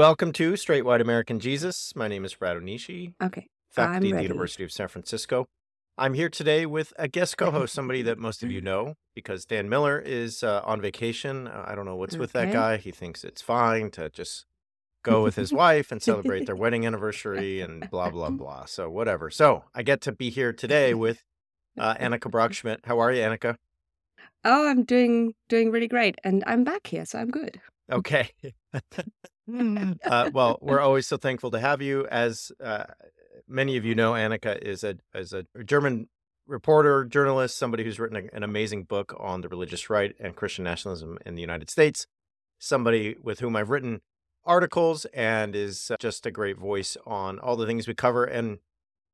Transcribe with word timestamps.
Welcome 0.00 0.32
to 0.32 0.56
Straight 0.56 0.86
White 0.86 1.02
American 1.02 1.40
Jesus. 1.40 1.94
My 1.94 2.08
name 2.08 2.24
is 2.24 2.34
Brad 2.34 2.56
Onishi, 2.56 3.12
Okay. 3.22 3.48
faculty 3.68 4.08
I'm 4.08 4.14
at 4.14 4.18
the. 4.20 4.22
University 4.22 4.64
of 4.64 4.72
San 4.72 4.88
Francisco. 4.88 5.44
I'm 5.98 6.14
here 6.14 6.30
today 6.30 6.64
with 6.64 6.94
a 6.98 7.06
guest 7.06 7.36
co-host, 7.36 7.74
somebody 7.74 8.00
that 8.00 8.16
most 8.16 8.42
of 8.42 8.50
you 8.50 8.62
know, 8.62 8.94
because 9.14 9.44
Dan 9.44 9.68
Miller 9.68 9.98
is 10.00 10.42
uh, 10.42 10.62
on 10.64 10.80
vacation. 10.80 11.46
I 11.48 11.74
don't 11.74 11.84
know 11.84 11.96
what's 11.96 12.16
with 12.16 12.32
that 12.32 12.50
guy. 12.50 12.78
He 12.78 12.92
thinks 12.92 13.24
it's 13.24 13.42
fine 13.42 13.90
to 13.90 14.08
just 14.08 14.46
go 15.02 15.22
with 15.22 15.36
his 15.36 15.52
wife 15.62 15.92
and 15.92 16.00
celebrate 16.00 16.46
their 16.46 16.56
wedding 16.62 16.86
anniversary 16.86 17.60
and 17.60 17.90
blah 17.90 18.08
blah 18.08 18.30
blah. 18.30 18.64
So 18.64 18.88
whatever. 18.88 19.28
So 19.28 19.64
I 19.74 19.82
get 19.82 20.00
to 20.00 20.12
be 20.12 20.30
here 20.30 20.54
today 20.54 20.94
with 20.94 21.22
uh, 21.78 21.92
Annika 21.96 22.30
Brockschmidt. 22.30 22.86
How 22.86 23.00
are 23.00 23.12
you, 23.12 23.20
Annika? 23.20 23.56
Oh, 24.46 24.66
I'm 24.66 24.84
doing 24.84 25.34
doing 25.50 25.70
really 25.70 25.88
great, 25.88 26.14
and 26.24 26.42
I'm 26.46 26.64
back 26.64 26.86
here, 26.86 27.04
so 27.04 27.18
I'm 27.18 27.30
good. 27.30 27.60
Okay. 27.90 28.30
uh, 30.04 30.30
well, 30.32 30.58
we're 30.60 30.80
always 30.80 31.06
so 31.06 31.16
thankful 31.16 31.50
to 31.50 31.60
have 31.60 31.82
you. 31.82 32.06
As 32.08 32.52
uh, 32.62 32.84
many 33.48 33.76
of 33.76 33.84
you 33.84 33.94
know, 33.94 34.12
Annika 34.12 34.60
is 34.60 34.84
a 34.84 34.96
is 35.14 35.32
a 35.32 35.44
German 35.64 36.08
reporter, 36.46 37.04
journalist, 37.04 37.58
somebody 37.58 37.84
who's 37.84 37.98
written 37.98 38.16
a, 38.16 38.36
an 38.36 38.42
amazing 38.42 38.84
book 38.84 39.14
on 39.18 39.40
the 39.40 39.48
religious 39.48 39.90
right 39.90 40.14
and 40.20 40.36
Christian 40.36 40.64
nationalism 40.64 41.18
in 41.24 41.34
the 41.34 41.40
United 41.40 41.70
States. 41.70 42.06
Somebody 42.58 43.16
with 43.22 43.40
whom 43.40 43.56
I've 43.56 43.70
written 43.70 44.00
articles 44.44 45.04
and 45.06 45.54
is 45.54 45.90
uh, 45.90 45.96
just 45.98 46.26
a 46.26 46.30
great 46.30 46.58
voice 46.58 46.96
on 47.06 47.38
all 47.38 47.56
the 47.56 47.66
things 47.66 47.86
we 47.86 47.94
cover. 47.94 48.24
And 48.24 48.58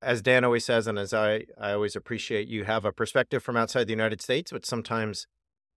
as 0.03 0.23
Dan 0.23 0.45
always 0.45 0.65
says, 0.65 0.87
and 0.87 0.99
as 0.99 1.15
I 1.15 1.47
I 1.59 1.73
always 1.73 1.97
appreciate, 1.97 2.49
you 2.49 2.65
have 2.65 2.85
a 2.85 2.93
perspective 2.93 3.43
from 3.43 3.57
outside 3.57 3.87
the 3.87 3.93
United 3.93 4.21
States, 4.21 4.53
which 4.53 4.67
sometimes 4.67 5.27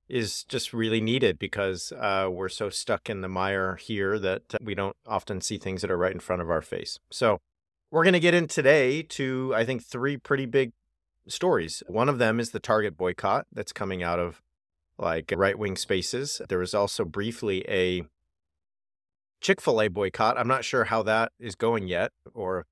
is 0.10 0.44
just 0.46 0.74
really 0.74 1.02
needed 1.02 1.38
because 1.40 1.92
uh, 1.94 2.28
we're 2.32 2.50
so 2.50 2.70
stuck 2.70 3.10
in 3.10 3.22
the 3.22 3.28
mire 3.30 3.76
here 3.76 4.18
that 4.20 4.42
we 4.62 4.76
don't 4.76 4.96
often 5.06 5.42
see 5.42 5.58
things 5.58 5.82
that 5.82 5.92
are 5.92 5.98
right 5.98 6.14
in 6.14 6.20
front 6.20 6.42
of 6.42 6.50
our 6.50 6.62
face. 6.62 7.00
So, 7.12 7.40
we're 7.92 8.04
going 8.04 8.14
to 8.14 8.20
get 8.20 8.36
in 8.36 8.48
today 8.48 9.02
to, 9.02 9.52
I 9.56 9.66
think, 9.66 9.84
three 9.84 10.16
pretty 10.18 10.46
big 10.46 10.74
stories. 11.28 11.82
One 11.88 12.10
of 12.10 12.20
them 12.20 12.40
is 12.40 12.52
the 12.52 12.60
Target 12.60 12.98
boycott 12.98 13.48
that's 13.52 13.74
coming 13.74 14.04
out 14.04 14.20
of 14.20 14.42
like 14.98 15.34
right 15.36 15.58
wing 15.58 15.76
spaces. 15.76 16.42
There 16.50 16.60
was 16.60 16.74
also 16.74 17.06
briefly 17.06 17.66
a 17.68 18.04
Chick 19.42 19.62
fil 19.62 19.82
A 19.82 19.88
boycott. 19.88 20.38
I'm 20.38 20.48
not 20.48 20.66
sure 20.66 20.86
how 20.86 21.02
that 21.04 21.32
is 21.40 21.56
going 21.56 21.88
yet, 21.88 22.12
or 22.34 22.66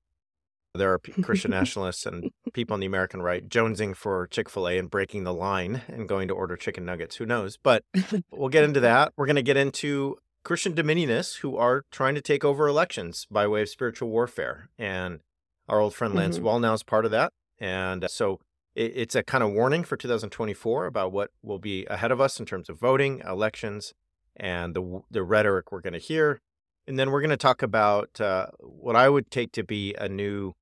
there 0.74 0.92
are 0.92 0.98
Christian 1.22 1.50
nationalists 1.50 2.06
and 2.06 2.30
people 2.52 2.74
on 2.74 2.80
the 2.80 2.86
American 2.86 3.22
right 3.22 3.48
jonesing 3.48 3.96
for 3.96 4.26
Chick 4.28 4.48
fil 4.48 4.68
A 4.68 4.78
and 4.78 4.90
breaking 4.90 5.24
the 5.24 5.34
line 5.34 5.82
and 5.88 6.08
going 6.08 6.28
to 6.28 6.34
order 6.34 6.56
chicken 6.56 6.84
nuggets. 6.84 7.16
Who 7.16 7.26
knows? 7.26 7.56
But 7.62 7.84
we'll 8.30 8.48
get 8.48 8.64
into 8.64 8.80
that. 8.88 9.12
We're 9.16 9.26
going 9.26 9.36
to 9.36 9.42
get 9.42 9.56
into 9.56 10.16
Christian 10.44 10.74
dominionists 10.74 11.38
who 11.38 11.56
are 11.56 11.84
trying 11.90 12.14
to 12.14 12.20
take 12.20 12.44
over 12.44 12.68
elections 12.68 13.26
by 13.30 13.46
way 13.46 13.62
of 13.62 13.68
spiritual 13.68 14.08
warfare. 14.08 14.70
And 14.78 15.20
our 15.68 15.80
old 15.80 15.94
friend 15.94 16.14
Lance 16.14 16.38
Mhm. 16.38 16.42
Wallnau 16.44 16.74
is 16.74 16.82
part 16.82 17.04
of 17.04 17.10
that. 17.10 17.32
And 17.58 18.04
uh, 18.04 18.08
so 18.08 18.40
it, 18.74 18.92
it's 18.94 19.14
a 19.14 19.22
kind 19.22 19.42
of 19.44 19.50
warning 19.52 19.84
for 19.84 19.96
2024 19.96 20.86
about 20.86 21.12
what 21.12 21.30
will 21.42 21.58
be 21.58 21.84
ahead 21.86 22.10
of 22.12 22.20
us 22.20 22.38
in 22.40 22.46
terms 22.46 22.68
of 22.70 22.78
voting, 22.78 23.20
elections, 23.26 23.92
and 24.36 24.74
the, 24.74 25.00
the 25.10 25.22
rhetoric 25.22 25.72
we're 25.72 25.80
going 25.80 25.92
to 25.92 25.98
hear. 25.98 26.40
And 26.88 26.98
then 26.98 27.10
we're 27.10 27.20
going 27.20 27.30
to 27.30 27.36
talk 27.36 27.62
about 27.62 28.18
uh, 28.20 28.46
what 28.60 28.96
I 28.96 29.10
would 29.10 29.30
take 29.30 29.52
to 29.52 29.62
be 29.62 29.94
a 29.94 30.08
new 30.08 30.54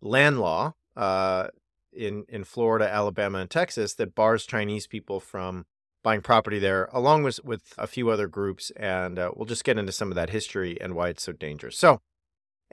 land 0.00 0.40
law 0.40 0.72
uh, 0.96 1.48
in 1.92 2.24
in 2.28 2.44
Florida, 2.44 2.88
Alabama, 2.90 3.38
and 3.38 3.50
Texas 3.50 3.94
that 3.94 4.14
bars 4.14 4.46
Chinese 4.46 4.86
people 4.86 5.20
from 5.20 5.66
buying 6.02 6.22
property 6.22 6.58
there, 6.58 6.88
along 6.90 7.22
with 7.22 7.44
with 7.44 7.74
a 7.76 7.86
few 7.86 8.08
other 8.08 8.26
groups. 8.26 8.70
And 8.76 9.18
uh, 9.18 9.32
we'll 9.36 9.44
just 9.44 9.62
get 9.62 9.78
into 9.78 9.92
some 9.92 10.10
of 10.10 10.14
that 10.14 10.30
history 10.30 10.80
and 10.80 10.94
why 10.94 11.10
it's 11.10 11.22
so 11.22 11.32
dangerous. 11.32 11.78
So, 11.78 12.00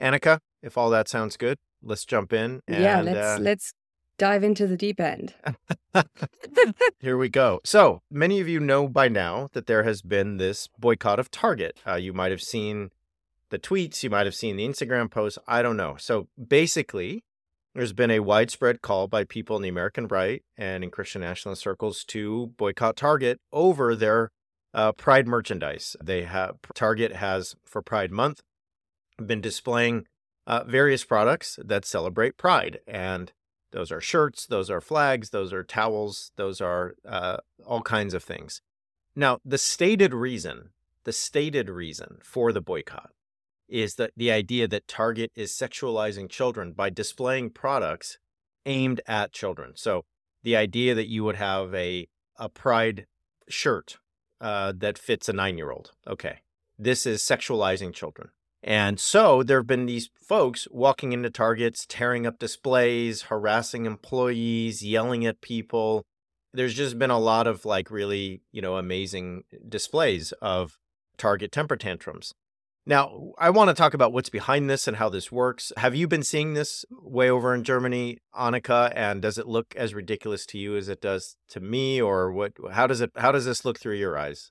Annika, 0.00 0.38
if 0.62 0.78
all 0.78 0.88
that 0.90 1.06
sounds 1.06 1.36
good, 1.36 1.58
let's 1.82 2.06
jump 2.06 2.32
in. 2.32 2.62
And, 2.66 2.82
yeah, 2.82 3.02
let's 3.02 3.18
uh, 3.18 3.38
let's 3.42 3.74
dive 4.16 4.42
into 4.42 4.66
the 4.66 4.76
deep 4.76 5.00
end. 5.00 5.34
Here 7.00 7.18
we 7.18 7.28
go. 7.28 7.60
So 7.64 8.00
many 8.10 8.40
of 8.40 8.48
you 8.48 8.60
know 8.60 8.88
by 8.88 9.08
now 9.08 9.48
that 9.52 9.66
there 9.66 9.82
has 9.82 10.00
been 10.00 10.38
this 10.38 10.68
boycott 10.78 11.18
of 11.18 11.30
Target. 11.30 11.78
Uh, 11.86 11.96
you 11.96 12.12
might 12.12 12.30
have 12.30 12.42
seen 12.42 12.90
the 13.52 13.58
tweets, 13.58 14.02
you 14.02 14.08
might 14.08 14.24
have 14.24 14.34
seen 14.34 14.56
the 14.56 14.66
Instagram 14.66 15.10
posts. 15.10 15.38
I 15.46 15.60
don't 15.60 15.76
know. 15.76 15.96
So 15.98 16.26
basically, 16.48 17.22
there's 17.74 17.92
been 17.92 18.10
a 18.10 18.20
widespread 18.20 18.80
call 18.80 19.08
by 19.08 19.24
people 19.24 19.56
in 19.56 19.62
the 19.62 19.68
American 19.68 20.08
right 20.08 20.42
and 20.56 20.82
in 20.82 20.90
Christian 20.90 21.20
nationalist 21.20 21.60
circles 21.60 22.02
to 22.06 22.54
boycott 22.56 22.96
Target 22.96 23.40
over 23.52 23.94
their 23.94 24.30
uh, 24.72 24.92
Pride 24.92 25.28
merchandise. 25.28 25.96
They 26.02 26.22
have 26.22 26.56
Target 26.74 27.12
has 27.16 27.54
for 27.66 27.82
Pride 27.82 28.10
Month 28.10 28.40
been 29.24 29.42
displaying 29.42 30.06
uh, 30.46 30.64
various 30.64 31.04
products 31.04 31.58
that 31.62 31.84
celebrate 31.84 32.38
Pride 32.38 32.80
and 32.86 33.32
those 33.70 33.92
are 33.92 34.00
shirts, 34.00 34.46
those 34.46 34.70
are 34.70 34.80
flags, 34.80 35.28
those 35.28 35.52
are 35.52 35.62
towels, 35.62 36.32
those 36.36 36.62
are 36.62 36.94
uh, 37.06 37.36
all 37.66 37.82
kinds 37.82 38.14
of 38.14 38.24
things. 38.24 38.62
Now, 39.14 39.40
the 39.44 39.58
stated 39.58 40.14
reason, 40.14 40.70
the 41.04 41.12
stated 41.12 41.68
reason 41.68 42.18
for 42.22 42.50
the 42.52 42.62
boycott 42.62 43.10
is 43.72 43.94
that 43.94 44.12
the 44.16 44.30
idea 44.30 44.68
that 44.68 44.86
Target 44.86 45.30
is 45.34 45.50
sexualizing 45.50 46.28
children 46.28 46.72
by 46.72 46.90
displaying 46.90 47.50
products 47.50 48.18
aimed 48.66 49.00
at 49.06 49.32
children. 49.32 49.72
So 49.74 50.04
the 50.42 50.54
idea 50.56 50.94
that 50.94 51.08
you 51.08 51.24
would 51.24 51.36
have 51.36 51.74
a 51.74 52.06
a 52.36 52.48
pride 52.48 53.06
shirt 53.48 53.98
uh, 54.40 54.72
that 54.76 54.98
fits 54.98 55.28
a 55.28 55.32
nine 55.32 55.56
year 55.56 55.70
old. 55.70 55.92
Okay, 56.06 56.40
this 56.78 57.06
is 57.06 57.22
sexualizing 57.22 57.92
children. 57.92 58.28
And 58.62 59.00
so 59.00 59.42
there 59.42 59.58
have 59.58 59.66
been 59.66 59.86
these 59.86 60.10
folks 60.20 60.68
walking 60.70 61.12
into 61.12 61.30
Targets, 61.30 61.84
tearing 61.88 62.26
up 62.26 62.38
displays, 62.38 63.22
harassing 63.22 63.86
employees, 63.86 64.84
yelling 64.84 65.26
at 65.26 65.40
people. 65.40 66.04
There's 66.52 66.74
just 66.74 66.98
been 66.98 67.10
a 67.10 67.18
lot 67.18 67.46
of 67.46 67.64
like 67.64 67.90
really, 67.90 68.42
you 68.52 68.62
know, 68.62 68.76
amazing 68.76 69.44
displays 69.68 70.32
of 70.40 70.78
Target 71.16 71.50
temper 71.50 71.76
tantrums. 71.76 72.34
Now, 72.84 73.32
I 73.38 73.50
want 73.50 73.68
to 73.68 73.74
talk 73.74 73.94
about 73.94 74.12
what's 74.12 74.28
behind 74.28 74.68
this 74.68 74.88
and 74.88 74.96
how 74.96 75.08
this 75.08 75.30
works. 75.30 75.72
Have 75.76 75.94
you 75.94 76.08
been 76.08 76.24
seeing 76.24 76.54
this 76.54 76.84
way 76.90 77.30
over 77.30 77.54
in 77.54 77.62
Germany, 77.62 78.18
Annika? 78.34 78.92
And 78.96 79.22
does 79.22 79.38
it 79.38 79.46
look 79.46 79.74
as 79.76 79.94
ridiculous 79.94 80.44
to 80.46 80.58
you 80.58 80.76
as 80.76 80.88
it 80.88 81.00
does 81.00 81.36
to 81.50 81.60
me, 81.60 82.02
or 82.02 82.32
what? 82.32 82.54
How 82.72 82.88
does 82.88 83.00
it? 83.00 83.12
How 83.16 83.30
does 83.30 83.44
this 83.44 83.64
look 83.64 83.78
through 83.78 83.96
your 83.96 84.18
eyes? 84.18 84.50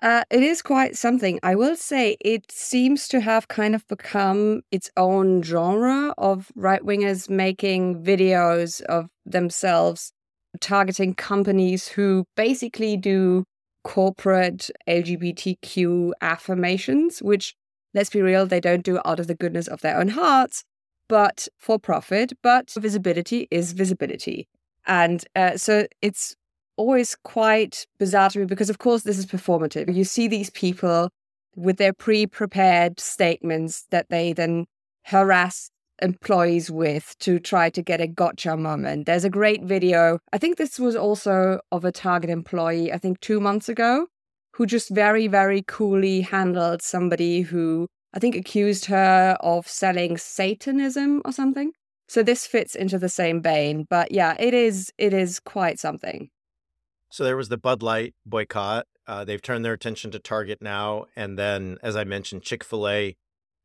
Uh, 0.00 0.24
it 0.30 0.42
is 0.42 0.62
quite 0.62 0.96
something. 0.96 1.40
I 1.42 1.56
will 1.56 1.74
say 1.74 2.16
it 2.20 2.52
seems 2.52 3.08
to 3.08 3.20
have 3.20 3.48
kind 3.48 3.74
of 3.74 3.86
become 3.88 4.60
its 4.70 4.90
own 4.96 5.42
genre 5.42 6.14
of 6.18 6.52
right 6.54 6.82
wingers 6.82 7.28
making 7.28 8.04
videos 8.04 8.80
of 8.82 9.08
themselves 9.26 10.12
targeting 10.60 11.14
companies 11.14 11.88
who 11.88 12.24
basically 12.36 12.96
do 12.96 13.44
corporate 13.84 14.70
LGBTQ 14.88 16.12
affirmations, 16.20 17.20
which, 17.20 17.54
let's 17.94 18.10
be 18.10 18.22
real, 18.22 18.46
they 18.46 18.60
don't 18.60 18.84
do 18.84 19.00
out 19.04 19.20
of 19.20 19.26
the 19.26 19.34
goodness 19.34 19.68
of 19.68 19.80
their 19.80 19.98
own 19.98 20.08
hearts, 20.08 20.64
but 21.08 21.48
for 21.56 21.78
profit. 21.78 22.32
But 22.42 22.70
visibility 22.76 23.48
is 23.50 23.72
visibility. 23.72 24.48
And 24.86 25.24
uh, 25.36 25.56
so 25.56 25.86
it's 26.02 26.36
always 26.76 27.16
quite 27.24 27.86
bizarre 27.98 28.30
to 28.30 28.38
me 28.38 28.44
because, 28.46 28.70
of 28.70 28.78
course, 28.78 29.02
this 29.02 29.18
is 29.18 29.26
performative. 29.26 29.94
You 29.94 30.04
see 30.04 30.28
these 30.28 30.50
people 30.50 31.10
with 31.56 31.76
their 31.76 31.92
pre 31.92 32.26
prepared 32.26 33.00
statements 33.00 33.86
that 33.90 34.08
they 34.08 34.32
then 34.32 34.66
harass 35.02 35.70
employees 36.02 36.70
with 36.70 37.14
to 37.20 37.38
try 37.38 37.70
to 37.70 37.82
get 37.82 38.00
a 38.00 38.06
gotcha 38.06 38.56
moment. 38.56 39.06
There's 39.06 39.24
a 39.24 39.30
great 39.30 39.62
video. 39.62 40.18
I 40.32 40.38
think 40.38 40.56
this 40.56 40.78
was 40.78 40.96
also 40.96 41.60
of 41.72 41.84
a 41.84 41.92
Target 41.92 42.30
employee, 42.30 42.92
I 42.92 42.98
think 42.98 43.20
two 43.20 43.40
months 43.40 43.68
ago, 43.68 44.06
who 44.54 44.66
just 44.66 44.90
very, 44.90 45.28
very 45.28 45.62
coolly 45.66 46.20
handled 46.20 46.82
somebody 46.82 47.42
who 47.42 47.86
I 48.14 48.18
think 48.18 48.34
accused 48.34 48.86
her 48.86 49.36
of 49.40 49.68
selling 49.68 50.16
Satanism 50.16 51.22
or 51.24 51.32
something. 51.32 51.72
So 52.08 52.22
this 52.22 52.46
fits 52.46 52.74
into 52.74 52.98
the 52.98 53.08
same 53.08 53.42
vein. 53.42 53.86
But 53.88 54.12
yeah, 54.12 54.34
it 54.38 54.54
is 54.54 54.92
it 54.98 55.12
is 55.12 55.40
quite 55.40 55.78
something. 55.78 56.30
So 57.10 57.24
there 57.24 57.36
was 57.36 57.48
the 57.48 57.58
Bud 57.58 57.82
Light 57.82 58.14
boycott. 58.26 58.86
Uh, 59.06 59.24
they've 59.24 59.40
turned 59.40 59.64
their 59.64 59.72
attention 59.72 60.10
to 60.10 60.18
Target 60.18 60.60
now, 60.60 61.06
and 61.16 61.38
then, 61.38 61.78
as 61.82 61.96
I 61.96 62.04
mentioned, 62.04 62.42
Chick 62.42 62.62
Fil 62.62 62.86
A 62.88 63.16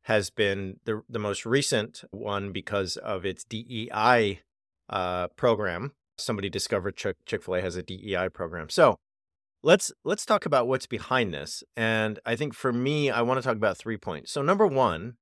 has 0.04 0.30
been 0.30 0.78
the 0.84 1.02
the 1.08 1.18
most 1.18 1.44
recent 1.44 2.04
one 2.10 2.52
because 2.52 2.96
of 2.96 3.24
its 3.24 3.44
DEI 3.44 4.40
uh, 4.88 5.28
program. 5.28 5.92
Somebody 6.16 6.48
discovered 6.48 6.96
Chick 6.96 7.42
Fil 7.42 7.56
A 7.56 7.60
has 7.60 7.76
a 7.76 7.82
DEI 7.82 8.28
program. 8.28 8.68
So 8.68 8.96
let's 9.62 9.92
let's 10.04 10.26
talk 10.26 10.46
about 10.46 10.68
what's 10.68 10.86
behind 10.86 11.34
this. 11.34 11.64
And 11.76 12.18
I 12.24 12.36
think 12.36 12.54
for 12.54 12.72
me, 12.72 13.10
I 13.10 13.22
want 13.22 13.38
to 13.38 13.42
talk 13.42 13.56
about 13.56 13.78
three 13.78 13.96
points. 13.96 14.30
So 14.30 14.42
number 14.42 14.66
one, 14.66 15.14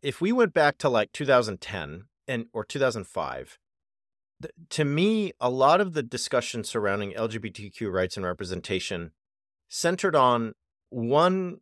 if 0.00 0.20
we 0.20 0.32
went 0.32 0.54
back 0.54 0.78
to 0.78 0.88
like 0.88 1.12
2010 1.12 2.04
and 2.26 2.46
or 2.52 2.64
2005, 2.64 3.58
th- 4.40 4.52
to 4.70 4.84
me, 4.84 5.32
a 5.38 5.50
lot 5.50 5.80
of 5.80 5.92
the 5.92 6.02
discussion 6.02 6.64
surrounding 6.64 7.12
LGBTQ 7.12 7.92
rights 7.92 8.16
and 8.16 8.24
representation 8.24 9.12
centered 9.68 10.16
on 10.16 10.54
one 10.88 11.58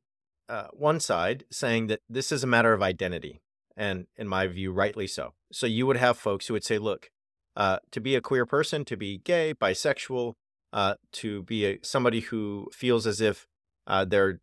uh, 0.51 0.69
one 0.73 1.01
side 1.01 1.45
saying 1.51 1.87
that 1.87 2.01
this 2.09 2.33
is 2.33 2.43
a 2.43 2.47
matter 2.47 2.73
of 2.73 2.83
identity, 2.83 3.41
and 3.77 4.07
in 4.17 4.27
my 4.27 4.47
view, 4.47 4.73
rightly 4.73 5.07
so. 5.07 5.35
So 5.53 5.67
you 5.67 5.87
would 5.87 5.97
have 5.97 6.19
folks 6.19 6.47
who 6.47 6.55
would 6.55 6.65
say, 6.65 6.79
look, 6.79 7.11
uh, 7.57 7.79
to 7.93 8.01
be 8.01 8.17
a 8.17 8.21
queer 8.21 8.45
person, 8.45 8.85
to 8.87 8.97
be 8.97 9.19
gay, 9.19 9.55
bisexual, 9.55 10.35
uh, 10.73 10.95
to 11.13 11.43
be 11.45 11.67
a, 11.67 11.79
somebody 11.83 12.21
who 12.21 12.69
feels 12.73 13.07
as 13.07 13.21
if 13.21 13.47
uh, 13.87 14.05
they're 14.05 14.41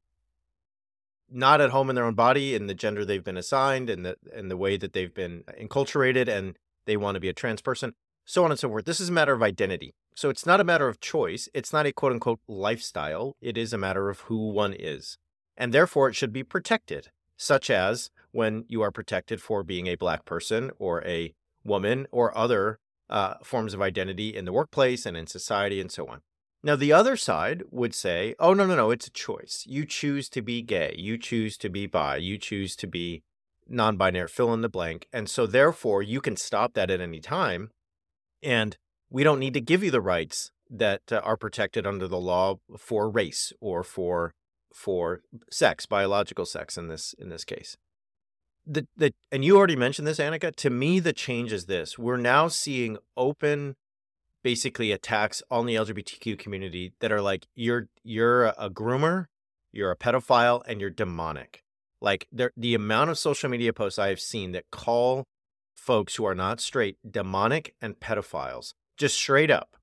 not 1.30 1.59
at 1.59 1.71
home 1.71 1.89
in 1.89 1.95
their 1.95 2.06
own 2.06 2.13
body 2.13 2.56
in 2.56 2.68
the 2.68 2.74
gender 2.74 3.03
they've 3.03 3.24
been 3.24 3.38
assigned 3.38 3.89
and 3.89 4.06
the 4.06 4.15
and 4.33 4.50
the 4.50 4.56
way 4.56 4.77
that 4.77 4.94
they've 4.94 5.13
been 5.13 5.44
enculturated 5.60 6.30
and 6.30 6.57
they 6.86 6.95
want 6.95 7.15
to 7.15 7.19
be 7.19 7.27
a 7.27 7.33
trans 7.33 7.62
person 7.62 7.94
so 8.24 8.44
on 8.44 8.51
and 8.51 8.60
so 8.60 8.68
forth. 8.68 8.86
This 8.86 9.00
is 9.00 9.10
a 9.10 9.13
matter 9.13 9.33
of 9.33 9.42
identity. 9.42 9.95
So 10.13 10.30
it's 10.30 10.45
not 10.45 10.60
a 10.60 10.65
matter 10.65 10.88
of 10.88 11.00
choice. 11.00 11.48
It's 11.53 11.71
not 11.71 11.86
a 11.86 11.94
quote 11.94 12.12
unquote 12.12 12.39
lifestyle. 12.48 13.36
It 13.42 13.57
is 13.57 13.74
a 13.74 13.77
matter 13.77 14.10
of 14.10 14.21
who 14.21 14.50
one 14.50 14.74
is 14.77 15.18
and 15.57 15.74
therefore 15.74 16.07
it 16.09 16.13
should 16.13 16.31
be 16.31 16.44
protected 16.44 17.09
such 17.38 17.69
as 17.69 18.09
when 18.31 18.65
you 18.68 18.81
are 18.81 18.92
protected 18.92 19.42
for 19.42 19.63
being 19.63 19.88
a 19.88 19.95
black 19.95 20.25
person 20.25 20.71
or 20.80 21.04
a 21.06 21.33
woman 21.63 22.07
or 22.12 22.36
other 22.38 22.80
uh, 23.09 23.36
forms 23.44 23.74
of 23.74 23.81
identity 23.81 24.36
in 24.36 24.45
the 24.45 24.51
workplace 24.51 25.06
and 25.06 25.15
in 25.15 25.27
society 25.27 25.80
and 25.80 25.92
so 25.92 26.07
on. 26.07 26.21
Now, 26.63 26.75
the 26.75 26.92
other 26.92 27.15
side 27.15 27.63
would 27.69 27.94
say, 27.94 28.36
oh, 28.39 28.54
no, 28.54 28.65
no, 28.65 28.75
no, 28.75 28.92
it's 28.92 29.07
a 29.07 29.12
choice. 29.12 29.63
You 29.68 29.86
choose 29.86 30.27
to 30.30 30.42
be 30.42 30.62
gay, 30.62 30.95
you 30.98 31.18
choose 31.18 31.56
to 31.60 31.69
be 31.69 31.86
bi, 31.86 32.18
you 32.18 32.38
choose 32.38 32.75
to 32.77 32.88
be 32.88 33.24
non 33.69 33.95
binary, 33.95 34.27
fill 34.27 34.53
in 34.53 34.62
the 34.62 34.69
blank. 34.69 35.07
And 35.13 35.30
so, 35.30 35.45
therefore, 35.45 36.01
you 36.01 36.19
can 36.19 36.36
stop 36.36 36.74
that 36.74 36.89
at 36.89 37.00
any 37.00 37.19
time. 37.19 37.69
And 38.42 38.75
we 39.10 39.24
don't 39.24 39.39
need 39.39 39.53
to 39.53 39.62
give 39.62 39.83
you 39.83 39.92
the 39.92 40.01
rights 40.01 40.51
that 40.69 41.03
uh, 41.12 41.21
are 41.24 41.38
protected 41.38 41.86
under 41.86 42.07
the 42.07 42.19
law 42.19 42.60
for 42.77 43.10
race 43.10 43.53
or 43.62 43.83
for 43.83 44.33
for 44.77 45.21
sex, 45.50 45.85
biological 45.85 46.45
sex 46.45 46.77
in 46.77 46.88
this 46.88 47.13
in 47.18 47.29
this 47.29 47.44
case 47.44 47.77
the 48.68 48.85
the 48.97 49.13
and 49.31 49.45
you 49.45 49.57
already 49.57 49.75
mentioned 49.75 50.07
this, 50.07 50.19
Annika. 50.19 50.53
To 50.57 50.69
me, 50.69 51.00
the 51.00 51.13
change 51.13 51.53
is 51.53 51.65
this: 51.65 51.97
we're 51.97 52.18
now 52.18 52.47
seeing 52.47 52.97
open, 53.15 53.75
basically 54.44 54.91
attacks 54.91 55.41
on 55.50 55.65
the 55.65 55.75
LGBTQ 55.75 56.38
community 56.38 56.94
that 57.00 57.12
are 57.12 57.21
like 57.21 57.47
you're 57.56 57.88
you're 58.03 58.45
a 58.45 58.69
groomer, 58.69 59.25
you're 59.71 59.91
a 59.91 59.95
pedophile, 59.95 60.62
and 60.68 60.81
you're 60.81 60.89
demonic. 60.89 61.63
Like 62.01 62.27
the 62.31 62.51
the 62.57 62.75
amount 62.75 63.09
of 63.09 63.18
social 63.18 63.50
media 63.50 63.74
posts 63.74 63.97
I 63.97 64.09
have 64.09 64.19
seen 64.19 64.51
that 64.51 64.69
call 64.71 65.24
folks 65.74 66.15
who 66.15 66.25
are 66.25 66.35
not 66.35 66.59
straight 66.59 66.97
demonic 67.09 67.74
and 67.81 68.00
pedophiles, 68.00 68.74
just 68.97 69.15
straight 69.15 69.50
up, 69.50 69.76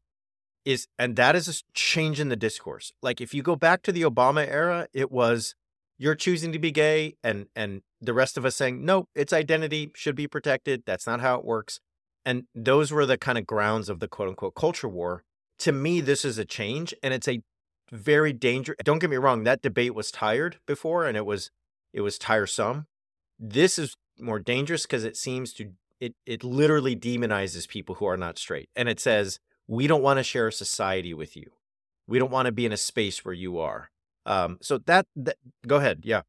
is 0.65 0.87
and 0.99 1.17
that 1.17 1.37
is 1.37 1.49
a 1.49 1.63
change 1.75 2.21
in 2.21 2.29
the 2.29 2.37
discourse. 2.37 2.93
Like 3.03 3.21
if 3.21 3.35
you 3.35 3.43
go 3.43 3.57
back 3.57 3.83
to 3.83 3.93
the 3.93 4.03
Obama 4.03 4.47
era, 4.47 4.89
it 4.93 5.11
was 5.13 5.55
you're 5.99 6.15
choosing 6.15 6.53
to 6.53 6.59
be 6.59 6.71
gay 6.71 7.17
and 7.23 7.47
and 7.55 7.83
the 8.01 8.15
rest 8.15 8.37
of 8.37 8.45
us 8.45 8.57
saying 8.57 8.85
no 8.85 9.09
its 9.15 9.33
identity 9.33 9.91
should 9.95 10.15
be 10.15 10.27
protected 10.27 10.83
that's 10.87 11.07
not 11.07 11.21
how 11.21 11.37
it 11.37 11.45
works. 11.45 11.81
And 12.27 12.45
those 12.55 12.91
were 12.91 13.05
the 13.07 13.19
kind 13.19 13.37
of 13.37 13.47
grounds 13.47 13.89
of 13.89 14.01
the 14.01 14.09
quote 14.09 14.29
unquote 14.29 14.55
culture 14.55 14.89
war. 14.89 15.25
To 15.61 15.73
me 15.73 16.01
this 16.01 16.25
is 16.25 16.39
a 16.39 16.45
change 16.45 16.95
and 17.03 17.13
it's 17.15 17.29
a 17.29 17.43
very 17.93 18.33
dangerous 18.33 18.77
don't 18.83 18.99
get 18.99 19.11
me 19.11 19.17
wrong 19.17 19.45
that 19.45 19.63
debate 19.63 19.95
was 19.95 20.11
tired 20.11 20.59
before 20.67 21.07
and 21.07 21.17
it 21.17 21.27
was 21.27 21.51
it 21.93 22.01
was 22.01 22.19
tiresome. 22.19 22.87
This 23.39 23.79
is 23.79 23.97
more 24.19 24.39
dangerous 24.39 24.83
because 24.83 25.05
it 25.05 25.17
seems 25.17 25.53
to 25.55 25.73
it 26.01 26.15
it 26.27 26.43
literally 26.43 26.97
demonizes 26.97 27.69
people 27.69 27.97
who 27.97 28.07
are 28.07 28.17
not 28.17 28.39
straight 28.39 28.69
and 28.75 28.89
it 28.89 28.99
says 28.99 29.39
we 29.67 29.87
don't 29.87 30.03
want 30.03 30.19
to 30.19 30.23
share 30.23 30.49
a 30.49 30.53
society 30.53 31.15
with 31.15 31.37
you 31.37 31.51
we 32.07 32.19
don't 32.19 32.31
want 32.31 32.47
to 32.47 32.53
be 32.53 32.67
in 32.67 32.73
a 32.73 32.77
space 32.77 33.25
where 33.25 33.35
you 33.35 33.59
are 33.59 33.91
um, 34.27 34.59
so 34.61 34.79
that, 34.79 35.07
that 35.17 35.37
go 35.67 35.77
ahead. 35.77 36.01
Yeah. 36.05 36.23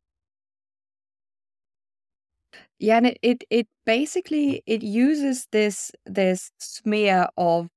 Yeah, 2.78 2.98
and 2.98 3.08
it, 3.08 3.18
it 3.22 3.44
it 3.50 3.68
basically 3.86 4.62
it 4.66 4.84
uses 4.84 5.48
this 5.52 5.92
this 6.06 6.52
smear 6.60 7.28
of 7.38 7.70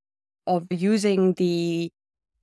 of 0.46 0.66
using 0.70 1.34
the 1.34 1.92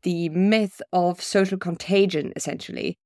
the 0.04 0.30
myth 0.30 0.82
of 0.94 1.22
social 1.22 1.58
contagion 1.58 2.32
essentially 2.36 2.98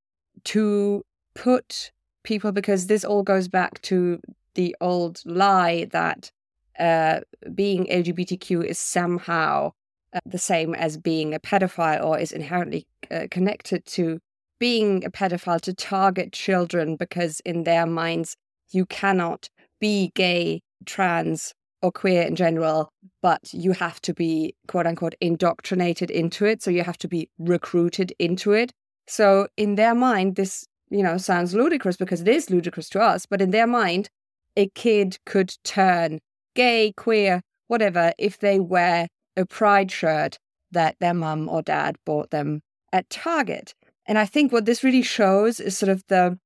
to 0.43 1.03
put 1.33 1.91
people 2.23 2.51
because 2.51 2.87
this 2.87 3.03
all 3.03 3.23
goes 3.23 3.47
back 3.47 3.81
to 3.83 4.19
the 4.53 4.75
old 4.81 5.21
lie 5.25 5.85
that 5.91 6.31
uh, 6.77 7.21
being 7.55 7.85
LGBTQ 7.87 8.65
is 8.65 8.77
somehow 8.77 9.71
uh, 10.13 10.19
the 10.25 10.37
same 10.37 10.73
as 10.75 10.97
being 10.97 11.33
a 11.33 11.39
pedophile 11.39 12.03
or 12.03 12.17
is 12.17 12.31
inherently 12.31 12.85
uh, 13.11 13.27
connected 13.29 13.85
to 13.85 14.19
being 14.59 15.05
a 15.05 15.09
pedophile 15.09 15.61
to 15.61 15.73
target 15.73 16.33
children 16.33 16.95
because 16.95 17.39
in 17.41 17.63
their 17.63 17.85
minds 17.85 18.35
you 18.71 18.85
cannot 18.85 19.49
be 19.79 20.11
gay, 20.15 20.61
trans, 20.85 21.53
or 21.81 21.91
queer 21.91 22.23
in 22.23 22.35
general, 22.35 22.89
but 23.21 23.53
you 23.53 23.71
have 23.71 24.01
to 24.01 24.13
be 24.13 24.53
quote 24.67 24.85
unquote 24.85 25.15
indoctrinated 25.21 26.11
into 26.11 26.45
it. 26.45 26.61
So 26.61 26.71
you 26.71 26.83
have 26.83 26.97
to 26.99 27.07
be 27.07 27.29
recruited 27.37 28.13
into 28.19 28.51
it. 28.51 28.71
So 29.07 29.47
in 29.57 29.75
their 29.75 29.95
mind, 29.95 30.35
this, 30.35 30.65
you 30.89 31.03
know, 31.03 31.17
sounds 31.17 31.53
ludicrous 31.53 31.97
because 31.97 32.21
it 32.21 32.27
is 32.27 32.49
ludicrous 32.49 32.89
to 32.89 33.01
us, 33.01 33.25
but 33.25 33.41
in 33.41 33.51
their 33.51 33.67
mind, 33.67 34.09
a 34.57 34.67
kid 34.75 35.17
could 35.25 35.55
turn 35.63 36.19
gay, 36.53 36.93
queer, 36.97 37.41
whatever, 37.67 38.11
if 38.17 38.39
they 38.39 38.59
wear 38.59 39.07
a 39.39 39.45
pride 39.45 39.91
shirt 39.91 40.37
that 40.71 40.97
their 40.99 41.13
mum 41.13 41.49
or 41.49 41.61
dad 41.61 41.95
bought 42.05 42.29
them 42.29 42.61
at 42.93 43.09
Target. 43.09 43.73
And 44.05 44.17
I 44.17 44.25
think 44.25 44.51
what 44.51 44.65
this 44.65 44.83
really 44.83 45.01
shows 45.01 45.59
is 45.59 45.77
sort 45.77 45.89
of 45.89 46.03
the 46.07 46.37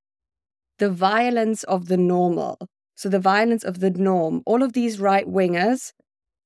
the 0.79 0.89
violence 0.89 1.63
of 1.63 1.87
the 1.87 1.97
normal. 1.97 2.57
So 2.95 3.09
the 3.09 3.19
violence 3.19 3.63
of 3.63 3.79
the 3.79 3.89
norm. 3.89 4.41
All 4.45 4.63
of 4.63 4.73
these 4.73 4.99
right 4.99 5.27
wingers 5.27 5.91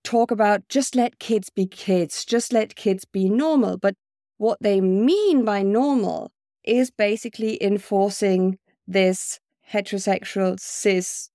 talk 0.03 0.31
about 0.31 0.67
just 0.69 0.95
let 0.95 1.19
kids 1.19 1.49
be 1.49 1.65
kids, 1.65 2.25
just 2.25 2.53
let 2.53 2.75
kids 2.75 3.05
be 3.05 3.29
normal. 3.29 3.77
But 3.77 3.95
what 4.37 4.59
they 4.61 4.81
mean 4.81 5.43
by 5.43 5.63
normal 5.63 6.31
is 6.63 6.91
basically 6.91 7.61
enforcing 7.63 8.57
this 8.87 9.39
heterosexual 9.71 10.59
cis 10.59 11.29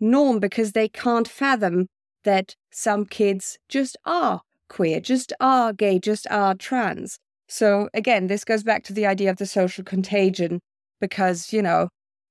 norm 0.00 0.38
because 0.40 0.72
they 0.72 0.88
can't 0.88 1.28
fathom 1.28 1.86
that 2.24 2.54
some 2.70 3.04
kids 3.06 3.58
just 3.68 3.96
are 4.04 4.42
queer, 4.68 5.00
just 5.00 5.32
are 5.40 5.72
gay, 5.72 5.98
just 5.98 6.26
are 6.30 6.54
trans. 6.54 7.18
So 7.48 7.88
again, 7.94 8.26
this 8.26 8.44
goes 8.44 8.62
back 8.62 8.84
to 8.84 8.92
the 8.92 9.06
idea 9.06 9.30
of 9.30 9.38
the 9.38 9.46
social 9.46 9.84
contagion 9.84 10.60
because, 11.00 11.52
you 11.52 11.62
know, 11.62 11.88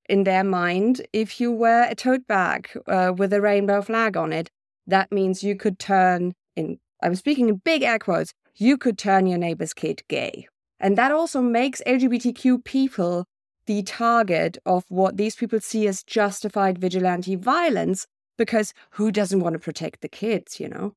in 0.08 0.24
their 0.24 0.44
mind, 0.44 1.06
if 1.12 1.40
you 1.40 1.52
wear 1.52 1.88
a 1.90 1.94
tote 1.94 2.26
bag 2.26 2.68
uh, 2.86 3.12
with 3.16 3.32
a 3.32 3.40
rainbow 3.40 3.82
flag 3.82 4.16
on 4.16 4.32
it, 4.32 4.48
that 4.86 5.12
means 5.12 5.42
you 5.42 5.54
could 5.54 5.78
turn, 5.78 6.32
in 6.56 6.78
I'm 7.02 7.14
speaking 7.14 7.48
in 7.48 7.56
big 7.56 7.82
air 7.82 7.98
quotes, 7.98 8.32
you 8.54 8.78
could 8.78 8.98
turn 8.98 9.26
your 9.26 9.38
neighbor's 9.38 9.74
kid 9.74 10.02
gay. 10.08 10.48
And 10.80 10.96
that 10.96 11.12
also 11.12 11.40
makes 11.40 11.82
LGBTQ 11.86 12.64
people 12.64 13.24
the 13.66 13.82
target 13.82 14.56
of 14.64 14.84
what 14.88 15.16
these 15.16 15.36
people 15.36 15.60
see 15.60 15.86
as 15.86 16.02
justified 16.02 16.78
vigilante 16.78 17.36
violence 17.36 18.06
because 18.38 18.72
who 18.92 19.10
doesn't 19.12 19.40
want 19.40 19.52
to 19.52 19.58
protect 19.58 20.00
the 20.00 20.08
kids, 20.08 20.58
you 20.58 20.68
know? 20.68 20.94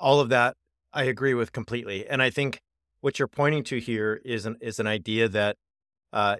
All 0.00 0.20
of 0.20 0.28
that 0.30 0.56
I 0.92 1.04
agree 1.04 1.34
with 1.34 1.52
completely. 1.52 2.06
And 2.06 2.22
I 2.22 2.30
think 2.30 2.60
what 3.00 3.18
you're 3.18 3.28
pointing 3.28 3.64
to 3.64 3.78
here 3.78 4.20
is 4.24 4.46
an 4.46 4.56
is 4.60 4.78
an 4.78 4.86
idea 4.86 5.28
that 5.28 5.56
uh, 6.12 6.36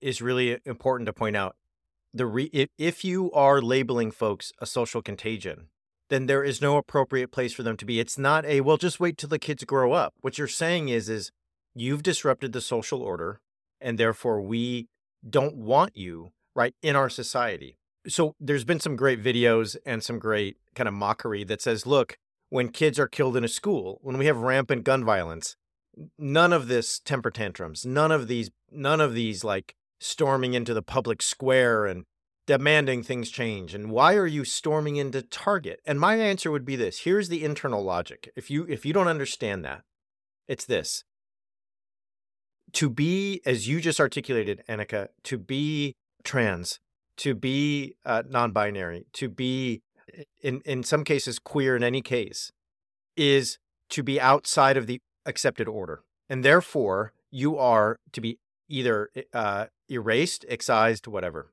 is 0.00 0.20
really 0.20 0.58
important 0.64 1.06
to 1.06 1.12
point 1.12 1.36
out. 1.36 1.56
The 2.14 2.26
re- 2.26 2.50
if, 2.52 2.68
if 2.76 3.04
you 3.04 3.30
are 3.32 3.62
labeling 3.62 4.10
folks 4.10 4.52
a 4.58 4.66
social 4.66 5.00
contagion, 5.00 5.68
then 6.10 6.26
there 6.26 6.44
is 6.44 6.60
no 6.60 6.76
appropriate 6.76 7.32
place 7.32 7.54
for 7.54 7.62
them 7.62 7.76
to 7.78 7.86
be. 7.86 8.00
It's 8.00 8.18
not 8.18 8.44
a 8.44 8.60
well, 8.60 8.76
just 8.76 9.00
wait 9.00 9.16
till 9.16 9.30
the 9.30 9.38
kids 9.38 9.64
grow 9.64 9.92
up. 9.92 10.14
What 10.20 10.36
you're 10.36 10.48
saying 10.48 10.88
is 10.88 11.08
is 11.08 11.30
you've 11.74 12.02
disrupted 12.02 12.52
the 12.52 12.60
social 12.60 13.02
order, 13.02 13.40
and 13.80 13.96
therefore 13.96 14.42
we 14.42 14.88
don't 15.28 15.56
want 15.56 15.96
you 15.96 16.32
right 16.54 16.74
in 16.82 16.96
our 16.96 17.08
society. 17.08 17.78
So 18.08 18.34
there's 18.40 18.64
been 18.64 18.80
some 18.80 18.96
great 18.96 19.22
videos 19.22 19.76
and 19.86 20.02
some 20.02 20.18
great 20.18 20.56
kind 20.74 20.88
of 20.88 20.94
mockery 20.94 21.44
that 21.44 21.62
says, 21.62 21.86
look, 21.86 22.18
when 22.52 22.68
kids 22.68 22.98
are 22.98 23.08
killed 23.08 23.34
in 23.34 23.44
a 23.44 23.48
school, 23.48 23.98
when 24.02 24.18
we 24.18 24.26
have 24.26 24.36
rampant 24.36 24.84
gun 24.84 25.02
violence, 25.02 25.56
none 26.18 26.52
of 26.52 26.68
this 26.68 26.98
temper 26.98 27.30
tantrums, 27.30 27.86
none 27.86 28.12
of 28.12 28.28
these, 28.28 28.50
none 28.70 29.00
of 29.00 29.14
these 29.14 29.42
like 29.42 29.74
storming 29.98 30.52
into 30.52 30.74
the 30.74 30.82
public 30.82 31.22
square 31.22 31.86
and 31.86 32.04
demanding 32.46 33.02
things 33.02 33.30
change 33.30 33.74
and 33.74 33.90
why 33.90 34.16
are 34.16 34.26
you 34.26 34.44
storming 34.44 34.96
into 34.96 35.22
target? 35.22 35.80
And 35.86 35.98
my 35.98 36.16
answer 36.16 36.50
would 36.50 36.66
be 36.66 36.76
this 36.76 37.00
here's 37.00 37.30
the 37.30 37.42
internal 37.42 37.82
logic. 37.82 38.30
If 38.36 38.50
you 38.50 38.66
if 38.68 38.84
you 38.84 38.92
don't 38.92 39.08
understand 39.08 39.64
that 39.64 39.80
it's 40.46 40.66
this. 40.66 41.04
To 42.74 42.90
be 42.90 43.40
as 43.46 43.66
you 43.66 43.80
just 43.80 43.98
articulated 43.98 44.62
annika 44.68 45.08
to 45.22 45.38
be 45.38 45.94
trans 46.22 46.80
to 47.16 47.34
be 47.34 47.94
uh, 48.04 48.24
non-binary 48.28 49.06
to 49.14 49.30
be 49.30 49.80
in 50.40 50.60
in 50.64 50.82
some 50.82 51.04
cases 51.04 51.38
queer 51.38 51.76
in 51.76 51.82
any 51.82 52.02
case 52.02 52.52
is 53.16 53.58
to 53.88 54.02
be 54.02 54.20
outside 54.20 54.76
of 54.76 54.86
the 54.86 55.00
accepted 55.26 55.68
order 55.68 56.02
and 56.28 56.44
therefore 56.44 57.12
you 57.30 57.56
are 57.56 57.98
to 58.12 58.20
be 58.20 58.38
either 58.68 59.10
uh, 59.32 59.66
erased 59.88 60.44
excised 60.48 61.06
whatever 61.06 61.52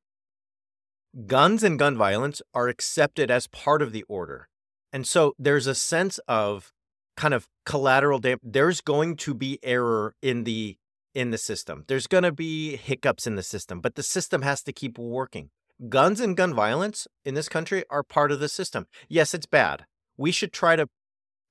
guns 1.26 1.64
and 1.64 1.80
gun 1.80 1.98
violence 1.98 2.42
are 2.54 2.68
accepted 2.68 3.32
as 3.32 3.48
part 3.48 3.82
of 3.82 3.92
the 3.92 4.04
order. 4.04 4.48
And 4.92 5.08
so 5.08 5.36
there's 5.38 5.68
a 5.68 5.76
sense 5.76 6.20
of 6.28 6.72
kind 7.16 7.34
of 7.34 7.48
collateral 7.66 8.20
damage. 8.20 8.40
There's 8.44 8.82
going 8.82 9.16
to 9.18 9.34
be 9.34 9.60
error 9.64 10.16
in 10.22 10.44
the 10.44 10.78
in 11.16 11.32
the 11.32 11.38
system. 11.38 11.86
There's 11.88 12.08
going 12.08 12.24
to 12.24 12.32
be 12.32 12.76
hiccups 12.76 13.26
in 13.26 13.36
the 13.36 13.44
system, 13.44 13.82
but 13.82 13.96
the 13.96 14.04
system 14.04 14.44
has 14.44 14.62
to 14.64 14.72
keep 14.72 14.98
working. 14.98 15.50
Guns 15.88 16.20
and 16.20 16.36
gun 16.36 16.54
violence 16.54 17.08
in 17.24 17.36
this 17.36 17.48
country 17.48 17.86
are 17.90 18.04
part 18.04 18.34
of 18.34 18.42
the 18.42 18.50
system. 18.50 18.86
Yes, 19.08 19.34
it's 19.34 19.46
bad. 19.46 19.86
We 20.18 20.32
should 20.32 20.52
try 20.52 20.76
to 20.76 20.90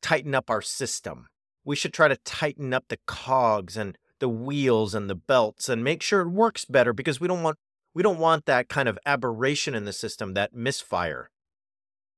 tighten 0.03 0.35
up 0.35 0.51
our 0.51 0.61
system. 0.61 1.29
We 1.65 1.77
should 1.77 1.95
try 1.95 2.09
to 2.09 2.17
tighten 2.17 2.75
up 2.75 2.85
the 2.89 2.99
cogs 3.07 3.77
and 3.77 3.97
the 4.21 4.29
wheels 4.29 4.95
and 4.95 5.09
the 5.09 5.15
belts 5.15 5.71
and 5.71 5.83
make 5.83 6.03
sure 6.03 6.21
it 6.21 6.29
works 6.29 6.67
better 6.67 6.93
because 6.93 7.21
we 7.21 7.29
don't 7.29 7.43
want 7.43 7.57
we 7.95 8.03
don't 8.03 8.19
want 8.19 8.45
that 8.45 8.69
kind 8.69 8.89
of 8.89 8.99
aberration 9.07 9.75
in 9.75 9.85
the 9.85 9.93
system, 9.95 10.35
that 10.35 10.55
misfire. 10.55 11.31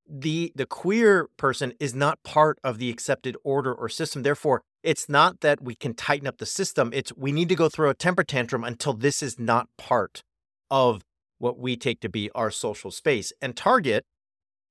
The 0.05 0.51
the 0.53 0.65
queer 0.65 1.29
person 1.37 1.73
is 1.79 1.95
not 1.95 2.23
part 2.23 2.59
of 2.61 2.77
the 2.77 2.89
accepted 2.89 3.37
order 3.43 3.73
or 3.73 3.87
system. 3.87 4.23
Therefore, 4.23 4.63
it's 4.83 5.07
not 5.07 5.39
that 5.39 5.61
we 5.61 5.75
can 5.75 5.93
tighten 5.93 6.27
up 6.27 6.39
the 6.39 6.45
system. 6.45 6.91
It's 6.93 7.15
we 7.15 7.31
need 7.31 7.47
to 7.49 7.55
go 7.55 7.69
through 7.69 7.89
a 7.89 7.93
temper 7.93 8.25
tantrum 8.25 8.65
until 8.65 8.91
this 8.91 9.23
is 9.23 9.39
not 9.39 9.69
part 9.77 10.23
of 10.69 11.03
what 11.41 11.57
we 11.57 11.75
take 11.75 11.99
to 12.01 12.09
be 12.09 12.29
our 12.35 12.51
social 12.51 12.91
space. 12.91 13.33
And 13.41 13.55
Target, 13.55 14.05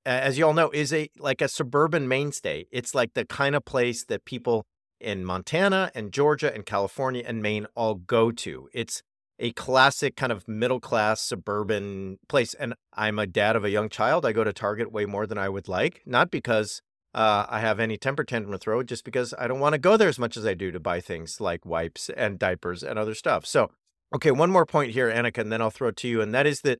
as 0.07 0.39
you 0.39 0.47
all 0.47 0.55
know, 0.55 0.71
is 0.71 0.93
a 0.93 1.11
like 1.19 1.43
a 1.43 1.49
suburban 1.49 2.09
mainstay. 2.09 2.67
It's 2.71 2.95
like 2.95 3.15
the 3.15 3.25
kind 3.25 3.55
of 3.55 3.65
place 3.65 4.05
that 4.05 4.25
people 4.25 4.65
in 5.01 5.25
Montana 5.25 5.91
and 5.95 6.13
Georgia 6.13 6.55
and 6.55 6.65
California 6.65 7.25
and 7.27 7.43
Maine 7.43 7.67
all 7.75 7.95
go 7.95 8.31
to. 8.31 8.69
It's 8.73 9.03
a 9.39 9.53
classic 9.53 10.17
kind 10.17 10.31
of 10.31 10.47
middle 10.47 10.81
class 10.81 11.23
suburban 11.23 12.19
place. 12.29 12.55
And 12.55 12.75
I'm 12.93 13.19
a 13.19 13.27
dad 13.27 13.57
of 13.57 13.65
a 13.65 13.71
young 13.71 13.89
child. 13.89 14.25
I 14.27 14.33
go 14.33 14.45
to 14.45 14.53
Target 14.53 14.93
way 14.93 15.07
more 15.07 15.27
than 15.27 15.39
I 15.39 15.49
would 15.49 15.67
like, 15.67 16.03
not 16.05 16.31
because 16.31 16.83
uh, 17.15 17.47
I 17.49 17.61
have 17.61 17.81
any 17.81 17.97
temper 17.97 18.23
tantrum 18.23 18.53
to 18.53 18.59
throw, 18.59 18.83
just 18.83 19.05
because 19.05 19.35
I 19.39 19.49
don't 19.49 19.59
want 19.59 19.73
to 19.73 19.79
go 19.79 19.97
there 19.97 20.09
as 20.09 20.19
much 20.19 20.37
as 20.37 20.47
I 20.47 20.55
do 20.55 20.71
to 20.71 20.79
buy 20.79 21.01
things 21.01 21.41
like 21.41 21.67
wipes 21.67 22.11
and 22.11 22.39
diapers 22.39 22.83
and 22.83 22.99
other 22.99 23.15
stuff. 23.15 23.47
So, 23.47 23.71
okay, 24.15 24.31
one 24.31 24.51
more 24.51 24.67
point 24.67 24.93
here, 24.93 25.11
Annika, 25.11 25.39
and 25.39 25.53
then 25.53 25.63
I'll 25.63 25.71
throw 25.71 25.89
it 25.89 25.97
to 25.99 26.09
you. 26.09 26.21
And 26.21 26.35
that 26.35 26.47
is 26.47 26.61
that 26.63 26.79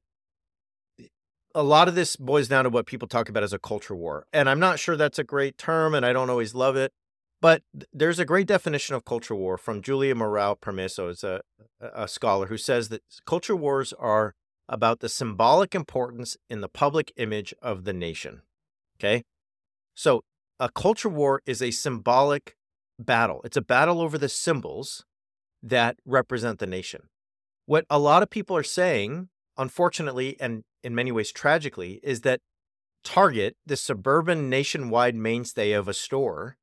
a 1.55 1.63
lot 1.63 1.89
of 1.89 1.95
this 1.95 2.17
boils 2.17 2.49
down 2.49 2.65
to 2.65 2.71
what 2.71 2.87
people 2.87 3.09
talk 3.09 3.29
about 3.29 3.43
as 3.43 3.53
a 3.53 3.59
culture 3.59 3.95
war. 3.95 4.25
And 4.33 4.49
I'm 4.49 4.61
not 4.61 4.79
sure 4.79 4.97
that's 4.97 5.19
a 5.19 5.25
great 5.25 5.59
term, 5.59 5.95
and 5.95 6.07
I 6.07 6.13
don't 6.13 6.31
always 6.31 6.55
love 6.55 6.77
it. 6.77 6.93
But 7.41 7.63
there's 7.93 8.19
a 8.19 8.25
great 8.25 8.47
definition 8.47 8.95
of 8.95 9.05
culture 9.05 9.35
war 9.35 9.57
from 9.57 9.81
Julia 9.81 10.15
Mourão 10.15 10.59
Permoser, 10.61 11.11
is 11.11 11.25
a, 11.25 11.41
a 11.81 12.07
scholar 12.07 12.47
who 12.47 12.59
says 12.59 12.91
that 12.91 13.03
culture 13.27 13.57
wars 13.57 13.95
are 13.95 14.35
about 14.69 15.01
the 15.01 15.09
symbolic 15.09 15.75
importance 15.75 16.37
in 16.49 16.61
the 16.61 16.69
public 16.69 17.13
image 17.17 17.55
of 17.63 17.85
the 17.85 17.93
nation. 17.93 18.43
Okay. 18.99 19.25
So 19.95 20.23
a 20.61 20.69
culture 20.69 21.09
war 21.09 21.41
is 21.47 21.63
a 21.63 21.71
symbolic 21.71 22.55
battle. 22.99 23.41
It's 23.43 23.57
a 23.57 23.63
battle 23.63 24.01
over 24.01 24.19
the 24.19 24.29
symbols 24.29 25.05
that 25.63 25.97
represent 26.05 26.59
the 26.59 26.67
nation. 26.67 27.09
What 27.71 27.87
a 27.89 28.01
lot 28.01 28.25
of 28.25 28.31
people 28.31 28.57
are 28.57 28.65
saying, 28.65 29.29
unfortunately, 29.57 30.37
and 30.41 30.65
in 30.83 30.93
many 30.93 31.13
ways 31.13 31.31
tragically, 31.31 32.01
is 32.03 32.23
that 32.23 32.41
Target, 33.05 33.55
the 33.65 33.77
suburban 33.77 34.51
nationwide 34.51 35.15
mainstay 35.15 35.71
of 35.71 35.87
a 35.87 35.95
store, 35.95 36.57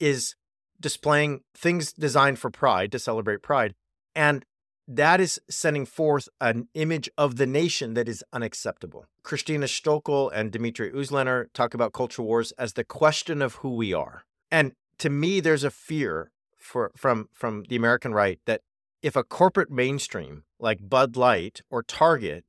is 0.00 0.36
displaying 0.80 1.40
things 1.54 1.92
designed 1.92 2.38
for 2.38 2.48
pride 2.48 2.90
to 2.92 2.98
celebrate 2.98 3.42
pride. 3.42 3.74
And 4.14 4.42
that 4.86 5.20
is 5.20 5.38
sending 5.50 5.84
forth 5.84 6.30
an 6.40 6.68
image 6.72 7.10
of 7.18 7.36
the 7.36 7.46
nation 7.46 7.92
that 7.92 8.08
is 8.08 8.24
unacceptable. 8.32 9.04
Kristina 9.22 9.64
Stoeckl 9.64 10.30
and 10.32 10.50
Dmitry 10.50 10.90
Uzlaner 10.92 11.52
talk 11.52 11.74
about 11.74 11.92
culture 11.92 12.22
wars 12.22 12.52
as 12.52 12.72
the 12.72 12.84
question 12.84 13.42
of 13.42 13.56
who 13.56 13.74
we 13.74 13.92
are. 13.92 14.24
And 14.50 14.72
to 14.96 15.10
me, 15.10 15.40
there's 15.40 15.62
a 15.62 15.70
fear 15.70 16.30
for, 16.56 16.90
from, 16.96 17.28
from 17.34 17.64
the 17.68 17.76
American 17.76 18.14
right 18.14 18.40
that 18.46 18.62
if 19.02 19.16
a 19.16 19.24
corporate 19.24 19.70
mainstream 19.70 20.44
like 20.58 20.88
Bud 20.88 21.16
Light 21.16 21.60
or 21.70 21.82
Target 21.82 22.44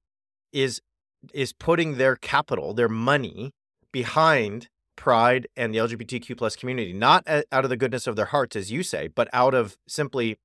is 0.52 0.82
is 1.34 1.54
putting 1.54 1.98
their 1.98 2.16
capital, 2.16 2.74
their 2.74 2.90
money 2.90 3.52
behind 3.92 4.70
pride 4.96 5.48
and 5.56 5.74
the 5.74 5.78
LGBTQ 5.80 6.38
plus 6.38 6.56
community, 6.56 6.94
not 6.94 7.28
out 7.28 7.64
of 7.64 7.70
the 7.70 7.78
goodness 7.78 8.08
of 8.08 8.16
their 8.16 8.26
hearts, 8.26 8.56
as 8.56 8.72
you 8.72 8.84
say, 8.84 9.08
but 9.08 9.28
out 9.34 9.54
of 9.54 9.78
simply 9.88 10.38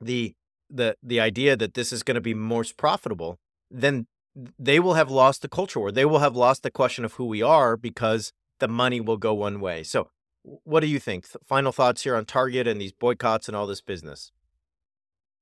the 0.00 0.34
the 0.70 0.96
the 1.02 1.20
idea 1.20 1.56
that 1.56 1.74
this 1.74 1.92
is 1.92 2.02
going 2.02 2.14
to 2.14 2.20
be 2.20 2.34
most 2.34 2.76
profitable, 2.76 3.38
then 3.70 4.06
they 4.58 4.80
will 4.80 4.94
have 4.94 5.10
lost 5.10 5.42
the 5.42 5.48
culture 5.48 5.78
war. 5.78 5.92
They 5.92 6.04
will 6.04 6.20
have 6.20 6.36
lost 6.36 6.62
the 6.62 6.70
question 6.70 7.04
of 7.04 7.14
who 7.14 7.26
we 7.26 7.42
are 7.42 7.76
because 7.76 8.32
the 8.60 8.68
money 8.68 9.00
will 9.00 9.18
go 9.18 9.34
one 9.34 9.60
way. 9.60 9.82
So, 9.82 10.08
what 10.42 10.80
do 10.80 10.86
you 10.86 10.98
think? 10.98 11.26
Final 11.44 11.72
thoughts 11.72 12.02
here 12.02 12.16
on 12.16 12.24
Target 12.24 12.66
and 12.66 12.80
these 12.80 12.92
boycotts 12.92 13.48
and 13.48 13.56
all 13.56 13.66
this 13.66 13.80
business? 13.80 14.32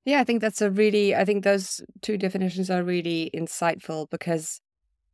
Yeah, 0.05 0.21
I 0.21 0.25
think 0.25 0.41
that's 0.41 0.63
a 0.63 0.71
really, 0.71 1.15
I 1.15 1.25
think 1.25 1.45
those 1.45 1.81
two 2.01 2.17
definitions 2.17 2.71
are 2.71 2.83
really 2.83 3.31
insightful 3.35 4.09
because 4.11 4.61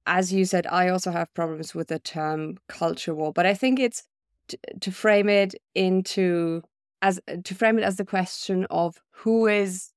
as 0.07 0.33
you 0.33 0.45
said, 0.45 0.67
I 0.69 0.89
also 0.89 1.11
have 1.13 1.33
problems 1.35 1.75
with 1.75 1.89
the 1.89 1.99
term 1.99 2.59
culture 2.69 3.15
war, 3.15 3.33
but 3.33 3.47
I 3.47 3.55
think 3.55 3.81
it's 3.81 4.05
to, 4.49 4.59
to 4.81 4.93
frame 4.93 5.29
it 5.29 5.55
into 5.75 6.63
as 7.03 7.21
to 7.45 7.55
frame 7.55 7.79
it 7.79 7.85
as 7.85 7.97
the 7.97 8.05
question 8.05 8.67
of 8.71 8.97
who 9.13 9.47
is 9.47 9.91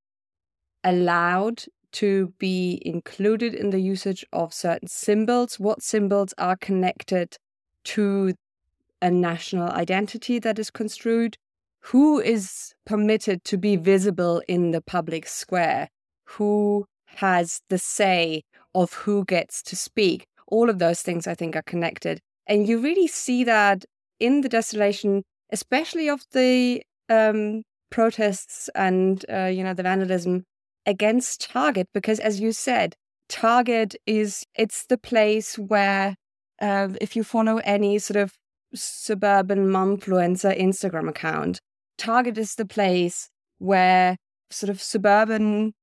allowed 0.84 1.64
to 1.94 2.34
be 2.40 2.82
included 2.86 3.56
in 3.56 3.72
the 3.72 3.80
usage 3.80 4.26
of 4.34 4.54
certain 4.54 4.88
symbols, 4.88 5.60
what 5.60 5.84
symbols 5.84 6.34
are 6.38 6.58
connected 6.58 7.38
to 7.86 8.34
a 9.02 9.12
national 9.12 9.70
identity 9.72 10.40
that 10.40 10.60
is 10.60 10.72
construed, 10.72 11.38
who 11.82 12.20
is 12.20 12.74
permitted 12.86 13.44
to 13.46 13.58
be 13.58 13.76
visible 13.76 14.42
in 14.48 14.72
the 14.72 14.82
public 14.82 15.28
square, 15.28 15.90
who 16.26 16.86
has 17.06 17.62
the 17.70 17.78
say 17.78 18.44
of 18.76 18.94
who 18.94 19.26
gets 19.26 19.62
to 19.64 19.76
speak. 19.76 20.26
All 20.48 20.70
of 20.70 20.80
those 20.80 21.02
things 21.02 21.28
I 21.28 21.36
think 21.36 21.56
are 21.56 21.64
connected. 21.64 22.20
And 22.48 22.68
you 22.68 22.80
really 22.80 23.08
see 23.08 23.44
that 23.44 23.86
in 24.20 24.42
the 24.42 24.50
desolation, 24.50 25.24
especially 25.52 26.10
of 26.10 26.22
the 26.32 26.84
um, 27.08 27.64
protests 27.90 28.70
and, 28.76 29.24
uh, 29.32 29.46
you 29.46 29.64
know, 29.64 29.74
the 29.74 29.84
vandalism 29.84 30.44
against 30.86 31.50
Target, 31.50 31.88
because 31.94 32.20
as 32.20 32.40
you 32.40 32.52
said, 32.52 32.96
Target 33.28 33.96
is, 34.06 34.44
it's 34.56 34.86
the 34.86 34.98
place 34.98 35.58
where 35.58 36.16
uh, 36.62 36.90
if 37.00 37.16
you 37.16 37.24
follow 37.24 37.58
any 37.58 38.00
sort 38.00 38.18
of 38.18 38.34
suburban 38.74 39.68
momfluencer 39.68 40.60
Instagram 40.60 41.08
account, 41.10 41.60
Target 42.00 42.38
is 42.38 42.56
the 42.56 42.66
place 42.66 43.30
where 43.60 44.18
sort 44.50 44.70
of 44.70 44.82
suburban 44.82 45.74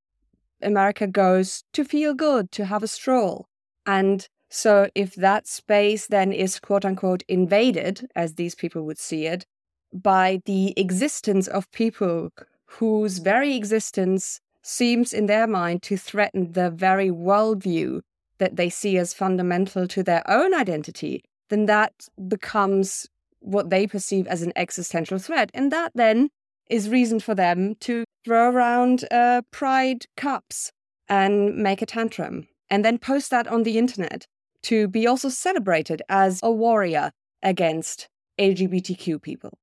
America 0.62 1.06
goes 1.06 1.62
to 1.75 1.85
feel 1.85 2.14
good, 2.14 2.50
to 2.52 2.64
have 2.64 2.82
a 2.82 2.88
stroll. 2.88 3.46
And 3.85 4.26
so, 4.49 4.88
if 4.94 5.14
that 5.16 5.46
space 5.46 6.06
then 6.06 6.32
is 6.32 6.58
quote 6.58 6.85
unquote 6.85 7.23
invaded, 7.28 8.08
as 8.16 8.35
these 8.35 8.54
people 8.54 8.82
would 8.87 8.99
see 8.99 9.26
it, 9.26 9.44
by 9.92 10.40
the 10.46 10.73
existence 10.76 11.46
of 11.46 11.70
people 11.70 12.30
whose 12.64 13.18
very 13.18 13.54
existence 13.54 14.40
seems 14.62 15.12
in 15.12 15.26
their 15.26 15.46
mind 15.46 15.82
to 15.82 15.96
threaten 15.96 16.52
the 16.52 16.70
very 16.70 17.11
worldview 17.11 18.00
that 18.38 18.56
they 18.56 18.68
see 18.68 18.99
as 18.99 19.14
fundamental 19.14 19.87
to 19.87 20.02
their 20.02 20.28
own 20.28 20.54
identity, 20.54 21.25
then 21.49 21.66
that 21.66 21.92
becomes 22.28 23.06
what 23.40 23.71
they 23.71 23.87
perceive 23.87 24.26
as 24.26 24.43
an 24.43 24.52
existential 24.57 25.19
threat. 25.19 25.50
And 25.55 25.71
that 25.73 25.93
then 25.95 26.31
is 26.69 26.88
reason 26.88 27.21
for 27.21 27.35
them 27.35 27.76
to 27.81 28.05
throw 28.25 28.50
around 28.50 29.05
uh, 29.11 29.43
pride 29.50 30.07
cups 30.16 30.73
and 31.09 31.57
make 31.57 31.83
a 31.83 31.87
tantrum 31.87 32.49
and 32.71 32.85
then 32.85 32.99
post 32.99 33.31
that 33.31 33.47
on 33.47 33.62
the 33.62 33.78
internet 33.78 34.26
to 34.62 34.88
be 34.88 35.07
also 35.07 35.28
celebrated 35.28 36.02
as 36.09 36.40
a 36.43 36.50
warrior 36.50 37.12
against 37.43 38.09
LGBTQ 38.38 39.23
people. 39.23 39.59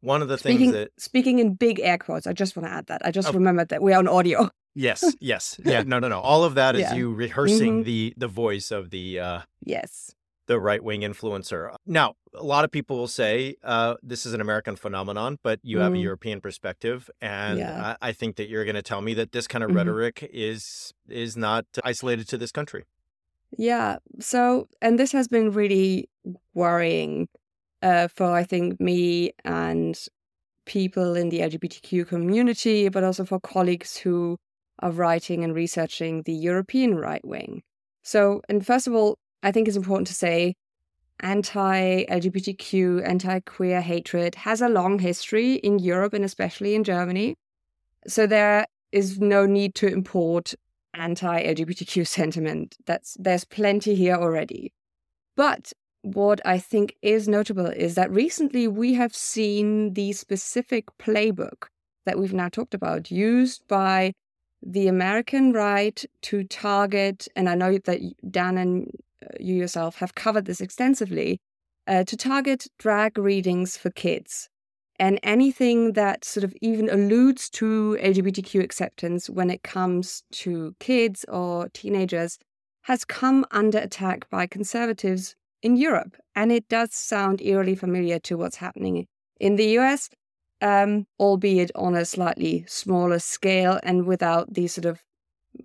One 0.00 0.22
of 0.22 0.28
the 0.28 0.38
speaking, 0.38 0.58
things 0.58 0.72
that 0.72 0.90
speaking 0.98 1.38
in 1.38 1.54
big 1.54 1.78
air 1.78 1.98
quotes, 1.98 2.26
I 2.26 2.32
just 2.32 2.56
want 2.56 2.66
to 2.66 2.72
add 2.72 2.86
that. 2.86 3.02
I 3.04 3.10
just 3.10 3.28
oh. 3.28 3.32
remembered 3.32 3.68
that 3.68 3.82
we're 3.82 3.96
on 3.96 4.08
audio. 4.08 4.50
Yes, 4.74 5.04
yes. 5.20 5.60
Yeah, 5.64 5.82
no, 5.82 5.98
no, 5.98 6.08
no. 6.08 6.20
All 6.20 6.42
of 6.42 6.54
that 6.54 6.74
is 6.74 6.82
yeah. 6.82 6.94
you 6.94 7.12
rehearsing 7.12 7.78
mm-hmm. 7.78 7.82
the 7.82 8.14
the 8.16 8.28
voice 8.28 8.70
of 8.70 8.90
the 8.90 9.20
uh 9.20 9.40
Yes. 9.64 10.14
The 10.50 10.58
right-wing 10.60 11.02
influencer. 11.02 11.74
Now, 11.86 12.08
a 12.34 12.42
lot 12.54 12.64
of 12.66 12.70
people 12.70 12.96
will 13.00 13.14
say 13.22 13.56
uh 13.74 13.94
this 14.02 14.22
is 14.26 14.32
an 14.34 14.40
American 14.46 14.76
phenomenon, 14.84 15.38
but 15.48 15.58
you 15.62 15.78
have 15.84 15.94
a 15.94 15.98
Mm, 15.98 16.02
European 16.08 16.38
perspective 16.46 16.98
and 17.20 17.58
yeah. 17.58 17.84
I, 17.88 17.96
I 18.08 18.12
think 18.12 18.36
that 18.36 18.48
you're 18.50 18.66
going 18.70 18.80
to 18.82 18.88
tell 18.92 19.02
me 19.08 19.14
that 19.14 19.32
this 19.32 19.46
kind 19.52 19.64
of 19.64 19.68
hmm 19.68 19.76
rhetoric 19.78 20.16
is 20.32 20.92
is 21.08 21.32
not 21.36 21.64
isolated 21.92 22.26
to 22.28 22.38
this 22.38 22.52
country. 22.58 22.84
Yeah. 23.56 23.98
So, 24.20 24.68
and 24.80 24.98
this 24.98 25.12
has 25.12 25.28
been 25.28 25.50
really 25.50 26.08
worrying 26.54 27.28
uh, 27.82 28.08
for, 28.08 28.32
I 28.32 28.44
think, 28.44 28.80
me 28.80 29.32
and 29.44 29.98
people 30.66 31.16
in 31.16 31.30
the 31.30 31.40
LGBTQ 31.40 32.08
community, 32.08 32.88
but 32.88 33.04
also 33.04 33.24
for 33.24 33.40
colleagues 33.40 33.98
who 33.98 34.38
are 34.80 34.92
writing 34.92 35.44
and 35.44 35.54
researching 35.54 36.22
the 36.24 36.34
European 36.34 36.96
right 36.96 37.26
wing. 37.26 37.62
So, 38.04 38.42
and 38.48 38.66
first 38.66 38.86
of 38.86 38.94
all, 38.94 39.18
I 39.42 39.52
think 39.52 39.68
it's 39.68 39.76
important 39.76 40.06
to 40.08 40.14
say 40.14 40.54
anti 41.20 42.04
LGBTQ, 42.04 43.06
anti 43.06 43.40
queer 43.40 43.80
hatred 43.80 44.34
has 44.36 44.60
a 44.60 44.68
long 44.68 44.98
history 44.98 45.54
in 45.54 45.78
Europe 45.78 46.14
and 46.14 46.24
especially 46.24 46.74
in 46.74 46.84
Germany. 46.84 47.36
So, 48.06 48.26
there 48.26 48.66
is 48.92 49.20
no 49.20 49.46
need 49.46 49.74
to 49.76 49.86
import 49.86 50.54
anti 50.94 51.42
LGBTQ 51.42 52.06
sentiment. 52.06 52.76
That's 52.86 53.16
there's 53.18 53.44
plenty 53.44 53.94
here 53.94 54.16
already. 54.16 54.72
But 55.36 55.72
what 56.02 56.40
I 56.46 56.58
think 56.58 56.96
is 57.02 57.28
notable 57.28 57.66
is 57.66 57.94
that 57.94 58.10
recently 58.10 58.66
we 58.66 58.94
have 58.94 59.14
seen 59.14 59.92
the 59.94 60.12
specific 60.12 60.86
playbook 60.98 61.64
that 62.06 62.18
we've 62.18 62.32
now 62.32 62.48
talked 62.48 62.74
about 62.74 63.10
used 63.10 63.66
by 63.68 64.12
the 64.62 64.88
American 64.88 65.52
right 65.52 66.04
to 66.22 66.44
target, 66.44 67.28
and 67.36 67.48
I 67.48 67.54
know 67.54 67.78
that 67.78 68.00
Dan 68.30 68.58
and 68.58 68.90
you 69.38 69.54
yourself 69.54 69.96
have 69.96 70.14
covered 70.14 70.46
this 70.46 70.60
extensively, 70.60 71.38
uh, 71.86 72.04
to 72.04 72.16
target 72.16 72.66
drag 72.78 73.18
readings 73.18 73.76
for 73.76 73.90
kids 73.90 74.48
and 75.00 75.18
anything 75.22 75.94
that 75.94 76.26
sort 76.26 76.44
of 76.44 76.54
even 76.60 76.90
alludes 76.90 77.48
to 77.48 77.96
LGBTQ 78.02 78.62
acceptance 78.62 79.30
when 79.30 79.48
it 79.48 79.62
comes 79.62 80.22
to 80.30 80.76
kids 80.78 81.24
or 81.26 81.70
teenagers 81.70 82.38
has 82.82 83.06
come 83.06 83.46
under 83.50 83.78
attack 83.78 84.28
by 84.28 84.46
conservatives 84.46 85.34
in 85.62 85.76
Europe. 85.76 86.16
And 86.36 86.52
it 86.52 86.68
does 86.68 86.92
sound 86.92 87.40
eerily 87.40 87.74
familiar 87.74 88.18
to 88.20 88.36
what's 88.36 88.56
happening 88.56 89.06
in 89.40 89.56
the 89.56 89.78
US, 89.78 90.10
um, 90.60 91.06
albeit 91.18 91.70
on 91.74 91.94
a 91.94 92.04
slightly 92.04 92.66
smaller 92.68 93.18
scale 93.18 93.80
and 93.82 94.04
without 94.04 94.52
the 94.52 94.66
sort 94.66 94.84
of 94.84 95.00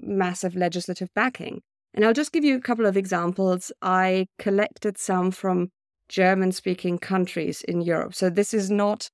massive 0.01 0.55
legislative 0.55 1.09
backing. 1.13 1.62
And 1.95 2.03
I'll 2.03 2.13
just 2.13 2.33
give 2.33 2.43
you 2.43 2.57
a 2.57 2.61
couple 2.61 2.85
of 2.85 2.97
examples. 2.97 3.71
I 3.81 4.27
collected 4.37 4.97
some 4.97 5.31
from 5.31 5.71
German 6.09 6.51
speaking 6.51 6.99
countries 6.99 7.61
in 7.61 7.81
Europe. 7.81 8.13
So 8.13 8.29
this 8.29 8.53
is 8.53 8.69
not 8.69 9.09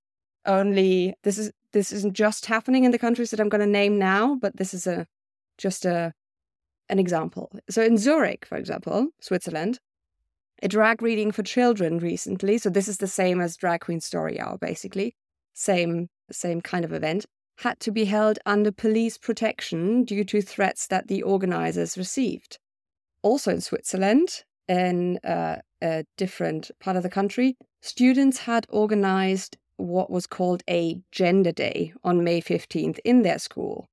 only 0.47 1.13
this 1.23 1.37
is 1.37 1.51
this 1.73 1.91
isn't 1.91 2.13
just 2.13 2.47
happening 2.47 2.83
in 2.83 2.91
the 2.91 2.97
countries 2.97 3.29
that 3.29 3.39
I'm 3.39 3.49
going 3.49 3.61
to 3.61 3.67
name 3.67 3.99
now, 3.99 4.35
but 4.41 4.57
this 4.57 4.73
is 4.73 4.87
a 4.87 5.05
just 5.59 5.85
a 5.85 6.11
an 6.89 6.97
example. 6.97 7.51
So 7.69 7.83
in 7.83 7.99
Zurich, 7.99 8.45
for 8.45 8.57
example, 8.57 9.09
Switzerland, 9.21 9.79
a 10.63 10.67
drag 10.67 11.03
reading 11.03 11.31
for 11.31 11.43
children 11.43 11.99
recently. 11.99 12.57
So 12.57 12.71
this 12.71 12.87
is 12.87 12.97
the 12.97 13.07
same 13.07 13.39
as 13.41 13.57
Drag 13.57 13.81
Queen 13.81 14.01
Story 14.01 14.39
Hour, 14.39 14.57
basically, 14.57 15.13
same 15.53 16.09
same 16.31 16.61
kind 16.61 16.83
of 16.83 16.93
event. 16.93 17.27
Had 17.59 17.79
to 17.81 17.91
be 17.91 18.05
held 18.05 18.39
under 18.47 18.71
police 18.71 19.19
protection 19.19 20.03
due 20.03 20.23
to 20.23 20.41
threats 20.41 20.87
that 20.87 21.07
the 21.07 21.21
organizers 21.21 21.95
received. 21.95 22.57
Also 23.23 23.51
in 23.51 23.61
Switzerland, 23.61 24.43
in 24.67 25.17
uh, 25.19 25.57
a 25.81 26.05
different 26.17 26.71
part 26.79 26.97
of 26.97 27.03
the 27.03 27.09
country, 27.09 27.57
students 27.81 28.39
had 28.39 28.65
organized 28.69 29.57
what 29.77 30.09
was 30.09 30.27
called 30.27 30.63
a 30.69 31.01
gender 31.11 31.51
day 31.51 31.93
on 32.03 32.23
May 32.23 32.41
15th 32.41 32.99
in 33.03 33.23
their 33.23 33.39
school. 33.39 33.87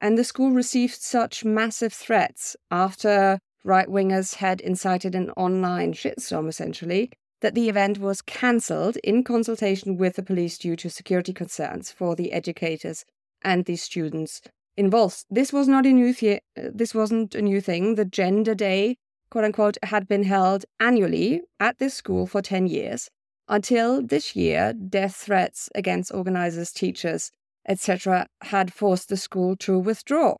And 0.00 0.18
the 0.18 0.24
school 0.24 0.50
received 0.50 1.00
such 1.00 1.44
massive 1.44 1.92
threats 1.92 2.56
after 2.70 3.38
right 3.62 3.88
wingers 3.88 4.36
had 4.36 4.60
incited 4.60 5.14
an 5.14 5.30
online 5.30 5.92
shitstorm, 5.92 6.48
essentially, 6.48 7.10
that 7.40 7.54
the 7.54 7.68
event 7.68 7.98
was 7.98 8.22
cancelled 8.22 8.96
in 8.98 9.24
consultation 9.24 9.96
with 9.96 10.16
the 10.16 10.22
police 10.22 10.58
due 10.58 10.76
to 10.76 10.90
security 10.90 11.32
concerns 11.32 11.90
for 11.90 12.16
the 12.16 12.32
educators 12.32 13.04
and 13.42 13.64
the 13.64 13.76
students 13.76 14.40
involved. 14.76 15.24
This 15.30 15.52
was 15.52 15.68
not 15.68 15.86
a 15.86 15.92
new 15.92 16.12
th- 16.12 16.42
uh, 16.58 16.70
this 16.74 16.94
wasn't 16.94 17.34
a 17.34 17.42
new 17.42 17.60
thing. 17.60 17.94
The 17.94 18.04
gender 18.04 18.54
day, 18.54 18.96
quote 19.30 19.44
unquote, 19.44 19.78
had 19.82 20.08
been 20.08 20.24
held 20.24 20.64
annually 20.80 21.42
at 21.60 21.78
this 21.78 21.94
school 21.94 22.26
for 22.26 22.42
10 22.42 22.66
years 22.66 23.10
until 23.48 24.02
this 24.02 24.34
year, 24.34 24.72
death 24.72 25.16
threats 25.16 25.68
against 25.74 26.14
organizers, 26.14 26.72
teachers, 26.72 27.30
etc., 27.66 28.26
had 28.42 28.72
forced 28.72 29.08
the 29.08 29.16
school 29.16 29.56
to 29.56 29.78
withdraw. 29.78 30.36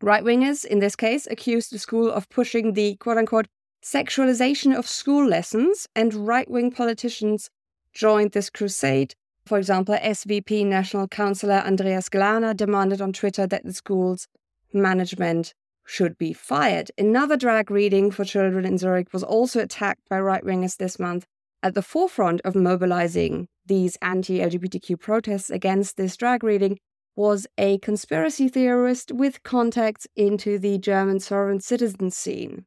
Right 0.00 0.22
wingers, 0.22 0.64
in 0.64 0.80
this 0.80 0.96
case, 0.96 1.26
accused 1.30 1.72
the 1.72 1.78
school 1.78 2.10
of 2.10 2.28
pushing 2.28 2.72
the 2.72 2.96
quote 2.96 3.18
unquote 3.18 3.46
sexualization 3.82 4.76
of 4.76 4.86
school 4.86 5.26
lessons, 5.26 5.86
and 5.94 6.12
right 6.14 6.50
wing 6.50 6.70
politicians 6.70 7.50
joined 7.92 8.32
this 8.32 8.50
crusade. 8.50 9.14
For 9.46 9.58
example, 9.58 9.94
SVP 9.94 10.66
National 10.66 11.06
Councillor 11.06 11.62
Andreas 11.64 12.08
Glarner 12.08 12.56
demanded 12.56 13.00
on 13.00 13.12
Twitter 13.12 13.46
that 13.46 13.64
the 13.64 13.72
school's 13.72 14.26
management 14.72 15.54
should 15.86 16.18
be 16.18 16.32
fired. 16.32 16.90
Another 16.98 17.36
drag 17.36 17.70
reading 17.70 18.10
for 18.10 18.24
children 18.24 18.64
in 18.64 18.76
Zurich 18.76 19.12
was 19.12 19.22
also 19.22 19.60
attacked 19.60 20.08
by 20.10 20.18
right 20.18 20.42
wingers 20.42 20.78
this 20.78 20.98
month 20.98 21.26
at 21.62 21.74
the 21.74 21.82
forefront 21.82 22.40
of 22.40 22.56
mobilizing 22.56 23.46
these 23.64 23.96
anti 24.02 24.40
LGBTQ 24.40 24.98
protests 24.98 25.48
against 25.48 25.96
this 25.96 26.16
drag 26.16 26.42
reading 26.42 26.78
was 27.14 27.46
a 27.56 27.78
conspiracy 27.78 28.48
theorist 28.48 29.12
with 29.12 29.44
contacts 29.44 30.08
into 30.16 30.58
the 30.58 30.76
German 30.76 31.20
sovereign 31.20 31.60
citizen 31.60 32.10
scene. 32.10 32.66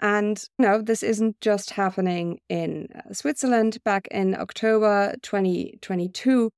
And 0.00 0.42
no, 0.58 0.80
this 0.80 1.02
isn't 1.02 1.40
just 1.40 1.70
happening 1.70 2.40
in 2.48 2.88
uh, 2.94 3.12
Switzerland. 3.12 3.78
Back 3.84 4.06
in 4.10 4.34
October 4.34 5.14
2022, 5.22 6.50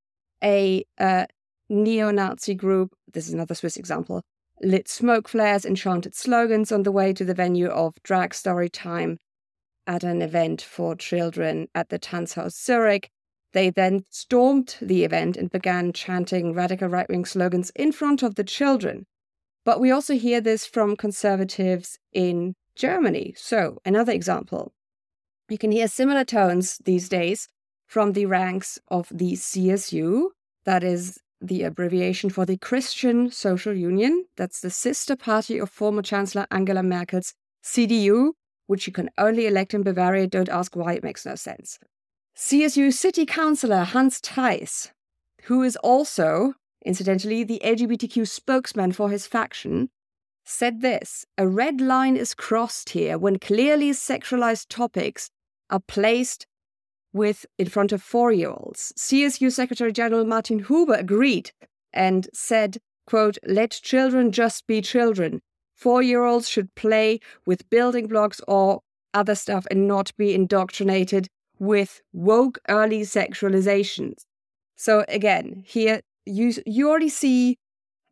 a 0.44 0.84
uh, 0.98 1.26
neo 1.70 2.10
Nazi 2.10 2.54
group, 2.54 2.94
this 3.12 3.28
is 3.28 3.32
another 3.32 3.54
Swiss 3.54 3.76
example, 3.76 4.22
lit 4.60 4.88
smoke 4.88 5.28
flares 5.28 5.64
and 5.64 5.76
chanted 5.76 6.14
slogans 6.14 6.70
on 6.70 6.82
the 6.82 6.92
way 6.92 7.14
to 7.14 7.24
the 7.24 7.34
venue 7.34 7.68
of 7.68 7.94
Drag 8.02 8.34
Story 8.34 8.68
Time 8.68 9.16
at 9.86 10.04
an 10.04 10.20
event 10.20 10.60
for 10.60 10.94
children 10.94 11.68
at 11.74 11.88
the 11.88 11.98
Tanzhaus 11.98 12.52
Zurich. 12.52 13.08
They 13.52 13.70
then 13.70 14.04
stormed 14.10 14.76
the 14.80 15.02
event 15.02 15.36
and 15.36 15.50
began 15.50 15.92
chanting 15.92 16.52
radical 16.52 16.88
right 16.88 17.08
wing 17.08 17.24
slogans 17.24 17.70
in 17.74 17.90
front 17.90 18.22
of 18.22 18.34
the 18.34 18.44
children. 18.44 19.06
But 19.64 19.80
we 19.80 19.90
also 19.90 20.14
hear 20.14 20.40
this 20.40 20.66
from 20.66 20.94
conservatives 20.94 21.98
in 22.12 22.54
Germany. 22.80 23.34
So, 23.36 23.78
another 23.84 24.12
example. 24.12 24.72
You 25.50 25.58
can 25.58 25.70
hear 25.70 25.86
similar 25.86 26.24
tones 26.24 26.78
these 26.84 27.08
days 27.08 27.46
from 27.86 28.12
the 28.12 28.26
ranks 28.26 28.78
of 28.88 29.08
the 29.10 29.32
CSU, 29.32 30.28
that 30.64 30.82
is 30.82 31.18
the 31.40 31.62
abbreviation 31.62 32.30
for 32.30 32.46
the 32.46 32.56
Christian 32.56 33.30
Social 33.30 33.74
Union. 33.74 34.24
That's 34.36 34.60
the 34.60 34.70
sister 34.70 35.14
party 35.14 35.58
of 35.58 35.68
former 35.68 36.02
Chancellor 36.02 36.46
Angela 36.50 36.82
Merkel's 36.82 37.34
CDU, 37.62 38.32
which 38.66 38.86
you 38.86 38.92
can 38.92 39.10
only 39.18 39.46
elect 39.46 39.74
in 39.74 39.82
Bavaria. 39.82 40.26
Don't 40.26 40.48
ask 40.48 40.74
why, 40.74 40.94
it 40.94 41.04
makes 41.04 41.26
no 41.26 41.34
sense. 41.34 41.78
CSU 42.36 42.92
City 42.92 43.26
Councillor 43.26 43.84
Hans 43.84 44.20
Theiss, 44.20 44.92
who 45.44 45.62
is 45.62 45.76
also, 45.76 46.54
incidentally, 46.86 47.44
the 47.44 47.60
LGBTQ 47.62 48.26
spokesman 48.26 48.92
for 48.92 49.10
his 49.10 49.26
faction, 49.26 49.90
said 50.50 50.80
this 50.80 51.24
A 51.38 51.46
red 51.46 51.80
line 51.80 52.16
is 52.16 52.34
crossed 52.34 52.90
here 52.90 53.16
when 53.16 53.38
clearly 53.38 53.90
sexualized 53.90 54.66
topics 54.68 55.30
are 55.70 55.80
placed 55.80 56.46
with 57.12 57.46
in 57.58 57.68
front 57.68 57.92
of 57.92 58.02
four 58.02 58.32
year 58.32 58.50
olds. 58.50 58.92
CSU 58.98 59.52
Secretary 59.52 59.92
General 59.92 60.24
Martin 60.24 60.64
Huber 60.64 60.94
agreed 60.94 61.52
and 61.92 62.28
said, 62.32 62.78
quote, 63.06 63.38
let 63.46 63.70
children 63.70 64.30
just 64.32 64.66
be 64.66 64.80
children 64.80 65.40
four 65.80 66.02
year 66.02 66.24
olds 66.24 66.48
should 66.48 66.74
play 66.74 67.18
with 67.46 67.68
building 67.70 68.06
blocks 68.06 68.40
or 68.46 68.80
other 69.14 69.34
stuff 69.34 69.66
and 69.70 69.88
not 69.88 70.14
be 70.16 70.34
indoctrinated 70.34 71.26
with 71.58 72.02
woke 72.12 72.58
early 72.68 73.00
sexualizations. 73.00 74.24
So 74.76 75.04
again, 75.08 75.62
here 75.66 76.00
you 76.26 76.52
you 76.66 76.88
already 76.90 77.08
see 77.08 77.58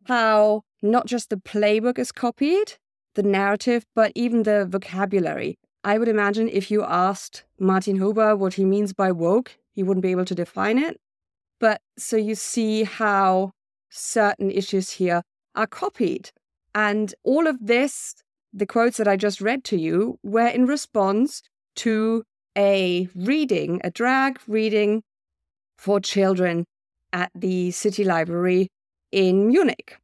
how 0.09 0.63
not 0.83 1.07
just 1.07 1.29
the 1.29 1.37
playbook 1.37 1.99
is 1.99 2.11
copied, 2.11 2.75
the 3.15 3.23
narrative, 3.23 3.85
but 3.95 4.11
even 4.15 4.43
the 4.43 4.67
vocabulary. 4.67 5.59
I 5.85 5.99
would 5.99 6.09
imagine 6.09 6.49
if 6.49 6.71
you 6.71 6.83
asked 6.83 7.45
Martin 7.59 7.97
Huber 7.97 8.35
what 8.35 8.55
he 8.55 8.65
means 8.65 8.93
by 8.93 9.13
woke, 9.13 9.57
he 9.75 9.83
wouldn't 9.83 10.03
be 10.03 10.11
able 10.11 10.25
to 10.25 10.35
define 10.35 10.79
it. 10.79 10.99
But 11.61 11.81
so 11.99 12.17
you 12.17 12.35
see 12.35 12.85
how 12.85 13.53
certain 13.91 14.51
issues 14.51 14.91
here 14.93 15.23
are 15.55 15.67
copied. 15.67 16.31
And 16.75 17.15
all 17.23 17.47
of 17.47 17.59
this, 17.61 18.15
the 18.53 18.67
quotes 18.67 18.97
that 18.97 19.09
I 19.09 19.17
just 19.17 19.41
read 19.41 19.63
to 19.65 19.77
you, 19.77 20.19
were 20.23 20.47
in 20.47 20.67
response 20.67 21.43
to 21.77 22.25
a 22.57 23.09
reading, 23.15 23.81
a 23.85 23.91
drag 23.91 24.41
reading 24.47 25.03
for 25.77 26.01
children 26.01 26.65
at 27.13 27.31
the 27.35 27.71
City 27.73 28.05
Library 28.05 28.69
in 29.13 29.49
Munich. 29.49 29.99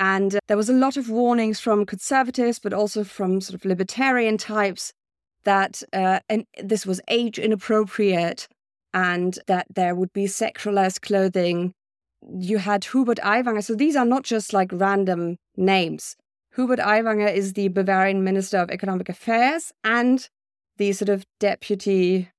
And 0.00 0.34
uh, 0.34 0.40
there 0.48 0.56
was 0.56 0.68
a 0.68 0.74
lot 0.74 0.96
of 0.96 1.08
warnings 1.08 1.60
from 1.60 1.86
conservatives, 1.86 2.58
but 2.58 2.72
also 2.72 3.04
from 3.04 3.40
sort 3.40 3.54
of 3.54 3.64
libertarian 3.64 4.38
types 4.38 4.92
that 5.44 5.82
uh, 5.92 6.20
and 6.28 6.46
this 6.62 6.86
was 6.86 7.00
age 7.08 7.38
inappropriate 7.38 8.48
and 8.92 9.38
that 9.46 9.66
there 9.74 9.94
would 9.94 10.12
be 10.12 10.24
sexualized 10.24 11.02
clothing. 11.02 11.74
You 12.38 12.58
had 12.58 12.84
Hubert 12.84 13.18
Aiwanger. 13.18 13.62
So 13.62 13.74
these 13.74 13.96
are 13.96 14.04
not 14.04 14.24
just 14.24 14.52
like 14.52 14.70
random 14.72 15.36
names. 15.56 16.16
Hubert 16.54 16.78
Aiwanger 16.78 17.32
is 17.32 17.52
the 17.52 17.68
Bavarian 17.68 18.22
Minister 18.22 18.58
of 18.58 18.70
Economic 18.70 19.08
Affairs 19.08 19.72
and 19.82 20.28
the 20.76 20.92
sort 20.92 21.08
of 21.08 21.24
deputy, 21.40 22.30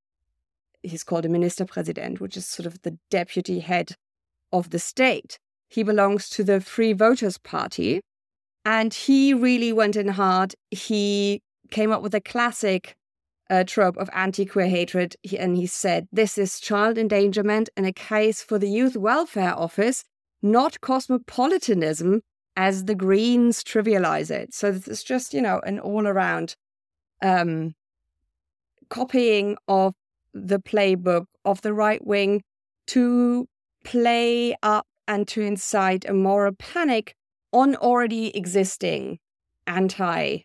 he's 0.83 1.03
called 1.03 1.25
a 1.25 1.29
Minister 1.29 1.65
President, 1.65 2.19
which 2.19 2.37
is 2.37 2.47
sort 2.47 2.65
of 2.65 2.81
the 2.81 2.97
deputy 3.09 3.59
head 3.59 3.95
of 4.51 4.69
the 4.69 4.79
state. 4.79 5.37
He 5.75 5.83
belongs 5.83 6.29
to 6.29 6.43
the 6.45 6.61
Free 6.61 6.93
Voters 6.93 7.37
Party. 7.37 7.99
And 8.63 8.93
he 8.93 9.33
really 9.33 9.73
went 9.73 9.97
in 9.97 10.07
hard. 10.07 10.55
He 10.71 11.41
came 11.69 11.91
up 11.91 12.01
with 12.01 12.15
a 12.15 12.21
classic 12.21 12.95
uh, 13.49 13.65
trope 13.65 13.97
of 13.97 14.09
anti 14.13 14.45
queer 14.45 14.69
hatred. 14.69 15.17
And 15.37 15.57
he 15.57 15.67
said, 15.67 16.07
This 16.13 16.37
is 16.37 16.61
child 16.61 16.97
endangerment 16.97 17.67
and 17.75 17.85
a 17.85 17.91
case 17.91 18.41
for 18.41 18.57
the 18.57 18.69
Youth 18.69 18.95
Welfare 18.95 19.53
Office, 19.53 20.05
not 20.41 20.79
cosmopolitanism, 20.79 22.21
as 22.55 22.85
the 22.85 22.95
Greens 22.95 23.61
trivialize 23.61 24.31
it. 24.31 24.53
So 24.53 24.69
it's 24.69 25.03
just, 25.03 25.33
you 25.33 25.41
know, 25.41 25.59
an 25.65 25.79
all 25.79 26.07
around 26.07 26.55
um, 27.21 27.73
copying 28.87 29.57
of 29.67 29.93
the 30.33 30.59
playbook 30.59 31.25
of 31.43 31.61
the 31.63 31.73
right 31.73 32.03
wing 32.07 32.43
to 32.87 33.45
play 33.83 34.55
up 34.63 34.87
and 35.07 35.27
to 35.29 35.41
incite 35.41 36.05
a 36.07 36.13
moral 36.13 36.53
panic 36.53 37.15
on 37.51 37.75
already 37.75 38.35
existing 38.35 39.19
anti 39.67 40.39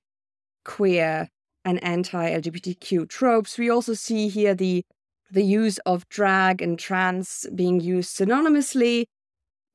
queer 0.64 1.28
and 1.64 1.82
anti 1.82 2.30
LGBTQ 2.30 3.08
tropes. 3.08 3.58
We 3.58 3.70
also 3.70 3.94
see 3.94 4.28
here 4.28 4.54
the 4.54 4.84
the 5.30 5.44
use 5.44 5.78
of 5.86 6.08
drag 6.08 6.60
and 6.60 6.78
trans 6.78 7.46
being 7.54 7.80
used 7.80 8.16
synonymously. 8.16 9.04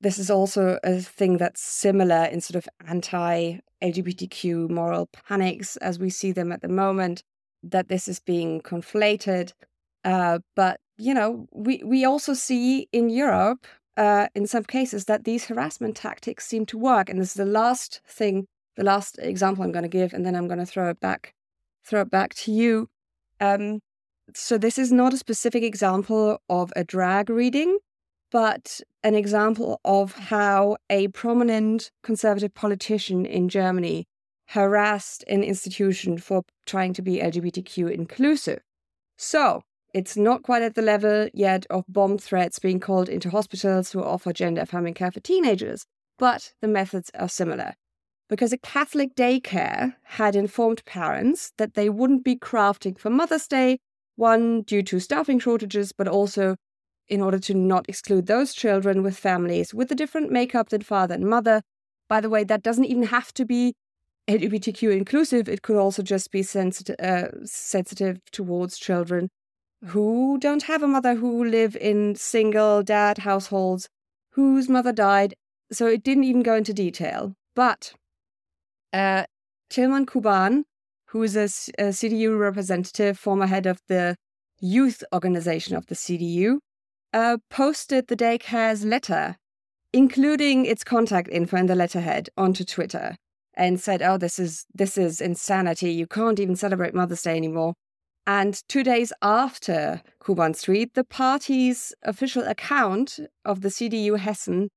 This 0.01 0.19
is 0.19 0.29
also 0.29 0.77
a 0.83 0.99
thing 0.99 1.37
that's 1.37 1.61
similar 1.61 2.25
in 2.25 2.41
sort 2.41 2.55
of 2.55 2.67
anti 2.87 3.59
LGBTQ 3.81 4.69
moral 4.69 5.07
panics 5.07 5.77
as 5.77 5.99
we 5.99 6.09
see 6.09 6.31
them 6.31 6.51
at 6.51 6.61
the 6.61 6.67
moment, 6.67 7.23
that 7.63 7.87
this 7.87 8.07
is 8.07 8.19
being 8.19 8.61
conflated. 8.61 9.53
Uh, 10.03 10.39
but, 10.55 10.79
you 10.97 11.13
know, 11.13 11.47
we, 11.51 11.81
we 11.83 12.05
also 12.05 12.33
see 12.33 12.87
in 12.91 13.09
Europe 13.09 13.65
uh, 13.97 14.27
in 14.35 14.47
some 14.47 14.63
cases 14.63 15.05
that 15.05 15.23
these 15.23 15.45
harassment 15.45 15.95
tactics 15.95 16.45
seem 16.45 16.65
to 16.67 16.77
work. 16.77 17.09
And 17.09 17.19
this 17.19 17.29
is 17.29 17.33
the 17.35 17.45
last 17.45 18.01
thing, 18.07 18.47
the 18.75 18.83
last 18.83 19.17
example 19.19 19.63
I'm 19.63 19.71
going 19.71 19.83
to 19.83 19.89
give, 19.89 20.13
and 20.13 20.25
then 20.25 20.35
I'm 20.35 20.47
going 20.47 20.59
to 20.59 20.65
throw 20.65 20.89
it 20.89 20.99
back, 20.99 21.33
throw 21.85 22.01
it 22.01 22.11
back 22.11 22.33
to 22.35 22.51
you. 22.51 22.87
Um, 23.39 23.79
so 24.33 24.57
this 24.57 24.77
is 24.77 24.91
not 24.91 25.13
a 25.13 25.17
specific 25.17 25.63
example 25.63 26.41
of 26.49 26.73
a 26.75 26.83
drag 26.83 27.29
reading, 27.29 27.77
but 28.31 28.81
an 29.03 29.15
example 29.15 29.79
of 29.85 30.13
how 30.13 30.77
a 30.89 31.07
prominent 31.09 31.91
conservative 32.03 32.53
politician 32.53 33.25
in 33.25 33.49
Germany 33.49 34.05
harassed 34.47 35.23
an 35.27 35.43
institution 35.43 36.17
for 36.17 36.43
trying 36.65 36.93
to 36.93 37.01
be 37.01 37.19
LGBTQ 37.19 37.91
inclusive. 37.91 38.61
So 39.17 39.61
it's 39.95 40.17
not 40.17 40.43
quite 40.43 40.61
at 40.61 40.75
the 40.75 40.81
level 40.81 41.29
yet 41.33 41.65
of 41.69 41.85
bomb 41.87 42.17
threats 42.17 42.59
being 42.59 42.81
called 42.81 43.07
into 43.07 43.29
hospitals 43.29 43.93
who 43.93 44.03
offer 44.03 44.33
gender 44.33 44.59
affirming 44.59 44.93
care 44.93 45.09
for 45.09 45.21
teenagers, 45.21 45.85
but 46.19 46.53
the 46.61 46.67
methods 46.67 47.09
are 47.17 47.29
similar. 47.29 47.75
Because 48.27 48.51
a 48.51 48.57
Catholic 48.57 49.15
daycare 49.15 49.95
had 50.03 50.35
informed 50.35 50.83
parents 50.83 51.53
that 51.57 51.75
they 51.75 51.87
wouldn't 51.87 52.25
be 52.25 52.35
crafting 52.35 52.99
for 52.99 53.09
Mother's 53.09 53.47
Day, 53.47 53.77
one, 54.17 54.63
due 54.63 54.83
to 54.83 54.99
staffing 54.99 55.39
shortages, 55.39 55.93
but 55.93 56.09
also 56.09 56.57
in 57.07 57.21
order 57.21 57.39
to 57.39 57.53
not 57.53 57.87
exclude 57.87 58.25
those 58.25 58.53
children 58.53 59.01
with 59.01 59.17
families 59.17 59.73
with 59.73 59.89
a 59.93 59.95
different 59.95 60.29
makeup 60.29 60.69
than 60.69 60.81
father 60.81 61.15
and 61.15 61.25
mother. 61.25 61.61
By 62.09 62.19
the 62.19 62.29
way, 62.29 62.43
that 62.43 62.63
doesn't 62.63 62.83
even 62.83 63.03
have 63.03 63.33
to 63.35 63.45
be 63.45 63.75
LGBTQ 64.27 64.91
inclusive, 64.91 65.47
it 65.47 65.61
could 65.61 65.77
also 65.77 66.03
just 66.03 66.31
be 66.31 66.43
sensitive, 66.43 66.97
uh, 66.99 67.27
sensitive 67.45 68.19
towards 68.31 68.77
children 68.77 69.29
who 69.87 70.37
don't 70.39 70.63
have 70.63 70.81
a 70.81 70.87
mother, 70.87 71.15
who 71.15 71.43
live 71.43 71.75
in 71.75 72.15
single 72.15 72.83
dad 72.83 73.19
households, 73.19 73.87
whose 74.31 74.67
mother 74.67 74.91
died. 74.91 75.35
So 75.71 75.87
it 75.87 76.03
didn't 76.03 76.23
even 76.23 76.43
go 76.43 76.55
into 76.55 76.73
detail. 76.73 77.33
But 77.55 77.93
uh, 78.93 79.25
Tilman 79.69 80.05
Kuban, 80.05 80.63
who 81.07 81.23
is 81.23 81.35
a, 81.35 81.45
a 81.81 81.89
CDU 81.89 82.37
representative, 82.37 83.17
former 83.17 83.47
head 83.47 83.65
of 83.65 83.81
the 83.87 84.15
youth 84.59 85.03
organization 85.13 85.75
of 85.75 85.85
the 85.87 85.95
CDU, 85.95 86.57
uh, 87.13 87.37
posted 87.49 88.07
the 88.07 88.15
daycare's 88.15 88.83
letter, 88.83 89.37
including 89.93 90.65
its 90.65 90.83
contact 90.83 91.29
info 91.31 91.57
in 91.57 91.67
the 91.67 91.75
letterhead, 91.75 92.29
onto 92.35 92.65
Twitter, 92.65 93.15
and 93.53 93.79
said, 93.79 94.01
"Oh, 94.01 94.17
this 94.17 94.39
is 94.39 94.65
this 94.73 94.97
is 94.97 95.21
insanity. 95.21 95.91
You 95.91 96.07
can't 96.07 96.39
even 96.39 96.55
celebrate 96.55 96.93
Mother's 96.93 97.21
Day 97.21 97.37
anymore." 97.37 97.73
And 98.27 98.61
two 98.67 98.83
days 98.83 99.13
after 99.21 100.01
Kuban's 100.23 100.63
tweet, 100.63 100.95
the 100.95 101.03
party's 101.03 101.93
official 102.03 102.43
account 102.43 103.19
of 103.43 103.61
the 103.61 103.69
CDU 103.69 104.17
Hessen 104.17 104.69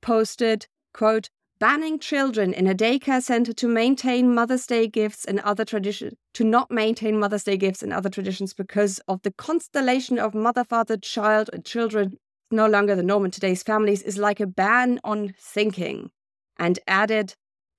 posted, 0.00 0.66
quote, 0.94 1.28
banning 1.58 1.98
children 1.98 2.52
in 2.52 2.66
a 2.66 2.74
daycare 2.74 3.22
center 3.22 3.52
to 3.52 3.68
maintain 3.68 4.34
Mother's 4.34 4.66
Day 4.66 4.86
gifts 4.86 5.24
and 5.24 5.38
other 5.40 5.64
traditions, 5.64 6.14
to 6.34 6.44
not 6.44 6.70
maintain 6.70 7.18
Mother's 7.18 7.44
Day 7.44 7.56
gifts 7.56 7.82
and 7.82 7.92
other 7.92 8.10
traditions 8.10 8.54
because 8.54 8.98
of 9.06 9.22
the 9.22 9.32
constellation 9.32 10.18
of 10.18 10.34
mother, 10.34 10.64
father, 10.64 10.96
child, 10.96 11.50
and 11.52 11.64
children 11.64 12.18
no 12.50 12.66
longer 12.66 12.94
the 12.94 13.02
norm 13.02 13.24
in 13.24 13.30
today's 13.30 13.62
families 13.62 14.02
is 14.02 14.18
like 14.18 14.40
a 14.40 14.46
ban 14.46 15.00
on 15.04 15.34
thinking. 15.38 16.10
And 16.56 16.78
added, 16.86 17.34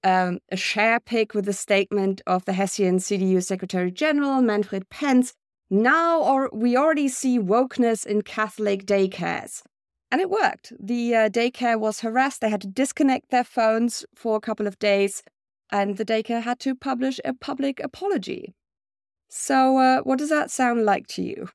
um, 0.06 0.40
a 0.52 0.56
share 0.56 1.00
pic 1.00 1.34
with 1.34 1.50
a 1.50 1.54
statement 1.54 2.22
of 2.28 2.46
the 2.46 2.54
Hessian 2.54 2.98
CDU 2.98 3.44
Secretary 3.44 3.92
General 3.92 4.42
Manfred 4.42 4.90
Pentz. 4.90 5.34
Now, 5.70 6.22
or 6.22 6.50
we 6.54 6.78
already 6.78 7.08
see 7.08 7.40
wokeness 7.40 8.06
in 8.06 8.22
Catholic 8.22 8.86
daycares. 8.86 9.64
And 10.12 10.22
it 10.22 10.30
worked. 10.30 10.72
The 10.80 11.16
uh, 11.16 11.30
daycare 11.30 11.80
was 11.80 12.02
harassed. 12.02 12.40
They 12.40 12.52
had 12.52 12.62
to 12.62 12.68
disconnect 12.68 13.32
their 13.32 13.44
phones 13.44 14.06
for 14.16 14.38
a 14.38 14.40
couple 14.40 14.68
of 14.68 14.78
days, 14.78 15.24
and 15.72 15.98
the 15.98 16.06
daycare 16.06 16.44
had 16.44 16.60
to 16.60 16.76
publish 16.76 17.20
a 17.26 17.34
public 17.34 17.80
apology. 17.80 18.54
So, 19.28 19.80
uh, 19.80 20.02
what 20.02 20.20
does 20.20 20.30
that 20.30 20.52
sound 20.52 20.86
like 20.86 21.08
to 21.08 21.24
you? 21.24 21.50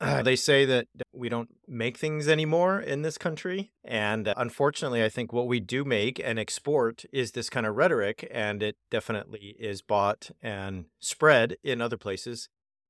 Uh, 0.00 0.22
they 0.22 0.36
say 0.36 0.64
that 0.64 0.86
we 1.12 1.28
don't 1.28 1.50
make 1.68 1.98
things 1.98 2.26
anymore 2.26 2.80
in 2.80 3.02
this 3.02 3.18
country. 3.18 3.70
And 3.84 4.28
uh, 4.28 4.34
unfortunately, 4.36 5.04
I 5.04 5.10
think 5.10 5.32
what 5.32 5.46
we 5.46 5.60
do 5.60 5.84
make 5.84 6.18
and 6.18 6.38
export 6.38 7.04
is 7.12 7.32
this 7.32 7.50
kind 7.50 7.66
of 7.66 7.76
rhetoric, 7.76 8.26
and 8.30 8.62
it 8.62 8.76
definitely 8.90 9.56
is 9.58 9.82
bought 9.82 10.30
and 10.42 10.86
spread 11.00 11.56
in 11.62 11.82
other 11.82 11.98
places. 11.98 12.48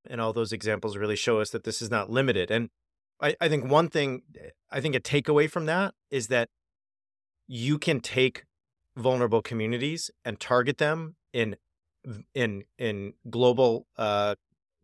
And 0.08 0.20
all 0.20 0.32
those 0.32 0.52
examples 0.52 0.96
really 0.96 1.16
show 1.16 1.40
us 1.40 1.50
that 1.50 1.64
this 1.64 1.82
is 1.82 1.90
not 1.90 2.10
limited. 2.10 2.50
And 2.50 2.70
I, 3.20 3.34
I 3.40 3.48
think 3.48 3.68
one 3.68 3.88
thing, 3.88 4.22
I 4.70 4.80
think 4.80 4.94
a 4.94 5.00
takeaway 5.00 5.50
from 5.50 5.66
that 5.66 5.94
is 6.10 6.28
that 6.28 6.48
you 7.48 7.76
can 7.78 8.00
take 8.00 8.44
vulnerable 8.96 9.42
communities 9.42 10.10
and 10.24 10.38
target 10.38 10.78
them 10.78 11.16
in 11.32 11.56
in 12.34 12.64
in 12.78 13.12
global 13.28 13.86
uh, 13.98 14.34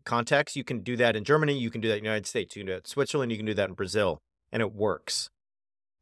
context. 0.07 0.57
You 0.57 0.64
can 0.64 0.81
do 0.81 0.97
that 0.97 1.16
in 1.16 1.25
Germany, 1.25 1.59
you 1.59 1.71
can 1.71 1.81
do 1.81 1.88
that 1.88 1.99
in 1.99 2.05
the 2.05 2.09
United 2.09 2.27
States, 2.27 2.57
you 2.57 2.61
can 2.61 2.69
do 2.69 2.73
that 2.73 2.85
in 2.85 2.85
Switzerland, 2.87 3.33
you 3.33 3.37
can 3.37 3.47
do 3.47 3.55
that 3.55 3.69
in 3.69 3.75
Brazil, 3.75 4.21
and 4.51 4.62
it 4.62 4.73
works. 4.73 5.29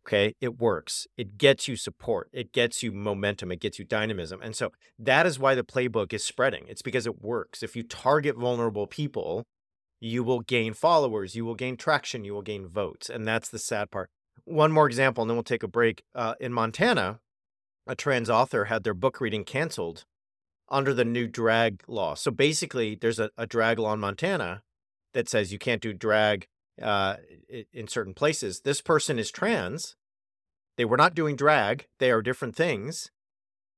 Okay, 0.06 0.34
it 0.38 0.58
works. 0.58 1.06
It 1.16 1.38
gets 1.38 1.66
you 1.66 1.76
support, 1.76 2.28
it 2.32 2.52
gets 2.52 2.82
you 2.82 2.92
momentum, 2.92 3.50
it 3.50 3.60
gets 3.60 3.78
you 3.78 3.86
dynamism. 3.86 4.40
And 4.42 4.54
so 4.54 4.70
that 4.98 5.24
is 5.24 5.38
why 5.38 5.54
the 5.54 5.64
playbook 5.64 6.12
is 6.12 6.22
spreading. 6.22 6.66
It's 6.68 6.82
because 6.82 7.06
it 7.06 7.22
works. 7.22 7.62
If 7.62 7.74
you 7.74 7.82
target 7.82 8.36
vulnerable 8.36 8.86
people, 8.86 9.44
you 10.00 10.22
will 10.22 10.40
gain 10.40 10.74
followers, 10.74 11.34
you 11.34 11.46
will 11.46 11.54
gain 11.54 11.78
traction, 11.78 12.24
you 12.24 12.34
will 12.34 12.42
gain 12.42 12.68
votes. 12.68 13.08
And 13.08 13.26
that's 13.26 13.48
the 13.48 13.58
sad 13.58 13.90
part. 13.90 14.10
One 14.44 14.72
more 14.72 14.86
example, 14.86 15.22
and 15.22 15.30
then 15.30 15.36
we'll 15.36 15.42
take 15.42 15.62
a 15.62 15.68
break. 15.68 16.02
Uh, 16.14 16.34
in 16.38 16.52
Montana, 16.52 17.20
a 17.86 17.94
trans 17.94 18.28
author 18.28 18.66
had 18.66 18.84
their 18.84 18.92
book 18.92 19.22
reading 19.22 19.44
canceled 19.44 20.04
under 20.68 20.94
the 20.94 21.04
new 21.04 21.26
drag 21.26 21.82
law. 21.86 22.14
So 22.14 22.30
basically, 22.30 22.94
there's 22.94 23.18
a, 23.18 23.30
a 23.36 23.46
drag 23.46 23.78
law 23.78 23.92
in 23.92 24.00
Montana 24.00 24.62
that 25.12 25.28
says 25.28 25.52
you 25.52 25.58
can't 25.58 25.82
do 25.82 25.92
drag 25.92 26.46
uh, 26.82 27.16
in 27.72 27.86
certain 27.88 28.14
places. 28.14 28.60
This 28.60 28.80
person 28.80 29.18
is 29.18 29.30
trans, 29.30 29.96
They 30.76 30.84
were 30.84 30.96
not 30.96 31.14
doing 31.14 31.36
drag, 31.36 31.86
they 31.98 32.10
are 32.10 32.22
different 32.22 32.56
things. 32.56 33.10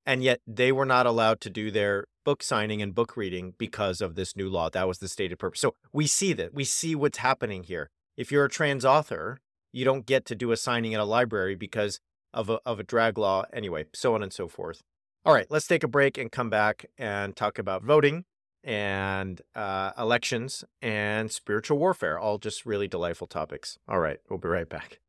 And 0.07 0.22
yet 0.22 0.40
they 0.46 0.70
were 0.70 0.87
not 0.87 1.07
allowed 1.07 1.40
to 1.42 1.51
do 1.51 1.70
their 1.70 2.07
book 2.25 2.42
signing 2.42 2.81
and 2.81 2.94
book 2.94 3.16
reading 3.16 3.55
because 3.59 4.01
of 4.01 4.14
this 4.14 4.37
new 4.37 4.49
law. 4.49 4.70
That 4.70 4.87
was 4.87 4.99
the 4.99 5.09
stated 5.09 5.38
purpose. 5.38 5.61
So 5.61 5.75
we 5.92 6.07
see 6.07 6.33
that. 6.35 6.55
We 6.55 6.64
see 6.64 6.94
what's 6.94 7.18
happening 7.18 7.64
here. 7.64 7.90
If 8.16 8.31
you're 8.31 8.44
a 8.44 8.49
trans 8.49 8.85
author, 8.85 9.38
you 9.72 9.85
don't 9.85 10.07
get 10.07 10.25
to 10.27 10.35
do 10.35 10.53
a 10.53 10.57
signing 10.57 10.92
in 10.92 11.01
a 11.01 11.05
library 11.05 11.57
because 11.57 12.01
of 12.33 12.49
a, 12.49 12.61
of 12.64 12.79
a 12.79 12.85
drag 12.85 13.18
law 13.18 13.44
anyway, 13.53 13.87
so 13.94 14.14
on 14.14 14.22
and 14.22 14.33
so 14.33 14.49
forth. 14.49 14.83
All 15.27 15.35
right, 15.35 15.47
let's 15.51 15.67
take 15.67 15.83
a 15.83 15.89
break 15.89 16.19
and 16.19 16.31
come 16.31 16.51
back 16.51 16.87
and 16.97 17.35
talk 17.35 17.59
about 17.59 17.83
voting 17.83 18.27
and 18.62 19.43
uh, 19.57 19.91
elections 19.99 20.65
and 20.81 21.33
spiritual 21.33 21.79
warfare. 21.79 22.17
All 22.17 22.39
just 22.39 22.65
really 22.65 22.87
delightful 22.87 23.27
topics. 23.27 23.77
All 23.89 23.99
right, 23.99 24.19
we'll 24.31 24.39
be 24.39 24.47
right 24.47 24.69
back. 24.69 25.01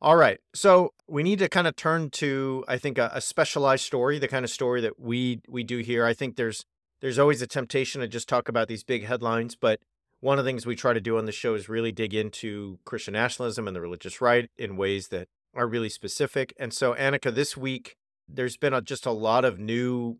All 0.00 0.16
right, 0.16 0.40
so 0.54 0.94
we 1.06 1.22
need 1.22 1.40
to 1.40 1.48
kind 1.50 1.66
of 1.66 1.76
turn 1.76 2.08
to, 2.12 2.64
I 2.68 2.78
think, 2.78 2.96
a, 2.96 3.10
a 3.12 3.20
specialized 3.20 3.84
story, 3.84 4.18
the 4.18 4.26
kind 4.26 4.46
of 4.46 4.50
story 4.50 4.80
that 4.80 4.98
we 4.98 5.42
we 5.46 5.62
do 5.62 5.80
here. 5.80 6.06
I 6.06 6.14
think 6.14 6.36
there's 6.36 6.64
there's 7.02 7.18
always 7.18 7.42
a 7.42 7.46
temptation 7.46 8.00
to 8.00 8.08
just 8.08 8.30
talk 8.30 8.48
about 8.48 8.66
these 8.66 8.82
big 8.82 9.04
headlines, 9.04 9.56
but 9.56 9.78
one 10.20 10.38
of 10.38 10.46
the 10.46 10.48
things 10.48 10.64
we 10.64 10.74
try 10.74 10.94
to 10.94 11.02
do 11.02 11.18
on 11.18 11.26
the 11.26 11.32
show 11.32 11.54
is 11.54 11.68
really 11.68 11.92
dig 11.92 12.14
into 12.14 12.78
Christian 12.86 13.12
nationalism 13.12 13.66
and 13.66 13.76
the 13.76 13.82
religious 13.82 14.22
right 14.22 14.48
in 14.56 14.78
ways 14.78 15.08
that 15.08 15.28
are 15.54 15.66
really 15.66 15.88
specific. 15.88 16.52
And 16.58 16.72
so, 16.72 16.94
Annika, 16.94 17.34
this 17.34 17.56
week, 17.56 17.96
there's 18.28 18.56
been 18.56 18.72
a, 18.72 18.80
just 18.80 19.06
a 19.06 19.10
lot 19.10 19.44
of 19.44 19.58
new 19.58 20.18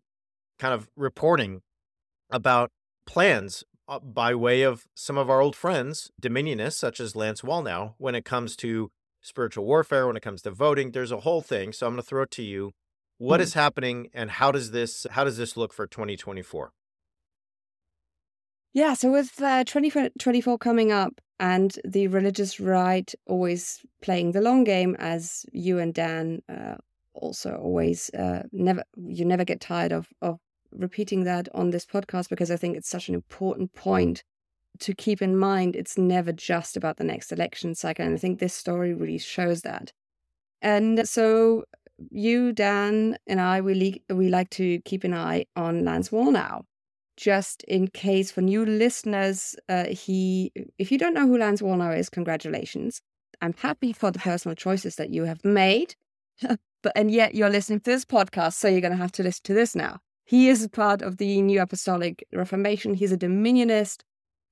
kind 0.59 0.73
of 0.73 0.89
reporting 0.95 1.61
about 2.29 2.71
plans 3.05 3.63
uh, 3.87 3.99
by 3.99 4.33
way 4.33 4.61
of 4.61 4.85
some 4.95 5.17
of 5.17 5.29
our 5.29 5.41
old 5.41 5.55
friends, 5.55 6.11
Dominionists, 6.21 6.73
such 6.73 6.99
as 6.99 7.15
Lance 7.15 7.41
Wallnau, 7.41 7.93
when 7.97 8.15
it 8.15 8.25
comes 8.25 8.55
to 8.57 8.89
spiritual 9.21 9.65
warfare, 9.65 10.07
when 10.07 10.17
it 10.17 10.23
comes 10.23 10.41
to 10.43 10.51
voting. 10.51 10.91
There's 10.91 11.11
a 11.11 11.21
whole 11.21 11.41
thing. 11.41 11.71
So 11.73 11.87
I'm 11.87 11.93
going 11.93 12.01
to 12.01 12.07
throw 12.07 12.23
it 12.23 12.31
to 12.31 12.43
you. 12.43 12.71
What 13.17 13.37
mm-hmm. 13.37 13.43
is 13.43 13.53
happening, 13.53 14.09
and 14.13 14.29
how 14.29 14.51
does 14.51 14.71
this 14.71 15.07
how 15.11 15.23
does 15.23 15.37
this 15.37 15.55
look 15.55 15.71
for 15.71 15.87
2024? 15.87 16.71
Yeah, 18.75 18.93
so 18.93 19.09
with 19.09 19.41
uh, 19.41 19.63
2024 19.63 20.57
coming 20.57 20.91
up 20.91 21.21
and 21.39 21.73
the 21.85 22.07
religious 22.09 22.59
right 22.59 23.09
always 23.25 23.79
playing 24.01 24.33
the 24.33 24.41
long 24.41 24.65
game, 24.65 24.97
as 24.99 25.45
you 25.53 25.79
and 25.79 25.93
Dan 25.93 26.41
uh, 26.49 26.75
also 27.13 27.55
always 27.55 28.09
uh, 28.09 28.43
never, 28.51 28.83
you 28.97 29.23
never 29.23 29.45
get 29.45 29.61
tired 29.61 29.93
of, 29.93 30.09
of 30.21 30.39
repeating 30.73 31.23
that 31.23 31.47
on 31.55 31.69
this 31.69 31.85
podcast 31.85 32.27
because 32.27 32.51
I 32.51 32.57
think 32.57 32.75
it's 32.75 32.89
such 32.89 33.07
an 33.07 33.15
important 33.15 33.71
point 33.71 34.25
to 34.79 34.93
keep 34.93 35.21
in 35.21 35.37
mind. 35.37 35.77
It's 35.77 35.97
never 35.97 36.33
just 36.33 36.75
about 36.75 36.97
the 36.97 37.05
next 37.05 37.31
election 37.31 37.75
cycle. 37.75 38.05
And 38.05 38.13
I 38.13 38.17
think 38.17 38.39
this 38.39 38.53
story 38.53 38.93
really 38.93 39.19
shows 39.19 39.61
that. 39.61 39.93
And 40.61 41.07
so 41.07 41.63
you, 42.11 42.51
Dan, 42.51 43.17
and 43.25 43.39
I, 43.39 43.61
we, 43.61 44.01
le- 44.09 44.15
we 44.15 44.27
like 44.27 44.49
to 44.49 44.81
keep 44.81 45.05
an 45.05 45.13
eye 45.13 45.45
on 45.55 45.85
Lance 45.85 46.09
Wallnau 46.09 46.65
just 47.17 47.63
in 47.63 47.87
case 47.87 48.31
for 48.31 48.41
new 48.41 48.65
listeners, 48.65 49.55
uh, 49.69 49.85
he, 49.85 50.51
if 50.77 50.91
you 50.91 50.97
don't 50.97 51.13
know 51.13 51.27
who 51.27 51.37
Lance 51.37 51.61
Wallnau 51.61 51.97
is, 51.97 52.09
congratulations. 52.09 53.01
I'm 53.41 53.53
happy 53.53 53.93
for 53.93 54.11
the 54.11 54.19
personal 54.19 54.55
choices 54.55 54.95
that 54.95 55.09
you 55.09 55.23
have 55.23 55.43
made, 55.43 55.95
but 56.41 56.91
and 56.95 57.11
yet 57.11 57.35
you're 57.35 57.49
listening 57.49 57.79
to 57.81 57.91
this 57.91 58.05
podcast, 58.05 58.53
so 58.53 58.67
you're 58.67 58.81
going 58.81 58.91
to 58.91 58.97
have 58.97 59.11
to 59.13 59.23
listen 59.23 59.43
to 59.45 59.53
this 59.53 59.75
now. 59.75 59.99
He 60.25 60.49
is 60.49 60.67
part 60.67 61.01
of 61.01 61.17
the 61.17 61.41
New 61.41 61.61
Apostolic 61.61 62.25
Reformation. 62.33 62.93
He's 62.93 63.11
a 63.11 63.17
Dominionist, 63.17 64.01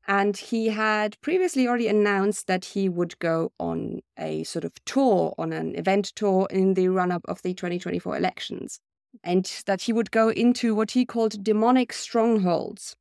and 0.08 0.38
he 0.38 0.68
had 0.68 1.20
previously 1.22 1.68
already 1.68 1.88
announced 1.88 2.48
that 2.48 2.66
he 2.66 2.90
would 2.90 3.18
go 3.20 3.52
on 3.60 4.02
a 4.18 4.44
sort 4.44 4.66
of 4.66 4.74
tour, 4.86 5.34
on 5.38 5.54
an 5.54 5.76
event 5.76 6.12
tour 6.16 6.48
in 6.52 6.76
the 6.76 6.90
run 6.90 7.12
up 7.12 7.24
of 7.26 7.42
the 7.42 7.54
2024 7.54 8.18
elections 8.18 8.80
and 9.24 9.62
that 9.66 9.84
he 9.84 9.94
would 9.94 10.12
go 10.12 10.30
into 10.30 10.76
what 10.76 10.92
he 10.92 11.06
called 11.06 11.44
demonic 11.44 11.94
strongholds. 11.94 12.96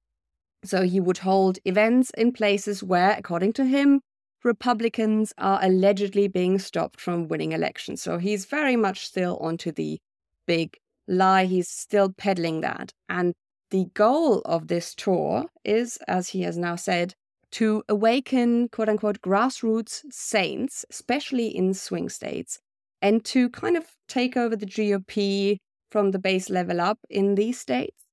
So 0.64 0.82
he 0.82 1.00
would 1.00 1.18
hold 1.18 1.58
events 1.64 2.10
in 2.16 2.32
places 2.32 2.82
where, 2.82 3.16
according 3.18 3.54
to 3.54 3.64
him, 3.64 4.00
Republicans 4.44 5.32
are 5.38 5.60
allegedly 5.62 6.28
being 6.28 6.58
stopped 6.58 7.00
from 7.00 7.28
winning 7.28 7.52
elections. 7.52 8.02
So 8.02 8.18
he's 8.18 8.44
very 8.44 8.76
much 8.76 9.06
still 9.06 9.36
onto 9.38 9.72
the 9.72 9.98
big 10.46 10.76
lie. 11.06 11.44
He's 11.44 11.68
still 11.68 12.12
peddling 12.12 12.60
that. 12.60 12.92
And 13.08 13.34
the 13.70 13.86
goal 13.94 14.40
of 14.44 14.68
this 14.68 14.94
tour 14.94 15.46
is, 15.64 15.98
as 16.08 16.28
he 16.28 16.42
has 16.42 16.58
now 16.58 16.76
said, 16.76 17.14
to 17.52 17.82
awaken 17.88 18.68
quote 18.68 18.88
unquote 18.88 19.20
grassroots 19.20 20.02
saints, 20.10 20.84
especially 20.90 21.48
in 21.48 21.74
swing 21.74 22.08
states, 22.08 22.58
and 23.00 23.24
to 23.26 23.48
kind 23.50 23.76
of 23.76 23.84
take 24.08 24.36
over 24.36 24.56
the 24.56 24.66
GOP 24.66 25.58
from 25.92 26.10
the 26.10 26.18
base 26.18 26.48
level 26.48 26.80
up 26.80 26.98
in 27.10 27.34
these 27.34 27.60
states. 27.60 28.06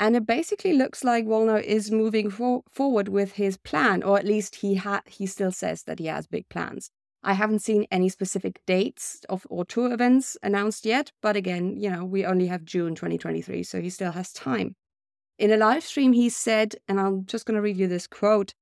And 0.00 0.16
it 0.16 0.26
basically 0.26 0.72
looks 0.72 1.04
like 1.04 1.26
Wallnau 1.26 1.62
is 1.62 1.90
moving 1.90 2.30
for- 2.30 2.62
forward 2.70 3.08
with 3.08 3.32
his 3.32 3.56
plan, 3.58 4.02
or 4.02 4.18
at 4.18 4.24
least 4.24 4.56
he 4.56 4.76
ha- 4.76 5.02
he 5.06 5.26
still 5.26 5.52
says 5.52 5.82
that 5.84 5.98
he 5.98 6.06
has 6.06 6.26
big 6.26 6.48
plans. 6.48 6.90
I 7.22 7.34
haven't 7.34 7.62
seen 7.62 7.86
any 7.90 8.08
specific 8.08 8.60
dates 8.64 9.20
of 9.28 9.46
or 9.50 9.64
tour 9.64 9.92
events 9.92 10.36
announced 10.42 10.86
yet, 10.86 11.10
but 11.20 11.36
again, 11.36 11.76
you 11.76 11.90
know, 11.90 12.04
we 12.04 12.24
only 12.24 12.46
have 12.46 12.64
June 12.64 12.94
2023, 12.94 13.62
so 13.64 13.80
he 13.80 13.90
still 13.90 14.12
has 14.12 14.32
time. 14.32 14.76
In 15.36 15.50
a 15.50 15.56
live 15.56 15.84
stream, 15.84 16.12
he 16.12 16.28
said, 16.28 16.76
and 16.86 17.00
I'm 17.00 17.26
just 17.26 17.44
going 17.44 17.56
to 17.56 17.62
read 17.62 17.76
you 17.76 17.88
this 17.88 18.06
quote 18.06 18.54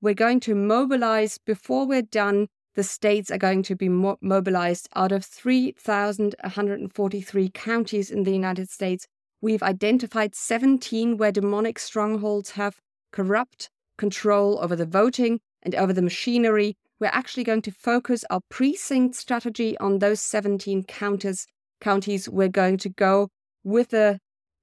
We're 0.00 0.14
going 0.14 0.40
to 0.40 0.54
mobilize 0.54 1.38
before 1.38 1.86
we're 1.86 2.02
done 2.02 2.48
the 2.76 2.84
states 2.84 3.30
are 3.30 3.38
going 3.38 3.62
to 3.64 3.74
be 3.74 3.88
mo- 3.88 4.18
mobilized 4.20 4.88
out 4.94 5.10
of 5.10 5.24
3,143 5.24 7.48
counties 7.48 8.10
in 8.10 8.24
the 8.24 8.32
United 8.32 8.68
States. 8.68 9.06
We've 9.40 9.62
identified 9.62 10.34
17 10.34 11.16
where 11.16 11.32
demonic 11.32 11.78
strongholds 11.78 12.50
have 12.52 12.76
corrupt 13.12 13.70
control 13.96 14.58
over 14.62 14.76
the 14.76 14.84
voting 14.84 15.40
and 15.62 15.74
over 15.74 15.94
the 15.94 16.02
machinery. 16.02 16.76
We're 17.00 17.06
actually 17.06 17.44
going 17.44 17.62
to 17.62 17.72
focus 17.72 18.26
our 18.28 18.42
precinct 18.50 19.16
strategy 19.16 19.78
on 19.78 19.98
those 19.98 20.20
17 20.20 20.84
counties. 20.84 21.46
Counties. 21.80 22.28
We're 22.28 22.48
going 22.48 22.76
to 22.78 22.88
go 22.90 23.28
with 23.64 23.94
a 23.94 24.18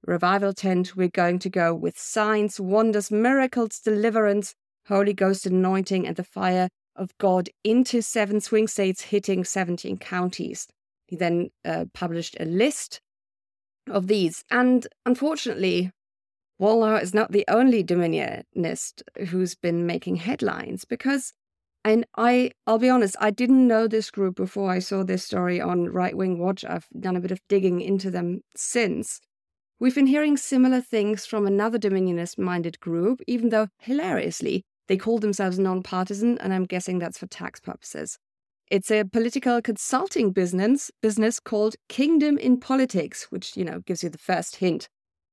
revival 0.06 0.52
tent. 0.52 0.94
We're 0.94 1.08
going 1.08 1.40
to 1.40 1.50
go 1.50 1.74
with 1.74 1.98
signs, 1.98 2.60
wonders, 2.60 3.10
miracles, 3.10 3.80
deliverance, 3.80 4.54
Holy 4.86 5.14
Ghost 5.14 5.46
anointing, 5.46 6.06
and 6.06 6.14
the 6.14 6.24
fire 6.24 6.68
of 6.96 7.16
God 7.18 7.48
into 7.62 8.02
seven 8.02 8.40
swing 8.40 8.68
states, 8.68 9.02
hitting 9.02 9.44
17 9.44 9.98
counties. 9.98 10.66
He 11.06 11.16
then 11.16 11.50
uh, 11.64 11.86
published 11.92 12.36
a 12.40 12.44
list 12.44 13.00
of 13.90 14.06
these. 14.06 14.44
And 14.50 14.86
unfortunately, 15.04 15.90
Wallnau 16.60 17.02
is 17.02 17.12
not 17.12 17.32
the 17.32 17.44
only 17.48 17.82
Dominionist 17.82 19.02
who's 19.28 19.54
been 19.54 19.86
making 19.86 20.16
headlines 20.16 20.84
because, 20.84 21.32
and 21.84 22.06
I, 22.16 22.52
I'll 22.66 22.78
be 22.78 22.88
honest, 22.88 23.16
I 23.20 23.30
didn't 23.30 23.66
know 23.66 23.86
this 23.88 24.10
group 24.10 24.36
before 24.36 24.70
I 24.70 24.78
saw 24.78 25.02
this 25.02 25.24
story 25.24 25.60
on 25.60 25.90
Right 25.90 26.16
Wing 26.16 26.38
Watch. 26.38 26.64
I've 26.64 26.86
done 26.98 27.16
a 27.16 27.20
bit 27.20 27.32
of 27.32 27.40
digging 27.48 27.80
into 27.80 28.10
them 28.10 28.42
since. 28.56 29.20
We've 29.80 29.94
been 29.94 30.06
hearing 30.06 30.36
similar 30.36 30.80
things 30.80 31.26
from 31.26 31.46
another 31.46 31.78
Dominionist 31.78 32.38
minded 32.38 32.78
group, 32.80 33.20
even 33.26 33.48
though, 33.48 33.68
hilariously, 33.78 34.64
they 34.88 34.96
call 34.96 35.18
themselves 35.18 35.58
nonpartisan, 35.58 36.38
and 36.38 36.52
I'm 36.52 36.64
guessing 36.64 36.98
that's 36.98 37.18
for 37.18 37.26
tax 37.26 37.60
purposes. 37.60 38.18
It's 38.70 38.90
a 38.90 39.04
political 39.04 39.60
consulting 39.60 40.30
business 40.30 40.90
business 41.02 41.38
called 41.38 41.76
Kingdom 41.88 42.38
in 42.38 42.58
Politics, 42.58 43.26
which 43.30 43.56
you 43.56 43.64
know 43.64 43.80
gives 43.80 44.02
you 44.02 44.08
the 44.08 44.18
first 44.18 44.56
hint 44.56 44.88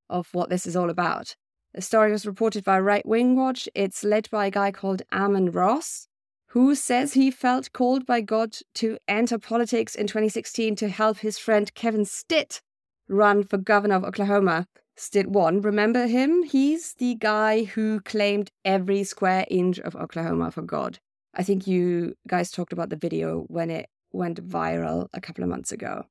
of 0.09 0.27
what 0.33 0.49
this 0.49 0.65
is 0.65 0.75
all 0.75 0.89
about. 0.89 1.35
The 1.73 1.81
story 1.81 2.11
was 2.11 2.25
reported 2.25 2.65
by 2.65 2.79
Right 2.81 3.05
Wing 3.05 3.37
Watch. 3.37 3.69
It's 3.73 4.03
led 4.03 4.29
by 4.29 4.47
a 4.47 4.51
guy 4.51 4.71
called 4.71 5.03
Armen 5.11 5.51
Ross, 5.51 6.07
who 6.47 6.75
says 6.75 7.13
he 7.13 7.31
felt 7.31 7.71
called 7.71 8.05
by 8.05 8.19
God 8.19 8.57
to 8.75 8.97
enter 9.07 9.37
politics 9.39 9.95
in 9.95 10.07
2016 10.07 10.75
to 10.75 10.89
help 10.89 11.19
his 11.19 11.37
friend 11.37 11.73
Kevin 11.73 12.03
Stitt 12.03 12.61
run 13.07 13.43
for 13.43 13.57
governor 13.57 13.95
of 13.95 14.03
Oklahoma. 14.03 14.67
Stitt 14.95 15.27
One, 15.27 15.61
Remember 15.61 16.07
him? 16.07 16.43
He's 16.43 16.93
the 16.93 17.15
guy 17.15 17.63
who 17.63 18.01
claimed 18.01 18.51
every 18.65 19.03
square 19.03 19.45
inch 19.49 19.79
of 19.79 19.95
Oklahoma 19.95 20.51
for 20.51 20.61
God. 20.61 20.99
I 21.33 21.43
think 21.43 21.65
you 21.65 22.15
guys 22.27 22.51
talked 22.51 22.73
about 22.73 22.89
the 22.89 22.97
video 22.97 23.45
when 23.47 23.69
it 23.69 23.89
went 24.11 24.47
viral 24.47 25.07
a 25.13 25.21
couple 25.21 25.43
of 25.43 25.49
months 25.49 25.71
ago. 25.71 26.05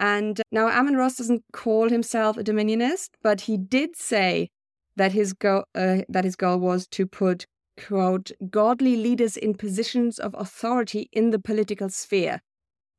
And 0.00 0.40
now 0.52 0.68
Armen 0.68 0.96
Ross 0.96 1.16
doesn't 1.16 1.44
call 1.52 1.90
himself 1.90 2.36
a 2.36 2.44
Dominionist, 2.44 3.10
but 3.22 3.42
he 3.42 3.56
did 3.56 3.96
say 3.96 4.48
that 4.96 5.12
his 5.12 5.32
goal 5.32 5.64
uh, 5.74 5.98
that 6.08 6.24
his 6.24 6.36
goal 6.36 6.58
was 6.58 6.86
to 6.88 7.06
put 7.06 7.46
quote 7.86 8.30
godly 8.50 8.96
leaders 8.96 9.36
in 9.36 9.54
positions 9.54 10.18
of 10.18 10.34
authority 10.38 11.08
in 11.12 11.30
the 11.30 11.38
political 11.38 11.88
sphere, 11.88 12.40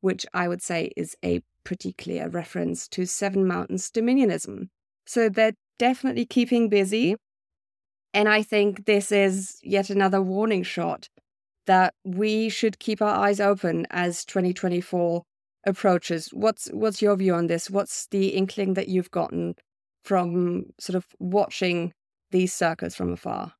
which 0.01 0.25
I 0.33 0.47
would 0.47 0.61
say 0.61 0.91
is 0.95 1.15
a 1.23 1.41
pretty 1.63 1.93
clear 1.93 2.29
reference 2.29 2.87
to 2.89 3.05
Seven 3.05 3.45
Mountains 3.45 3.91
Dominionism. 3.91 4.69
So 5.09 5.27
they're 5.27 5.53
definitely 5.79 6.27
keeping 6.27 6.69
busy. 6.69 7.15
And 8.13 8.29
I 8.29 8.43
think 8.43 8.85
this 8.85 9.11
is 9.11 9.59
yet 9.63 9.89
another 9.89 10.21
warning 10.21 10.61
shot 10.61 11.09
that 11.65 11.95
we 12.05 12.47
should 12.47 12.77
keep 12.77 13.01
our 13.01 13.15
eyes 13.15 13.39
open 13.39 13.87
as 13.89 14.23
2024 14.23 15.23
approaches. 15.65 16.29
What's 16.31 16.67
what's 16.67 17.01
your 17.01 17.15
view 17.15 17.33
on 17.33 17.47
this? 17.47 17.71
What's 17.71 18.05
the 18.11 18.27
inkling 18.27 18.75
that 18.75 18.87
you've 18.87 19.09
gotten 19.09 19.55
from 20.03 20.65
sort 20.79 20.95
of 20.95 21.07
watching 21.17 21.91
these 22.29 22.53
circles 22.53 22.93
from 22.93 23.11
afar? 23.11 23.53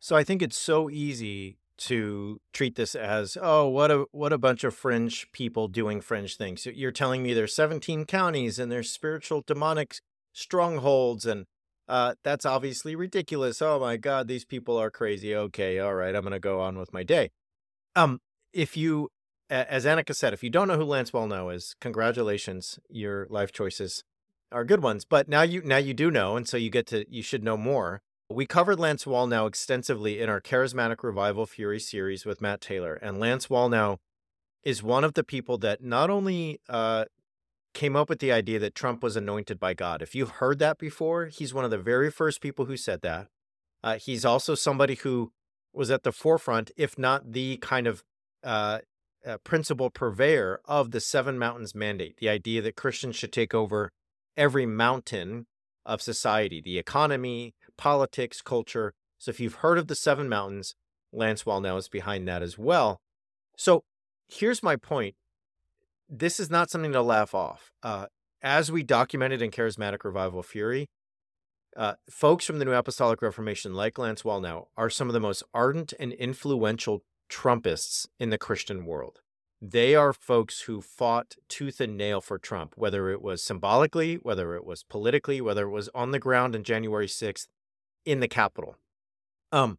So 0.00 0.16
I 0.16 0.22
think 0.22 0.42
it's 0.42 0.58
so 0.58 0.90
easy 0.90 1.56
to 1.78 2.42
treat 2.52 2.74
this 2.74 2.94
as 2.94 3.38
oh 3.40 3.68
what 3.68 3.90
a 3.90 4.04
what 4.12 4.34
a 4.34 4.38
bunch 4.38 4.64
of 4.64 4.74
fringe 4.74 5.32
people 5.32 5.66
doing 5.66 6.02
fringe 6.02 6.36
things. 6.36 6.66
You're 6.66 6.92
telling 6.92 7.22
me 7.22 7.32
there's 7.32 7.54
17 7.54 8.04
counties 8.04 8.58
and 8.58 8.70
there's 8.70 8.90
spiritual 8.90 9.42
demonic 9.46 9.96
strongholds 10.38 11.26
and 11.26 11.46
uh, 11.88 12.14
that's 12.22 12.44
obviously 12.44 12.94
ridiculous. 12.94 13.62
Oh 13.62 13.80
my 13.80 13.96
God, 13.96 14.28
these 14.28 14.44
people 14.44 14.76
are 14.76 14.90
crazy. 14.90 15.34
Okay, 15.34 15.78
all 15.78 15.94
right, 15.94 16.14
I'm 16.14 16.22
going 16.22 16.32
to 16.32 16.38
go 16.38 16.60
on 16.60 16.78
with 16.78 16.92
my 16.92 17.02
day. 17.02 17.30
Um, 17.96 18.20
if 18.52 18.76
you, 18.76 19.08
as 19.48 19.86
Annika 19.86 20.14
said, 20.14 20.34
if 20.34 20.42
you 20.42 20.50
don't 20.50 20.68
know 20.68 20.76
who 20.76 20.84
Lance 20.84 21.12
Wallnau 21.12 21.54
is, 21.54 21.74
congratulations, 21.80 22.78
your 22.90 23.26
life 23.30 23.52
choices 23.52 24.04
are 24.52 24.64
good 24.64 24.82
ones. 24.82 25.04
But 25.04 25.28
now 25.28 25.42
you 25.42 25.62
now 25.62 25.78
you 25.78 25.94
do 25.94 26.10
know, 26.10 26.36
and 26.36 26.46
so 26.46 26.56
you 26.56 26.70
get 26.70 26.86
to 26.88 27.04
you 27.08 27.22
should 27.22 27.42
know 27.42 27.56
more. 27.56 28.02
We 28.30 28.44
covered 28.44 28.78
Lance 28.78 29.04
Wallnau 29.04 29.48
extensively 29.48 30.20
in 30.20 30.28
our 30.28 30.40
Charismatic 30.40 31.02
Revival 31.02 31.46
Fury 31.46 31.80
series 31.80 32.26
with 32.26 32.42
Matt 32.42 32.60
Taylor, 32.60 32.94
and 32.94 33.18
Lance 33.18 33.46
Wallnau 33.46 33.96
is 34.62 34.82
one 34.82 35.04
of 35.04 35.14
the 35.14 35.24
people 35.24 35.56
that 35.58 35.82
not 35.82 36.10
only 36.10 36.60
uh, 36.68 37.06
came 37.78 37.94
up 37.94 38.08
with 38.08 38.18
the 38.18 38.32
idea 38.32 38.58
that 38.58 38.74
Trump 38.74 39.04
was 39.04 39.14
anointed 39.14 39.60
by 39.60 39.72
God. 39.72 40.02
If 40.02 40.12
you've 40.12 40.42
heard 40.42 40.58
that 40.58 40.78
before, 40.78 41.26
he's 41.26 41.54
one 41.54 41.64
of 41.64 41.70
the 41.70 41.78
very 41.78 42.10
first 42.10 42.40
people 42.40 42.64
who 42.64 42.76
said 42.76 43.02
that. 43.02 43.28
Uh, 43.84 43.98
he's 43.98 44.24
also 44.24 44.56
somebody 44.56 44.96
who 44.96 45.30
was 45.72 45.88
at 45.88 46.02
the 46.02 46.10
forefront, 46.10 46.72
if 46.76 46.98
not 46.98 47.32
the 47.34 47.56
kind 47.58 47.86
of 47.86 48.02
uh, 48.42 48.80
uh, 49.24 49.36
principal 49.44 49.90
purveyor 49.90 50.60
of 50.64 50.90
the 50.90 51.00
Seven 51.00 51.38
Mountains 51.38 51.72
Mandate, 51.72 52.16
the 52.16 52.28
idea 52.28 52.60
that 52.62 52.74
Christians 52.74 53.14
should 53.14 53.32
take 53.32 53.54
over 53.54 53.92
every 54.36 54.66
mountain 54.66 55.46
of 55.86 56.02
society, 56.02 56.60
the 56.60 56.78
economy, 56.78 57.54
politics, 57.76 58.42
culture. 58.42 58.92
So 59.18 59.30
if 59.30 59.38
you've 59.38 59.62
heard 59.62 59.78
of 59.78 59.86
the 59.86 59.94
Seven 59.94 60.28
Mountains, 60.28 60.74
Lance 61.12 61.44
Wallnau 61.44 61.78
is 61.78 61.88
behind 61.88 62.26
that 62.26 62.42
as 62.42 62.58
well. 62.58 62.98
So 63.56 63.84
here's 64.26 64.64
my 64.64 64.74
point 64.74 65.14
this 66.08 66.40
is 66.40 66.50
not 66.50 66.70
something 66.70 66.92
to 66.92 67.02
laugh 67.02 67.34
off. 67.34 67.70
Uh, 67.82 68.06
as 68.42 68.70
we 68.70 68.82
documented 68.82 69.42
in 69.42 69.50
Charismatic 69.50 70.04
Revival 70.04 70.42
Fury, 70.42 70.86
uh, 71.76 71.94
folks 72.10 72.44
from 72.44 72.58
the 72.58 72.64
New 72.64 72.72
Apostolic 72.72 73.22
Reformation, 73.22 73.74
like 73.74 73.98
Lance 73.98 74.22
Wallnau, 74.22 74.66
are 74.76 74.90
some 74.90 75.08
of 75.08 75.12
the 75.12 75.20
most 75.20 75.42
ardent 75.52 75.92
and 75.98 76.12
influential 76.12 77.02
Trumpists 77.28 78.06
in 78.18 78.30
the 78.30 78.38
Christian 78.38 78.84
world. 78.84 79.20
They 79.60 79.94
are 79.94 80.12
folks 80.12 80.62
who 80.62 80.80
fought 80.80 81.34
tooth 81.48 81.80
and 81.80 81.96
nail 81.96 82.20
for 82.20 82.38
Trump, 82.38 82.74
whether 82.76 83.10
it 83.10 83.20
was 83.20 83.42
symbolically, 83.42 84.14
whether 84.16 84.54
it 84.54 84.64
was 84.64 84.84
politically, 84.84 85.40
whether 85.40 85.66
it 85.66 85.70
was 85.70 85.90
on 85.94 86.12
the 86.12 86.20
ground 86.20 86.54
on 86.54 86.62
January 86.62 87.08
6th 87.08 87.48
in 88.04 88.20
the 88.20 88.28
Capitol. 88.28 88.76
Um, 89.50 89.78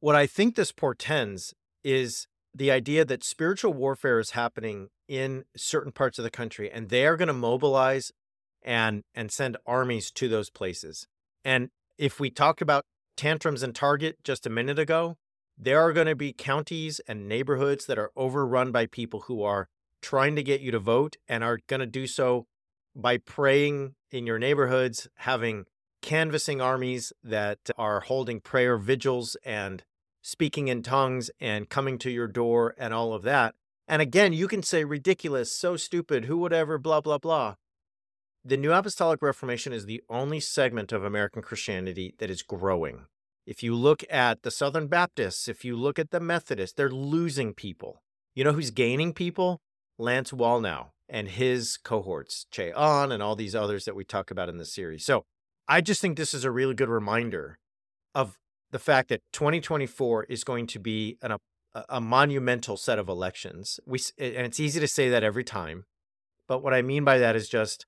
what 0.00 0.16
I 0.16 0.26
think 0.26 0.54
this 0.54 0.72
portends 0.72 1.54
is 1.84 2.26
the 2.58 2.70
idea 2.72 3.04
that 3.04 3.22
spiritual 3.22 3.72
warfare 3.72 4.18
is 4.18 4.30
happening 4.30 4.88
in 5.06 5.44
certain 5.56 5.92
parts 5.92 6.18
of 6.18 6.24
the 6.24 6.30
country 6.30 6.70
and 6.70 6.88
they 6.88 7.06
are 7.06 7.16
going 7.16 7.28
to 7.28 7.32
mobilize 7.32 8.10
and 8.62 9.04
and 9.14 9.30
send 9.30 9.56
armies 9.64 10.10
to 10.10 10.28
those 10.28 10.50
places. 10.50 11.06
And 11.44 11.70
if 11.96 12.18
we 12.18 12.30
talked 12.30 12.60
about 12.60 12.84
tantrums 13.16 13.62
and 13.62 13.74
Target 13.74 14.16
just 14.24 14.44
a 14.44 14.50
minute 14.50 14.78
ago, 14.78 15.16
there 15.56 15.80
are 15.80 15.92
going 15.92 16.08
to 16.08 16.16
be 16.16 16.32
counties 16.32 17.00
and 17.06 17.28
neighborhoods 17.28 17.86
that 17.86 17.98
are 17.98 18.10
overrun 18.16 18.72
by 18.72 18.86
people 18.86 19.20
who 19.20 19.42
are 19.42 19.68
trying 20.02 20.34
to 20.36 20.42
get 20.42 20.60
you 20.60 20.72
to 20.72 20.78
vote 20.78 21.16
and 21.28 21.44
are 21.44 21.58
going 21.68 21.80
to 21.80 21.86
do 21.86 22.06
so 22.06 22.46
by 22.94 23.18
praying 23.18 23.94
in 24.10 24.26
your 24.26 24.38
neighborhoods, 24.38 25.08
having 25.16 25.64
canvassing 26.02 26.60
armies 26.60 27.12
that 27.22 27.58
are 27.76 28.00
holding 28.00 28.40
prayer 28.40 28.76
vigils 28.76 29.36
and 29.44 29.84
speaking 30.28 30.68
in 30.68 30.82
tongues 30.82 31.30
and 31.40 31.70
coming 31.70 31.96
to 31.96 32.10
your 32.10 32.28
door 32.28 32.74
and 32.76 32.92
all 32.92 33.14
of 33.14 33.22
that. 33.22 33.54
And 33.88 34.02
again, 34.02 34.34
you 34.34 34.46
can 34.46 34.62
say 34.62 34.84
ridiculous, 34.84 35.50
so 35.50 35.74
stupid, 35.74 36.26
who 36.26 36.36
would 36.36 36.52
ever, 36.52 36.76
blah, 36.76 37.00
blah, 37.00 37.16
blah. 37.16 37.54
The 38.44 38.58
New 38.58 38.70
Apostolic 38.70 39.22
Reformation 39.22 39.72
is 39.72 39.86
the 39.86 40.02
only 40.10 40.38
segment 40.38 40.92
of 40.92 41.02
American 41.02 41.40
Christianity 41.40 42.14
that 42.18 42.28
is 42.28 42.42
growing. 42.42 43.06
If 43.46 43.62
you 43.62 43.74
look 43.74 44.04
at 44.10 44.42
the 44.42 44.50
Southern 44.50 44.88
Baptists, 44.88 45.48
if 45.48 45.64
you 45.64 45.74
look 45.74 45.98
at 45.98 46.10
the 46.10 46.20
Methodists, 46.20 46.74
they're 46.76 46.90
losing 46.90 47.54
people. 47.54 48.02
You 48.34 48.44
know 48.44 48.52
who's 48.52 48.70
gaining 48.70 49.14
people? 49.14 49.62
Lance 49.96 50.30
Wallnau 50.30 50.88
and 51.08 51.28
his 51.28 51.78
cohorts, 51.78 52.44
Ahn 52.76 53.10
and 53.10 53.22
all 53.22 53.34
these 53.34 53.54
others 53.54 53.86
that 53.86 53.96
we 53.96 54.04
talk 54.04 54.30
about 54.30 54.50
in 54.50 54.58
the 54.58 54.66
series. 54.66 55.06
So 55.06 55.24
I 55.66 55.80
just 55.80 56.02
think 56.02 56.18
this 56.18 56.34
is 56.34 56.44
a 56.44 56.50
really 56.50 56.74
good 56.74 56.90
reminder 56.90 57.58
of 58.14 58.36
the 58.70 58.78
fact 58.78 59.08
that 59.08 59.22
2024 59.32 60.24
is 60.24 60.44
going 60.44 60.66
to 60.68 60.78
be 60.78 61.16
an, 61.22 61.32
a, 61.32 61.38
a 61.88 62.00
monumental 62.00 62.76
set 62.76 62.98
of 62.98 63.08
elections. 63.08 63.80
We 63.86 64.00
and 64.18 64.46
it's 64.46 64.60
easy 64.60 64.80
to 64.80 64.88
say 64.88 65.08
that 65.10 65.24
every 65.24 65.44
time, 65.44 65.84
but 66.46 66.62
what 66.62 66.74
I 66.74 66.82
mean 66.82 67.04
by 67.04 67.18
that 67.18 67.36
is 67.36 67.48
just 67.48 67.86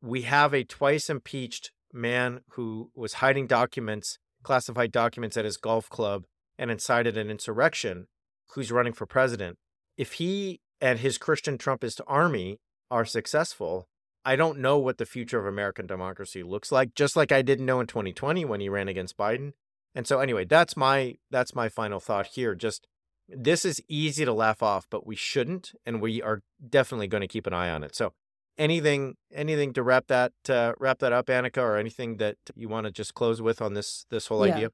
we 0.00 0.22
have 0.22 0.52
a 0.52 0.64
twice 0.64 1.08
impeached 1.08 1.70
man 1.92 2.40
who 2.50 2.90
was 2.94 3.14
hiding 3.14 3.46
documents, 3.46 4.18
classified 4.42 4.90
documents 4.92 5.36
at 5.36 5.44
his 5.44 5.56
golf 5.56 5.88
club 5.88 6.24
and 6.58 6.70
incited 6.70 7.16
an 7.16 7.30
insurrection 7.30 8.06
who's 8.54 8.72
running 8.72 8.92
for 8.92 9.06
president. 9.06 9.58
If 9.96 10.14
he 10.14 10.60
and 10.80 10.98
his 10.98 11.18
Christian 11.18 11.58
Trumpist 11.58 12.00
army 12.06 12.58
are 12.90 13.04
successful, 13.04 13.86
I 14.24 14.36
don't 14.36 14.58
know 14.58 14.78
what 14.78 14.98
the 14.98 15.06
future 15.06 15.38
of 15.38 15.46
American 15.46 15.86
democracy 15.86 16.42
looks 16.42 16.70
like, 16.70 16.94
just 16.94 17.16
like 17.16 17.32
I 17.32 17.42
didn't 17.42 17.66
know 17.66 17.80
in 17.80 17.86
2020 17.86 18.44
when 18.44 18.60
he 18.60 18.68
ran 18.68 18.88
against 18.88 19.16
Biden. 19.16 19.52
And 19.94 20.06
so 20.06 20.20
anyway, 20.20 20.44
that's 20.44 20.76
my 20.76 21.16
that's 21.30 21.54
my 21.54 21.68
final 21.68 22.00
thought 22.00 22.28
here. 22.28 22.54
Just 22.54 22.86
this 23.28 23.64
is 23.64 23.80
easy 23.88 24.24
to 24.24 24.32
laugh 24.32 24.62
off, 24.62 24.86
but 24.90 25.06
we 25.06 25.16
shouldn't, 25.16 25.72
and 25.86 26.00
we 26.00 26.22
are 26.22 26.40
definitely 26.66 27.08
going 27.08 27.20
to 27.20 27.28
keep 27.28 27.46
an 27.46 27.52
eye 27.52 27.70
on 27.70 27.84
it. 27.84 27.94
So 27.94 28.12
anything 28.58 29.14
anything 29.32 29.72
to 29.74 29.82
wrap 29.82 30.06
that 30.08 30.32
uh, 30.48 30.72
wrap 30.78 30.98
that 31.00 31.12
up, 31.12 31.26
Annika, 31.26 31.58
or 31.58 31.76
anything 31.76 32.16
that 32.18 32.36
you 32.54 32.68
want 32.68 32.86
to 32.86 32.92
just 32.92 33.14
close 33.14 33.42
with 33.42 33.60
on 33.60 33.74
this 33.74 34.06
this 34.10 34.26
whole 34.26 34.46
yeah. 34.46 34.54
idea? 34.54 34.70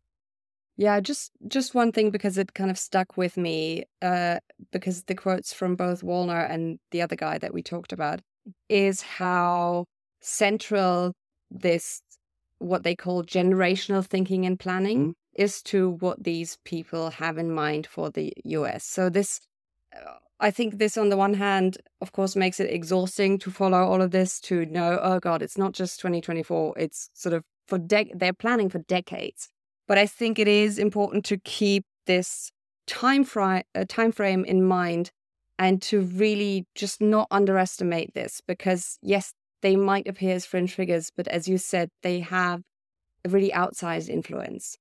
Yeah, 0.77 1.01
just 1.01 1.33
just 1.49 1.75
one 1.75 1.91
thing 1.91 2.11
because 2.11 2.39
it 2.39 2.55
kind 2.55 2.71
of 2.71 2.79
stuck 2.79 3.17
with 3.17 3.37
me. 3.37 3.85
Uh, 4.01 4.39
because 4.71 5.05
the 5.05 5.15
quotes 5.15 5.53
from 5.53 5.75
both 5.75 6.03
Wallnau 6.03 6.49
and 6.49 6.79
the 6.93 7.03
other 7.03 7.17
guy 7.17 7.39
that 7.39 7.53
we 7.53 7.63
talked 7.63 7.93
about 7.93 8.21
is 8.69 9.03
how 9.03 9.85
central 10.21 11.13
this 11.51 12.03
what 12.59 12.83
they 12.83 12.95
call 12.95 13.23
generational 13.23 14.05
thinking 14.05 14.45
and 14.47 14.59
planning 14.59 15.15
is 15.35 15.63
to 15.63 15.91
what 16.01 16.23
these 16.25 16.59
people 16.65 17.11
have 17.11 17.39
in 17.39 17.51
mind 17.53 17.87
for 17.87 18.11
the 18.11 18.33
US. 18.45 18.85
So 18.85 19.09
this 19.09 19.41
uh, 19.95 20.15
I 20.41 20.51
think 20.51 20.79
this 20.79 20.97
on 20.97 21.09
the 21.09 21.17
one 21.17 21.35
hand 21.35 21.79
of 22.01 22.13
course 22.13 22.37
makes 22.37 22.61
it 22.61 22.71
exhausting 22.71 23.39
to 23.39 23.51
follow 23.51 23.85
all 23.85 24.03
of 24.03 24.13
this 24.13 24.41
to 24.43 24.67
know 24.67 24.99
oh 25.03 25.19
god 25.19 25.43
it's 25.43 25.59
not 25.59 25.73
just 25.73 25.99
2024 26.01 26.75
it's 26.79 27.11
sort 27.13 27.33
of 27.33 27.43
for 27.69 27.79
de- 27.79 28.13
they're 28.15 28.33
planning 28.33 28.71
for 28.71 28.79
decades. 28.79 29.51
But 29.87 29.99
I 29.99 30.07
think 30.07 30.39
it 30.39 30.49
is 30.49 30.79
important 30.79 31.25
to 31.27 31.39
keep 31.39 31.85
this 32.07 32.51
time 32.87 33.23
frame 33.23 33.63
uh, 33.75 33.85
time 33.87 34.13
frame 34.13 34.45
in 34.45 34.63
mind 34.65 35.11
and 35.59 35.83
to 35.83 36.01
really 36.01 36.67
just 36.75 37.01
not 37.03 37.29
underestimate 37.31 38.15
this 38.15 38.41
because 38.47 38.99
yes 39.03 39.35
they 39.63 39.77
might 39.77 40.07
appear 40.07 40.35
as 40.35 40.47
fringe 40.47 40.75
figures, 40.75 41.11
but 41.17 41.29
as 41.29 41.49
you 41.49 41.59
said, 41.59 41.91
they 42.03 42.21
have 42.21 42.63
a 43.25 43.29
really 43.29 43.51
outsized 43.51 44.09
influence. 44.09 44.77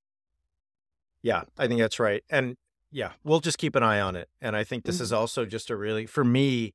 Yeah, 1.23 1.43
I 1.57 1.67
think 1.67 1.79
that's 1.79 1.99
right. 1.99 2.23
And 2.29 2.55
yeah, 2.91 3.11
we'll 3.23 3.39
just 3.39 3.57
keep 3.57 3.75
an 3.75 3.83
eye 3.83 3.99
on 3.99 4.15
it. 4.15 4.29
And 4.41 4.55
I 4.55 4.63
think 4.63 4.85
this 4.85 4.95
mm-hmm. 4.97 5.03
is 5.03 5.13
also 5.13 5.45
just 5.45 5.69
a 5.69 5.75
really, 5.75 6.05
for 6.05 6.23
me, 6.23 6.73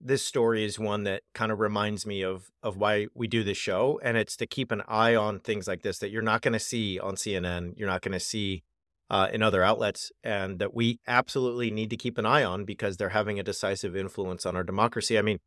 this 0.00 0.24
story 0.24 0.64
is 0.64 0.78
one 0.78 1.04
that 1.04 1.22
kind 1.34 1.52
of 1.52 1.60
reminds 1.60 2.06
me 2.06 2.22
of 2.22 2.50
of 2.62 2.76
why 2.76 3.06
we 3.14 3.28
do 3.28 3.44
this 3.44 3.58
show 3.58 4.00
and 4.02 4.16
it's 4.16 4.34
to 4.36 4.46
keep 4.46 4.72
an 4.72 4.82
eye 4.88 5.14
on 5.14 5.38
things 5.38 5.68
like 5.68 5.82
this 5.82 5.98
that 5.98 6.10
you're 6.10 6.22
not 6.22 6.40
going 6.40 6.54
to 6.54 6.58
see 6.58 6.98
on 6.98 7.16
CNN 7.16 7.74
you're 7.76 7.88
not 7.88 8.00
going 8.00 8.12
to 8.12 8.20
see 8.20 8.62
uh, 9.10 9.28
in 9.32 9.42
other 9.42 9.62
outlets 9.62 10.10
and 10.24 10.58
that 10.58 10.72
we 10.72 10.98
absolutely 11.06 11.70
need 11.70 11.90
to 11.90 11.96
keep 11.96 12.16
an 12.16 12.24
eye 12.24 12.44
on 12.44 12.64
because 12.64 12.96
they're 12.96 13.10
having 13.10 13.38
a 13.38 13.42
decisive 13.42 13.94
influence 13.94 14.46
on 14.46 14.56
our 14.56 14.64
democracy 14.64 15.18
I 15.18 15.22
mean 15.22 15.38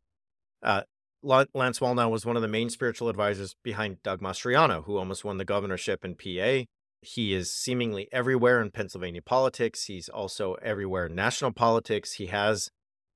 uh, 0.62 0.82
Lance 1.24 1.78
Wallnau 1.80 2.10
was 2.10 2.26
one 2.26 2.36
of 2.36 2.42
the 2.42 2.48
main 2.48 2.70
spiritual 2.70 3.08
advisors 3.08 3.56
behind 3.62 4.02
Doug 4.02 4.20
Mastriano, 4.20 4.84
who 4.84 4.98
almost 4.98 5.24
won 5.24 5.38
the 5.38 5.44
governorship 5.44 6.04
in 6.04 6.14
PA. 6.14 6.64
He 7.00 7.34
is 7.34 7.52
seemingly 7.52 8.08
everywhere 8.12 8.60
in 8.60 8.70
Pennsylvania 8.70 9.22
politics. 9.22 9.84
He's 9.84 10.08
also 10.08 10.54
everywhere 10.62 11.06
in 11.06 11.14
national 11.14 11.52
politics. 11.52 12.14
He 12.14 12.26
has 12.26 12.70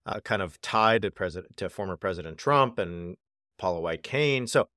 uh, 0.06 0.20
kind 0.20 0.42
of 0.42 0.61
tied 0.61 1.02
to 1.02 1.11
president 1.11 1.56
to 1.59 1.68
former 1.68 1.96
President 1.96 2.38
Trump 2.38 2.78
and 2.78 3.16
Paula 3.59 3.80
White 3.80 4.02
Cain. 4.02 4.46
So 4.46 4.68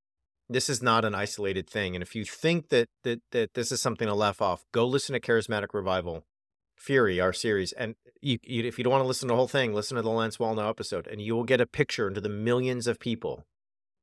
this 0.50 0.70
is 0.70 0.82
not 0.82 1.06
an 1.06 1.16
isolated 1.16 1.70
thing. 1.70 1.96
And 1.96 2.04
if 2.04 2.16
you 2.16 2.26
think 2.26 2.70
that 2.70 2.90
that 3.04 3.22
that 3.32 3.54
this 3.54 3.72
is 3.72 3.82
something 3.82 4.08
to 4.08 4.14
laugh 4.14 4.42
off, 4.42 4.66
go 4.74 4.86
listen 4.86 5.14
to 5.14 5.20
Charismatic 5.20 5.74
Revival 5.74 6.26
Fury, 6.82 7.20
our 7.20 7.32
series, 7.32 7.74
and 7.74 7.94
you, 8.22 8.40
you, 8.42 8.64
if 8.64 8.80
you 8.80 8.84
don't 8.84 8.92
want 8.92 9.04
to 9.04 9.08
listen 9.08 9.28
to 9.28 9.34
the 9.34 9.38
whole 9.38 9.48
thing, 9.48 9.72
listen 9.72 9.98
to 9.98 10.02
the 10.02 10.10
Lance 10.10 10.38
Wallnau 10.38 10.68
episode, 10.68 11.06
and 11.06 11.22
you 11.22 11.36
will 11.36 11.44
get 11.44 11.62
a 11.62 11.68
picture 11.68 12.08
into 12.08 12.20
the 12.20 12.28
millions 12.28 12.88
of 12.88 13.00
people 13.00 13.46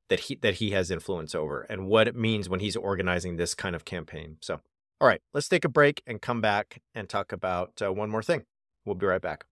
that 0.07 0.21
he 0.21 0.35
that 0.35 0.55
he 0.55 0.71
has 0.71 0.89
influence 0.89 1.35
over 1.35 1.63
and 1.63 1.87
what 1.87 2.07
it 2.07 2.15
means 2.15 2.47
when 2.47 2.61
he's 2.61 2.77
organizing 2.77 3.35
this 3.35 3.53
kind 3.53 3.75
of 3.75 3.83
campaign. 3.83 4.37
So, 4.39 4.61
all 5.01 5.09
right, 5.09 5.21
let's 5.33 5.49
take 5.49 5.65
a 5.65 5.69
break 5.69 6.01
and 6.07 6.21
come 6.21 6.39
back 6.39 6.81
and 6.95 7.09
talk 7.09 7.33
about 7.33 7.81
uh, 7.81 7.91
one 7.91 8.09
more 8.09 8.23
thing. 8.23 8.45
We'll 8.85 8.95
be 8.95 9.05
right 9.05 9.21
back. 9.21 9.43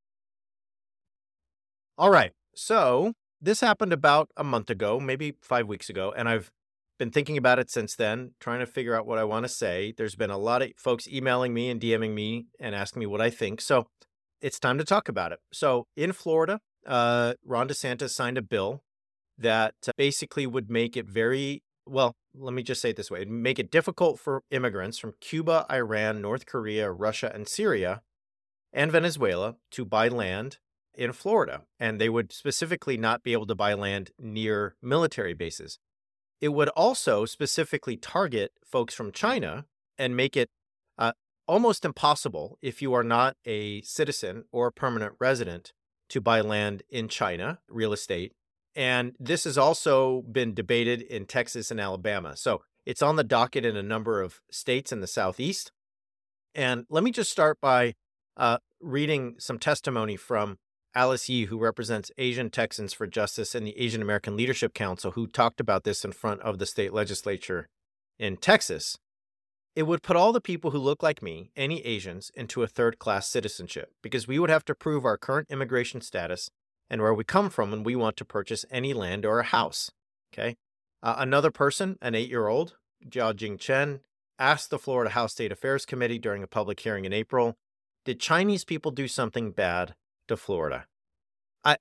All 1.97 2.09
right, 2.09 2.32
so 2.55 3.11
this 3.41 3.59
happened 3.59 3.91
about 3.91 4.30
a 4.38 4.43
month 4.45 4.69
ago, 4.69 5.01
maybe 5.01 5.36
five 5.41 5.67
weeks 5.67 5.89
ago, 5.89 6.13
and 6.15 6.30
I've 6.30 6.49
been 6.98 7.12
thinking 7.12 7.38
about 7.38 7.60
it 7.60 7.70
since 7.70 7.95
then, 7.95 8.32
trying 8.39 8.60
to 8.60 8.66
figure 8.66 8.95
out 8.95 9.06
what 9.06 9.18
I 9.18 9.24
want 9.24 9.45
to 9.45 9.50
say. 9.50 9.93
There's 9.95 10.16
been 10.16 10.30
a 10.30 10.38
lot 10.38 10.62
of 10.62 10.72
folks 10.78 11.08
emailing 11.08 11.54
me 11.54 11.70
and 11.70 11.80
DMing 11.80 12.14
me 12.14 12.48
and 12.60 12.74
asking 12.74 13.00
me 13.02 13.06
what 13.06 13.22
I 13.22 13.30
think. 13.30 13.62
So 13.62 13.88
it's 14.41 14.60
time 14.60 14.78
to 14.78 14.84
talk 14.84 15.10
about 15.10 15.32
it. 15.32 15.39
So 15.52 15.86
in 15.95 16.12
Florida, 16.12 16.60
uh, 16.86 17.34
Ron 17.45 17.68
DeSantis 17.68 18.12
signed 18.12 18.38
a 18.38 18.41
bill 18.41 18.82
that 19.38 19.76
basically 19.98 20.48
would 20.48 20.70
make 20.70 20.98
it 20.98 21.08
very 21.08 21.64
well. 21.86 22.16
Let 22.34 22.54
me 22.54 22.64
just 22.64 22.82
say 22.82 22.91
it 22.91 22.95
this 22.95 23.12
way: 23.12 23.22
It'd 23.22 23.32
make 23.32 23.60
it 23.60 23.72
difficult 23.72 24.20
for 24.20 24.43
immigrants 24.52 24.98
from 24.98 25.14
Cuba, 25.20 25.66
Iran, 25.72 26.22
North 26.22 26.45
Korea, 26.45 26.91
Russia, 26.91 27.32
and 27.34 27.48
Syria, 27.48 28.02
and 28.74 28.91
Venezuela 28.91 29.56
to 29.72 29.86
buy 29.86 30.08
land 30.08 30.58
in 30.93 31.14
Florida, 31.14 31.62
and 31.80 32.02
they 32.02 32.10
would 32.10 32.32
specifically 32.32 32.98
not 32.98 33.24
be 33.24 33.34
able 33.34 33.45
to 33.45 33.56
buy 33.56 33.74
land 33.74 34.12
near 34.20 34.76
military 34.82 35.34
bases. 35.34 35.80
It 36.39 36.49
would 36.49 36.69
also 36.69 37.25
specifically 37.25 37.97
target 37.97 38.51
folks 38.65 38.93
from 38.93 39.11
China 39.11 39.65
and 39.97 40.15
make 40.15 40.38
it 40.38 40.49
uh, 40.97 41.13
almost 41.47 41.85
impossible 41.85 42.57
if 42.61 42.81
you 42.81 42.93
are 42.93 43.03
not 43.03 43.35
a 43.45 43.81
citizen 43.81 44.45
or 44.51 44.67
a 44.67 44.71
permanent 44.71 45.13
resident 45.19 45.73
to 46.09 46.21
buy 46.21 46.41
land 46.41 46.83
in 46.89 47.07
China, 47.07 47.59
real 47.69 47.93
estate. 47.93 48.33
And 48.75 49.15
this 49.19 49.45
has 49.45 49.57
also 49.57 50.21
been 50.21 50.53
debated 50.53 51.01
in 51.01 51.25
Texas 51.25 51.71
and 51.71 51.81
Alabama. 51.81 52.38
So 52.38 52.61
it's 52.85 53.01
on 53.01 53.15
the 53.15 53.23
docket 53.23 53.65
in 53.65 53.75
a 53.75 53.83
number 53.83 54.21
of 54.21 54.39
states 54.51 54.91
in 54.91 55.01
the 55.01 55.07
Southeast. 55.07 55.71
And 56.53 56.85
let 56.89 57.03
me 57.03 57.11
just 57.11 57.31
start 57.31 57.57
by 57.59 57.95
uh, 58.38 58.59
reading 58.79 59.35
some 59.39 59.57
testimony 59.57 60.15
from 60.15 60.59
Alice 60.98 61.30
Yee, 61.30 61.45
who 61.45 61.60
represents 61.60 62.12
Asian 62.18 62.50
Texans 62.50 62.91
for 62.91 63.06
Justice 63.06 63.54
and 63.54 63.68
the 63.68 63.78
Asian 63.78 64.02
American 64.02 64.36
Leadership 64.36 64.74
Council, 64.74 65.12
who 65.12 65.28
talked 65.28 65.60
about 65.60 65.84
this 65.84 66.04
in 66.04 66.12
front 66.12 66.41
of 66.41 66.58
the 66.58 66.66
state 66.66 66.91
legislature 66.91 67.68
in 68.18 68.36
Texas, 68.36 68.98
it 69.76 69.84
would 69.84 70.02
put 70.02 70.16
all 70.16 70.34
the 70.34 70.41
people 70.41 70.72
who 70.72 70.80
look 70.80 71.04
like 71.04 71.22
me, 71.22 71.52
any 71.56 71.86
Asians, 71.86 72.32
into 72.34 72.64
a 72.64 72.68
third 72.68 72.98
class 72.98 73.30
citizenship 73.30 73.91
because 74.02 74.28
we 74.28 74.39
would 74.39 74.50
have 74.50 74.66
to 74.66 74.74
prove 74.74 75.06
our 75.06 75.20
current 75.20 75.45
immigration 75.52 76.02
status 76.02 76.50
and 76.89 77.00
where 77.00 77.14
we 77.14 77.24
come 77.24 77.52
from 77.52 77.70
when 77.70 77.84
we 77.84 77.95
want 77.95 78.18
to 78.18 78.26
purchase 78.26 78.66
any 78.72 78.91
land 78.91 79.24
or 79.24 79.39
a 79.39 79.43
house. 79.43 79.91
Okay. 80.34 80.56
Uh, 81.04 81.18
another 81.20 81.52
person, 81.52 82.00
an 82.02 82.16
eight 82.16 82.30
year 82.30 82.48
old, 82.48 82.76
Jia 83.08 83.36
Jing 83.36 83.60
Chen, 83.60 84.00
asked 84.39 84.72
the 84.72 84.80
Florida 84.80 85.12
House 85.12 85.34
State 85.34 85.52
Affairs 85.52 85.86
Committee 85.86 86.18
during 86.18 86.41
a 86.41 86.48
public 86.48 86.80
hearing 86.80 87.06
in 87.06 87.14
April 87.14 87.56
Did 88.04 88.20
Chinese 88.20 88.66
people 88.66 88.89
do 88.89 89.08
something 89.08 89.52
bad? 89.52 89.93
To 90.28 90.38
Florida. 90.38 90.86
I 91.63 91.78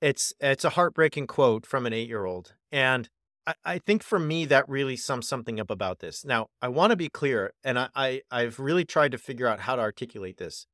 it's 0.00 0.32
it's 0.40 0.64
a 0.64 0.70
heartbreaking 0.70 1.26
quote 1.26 1.66
from 1.66 1.86
an 1.86 1.92
eight 1.92 2.08
year 2.08 2.24
old. 2.24 2.54
And 2.70 3.08
I, 3.46 3.54
I 3.64 3.78
think 3.78 4.02
for 4.02 4.18
me 4.18 4.44
that 4.46 4.68
really 4.68 4.96
sums 4.96 5.28
something 5.28 5.60
up 5.60 5.70
about 5.70 6.00
this. 6.00 6.24
Now, 6.24 6.48
I 6.60 6.68
want 6.68 6.90
to 6.90 6.96
be 6.96 7.08
clear, 7.08 7.52
and 7.64 7.78
I, 7.78 7.88
I 7.94 8.22
I've 8.30 8.58
really 8.58 8.84
tried 8.84 9.12
to 9.12 9.18
figure 9.18 9.46
out 9.46 9.60
how 9.60 9.76
to 9.76 9.82
articulate 9.82 10.38
this. 10.38 10.66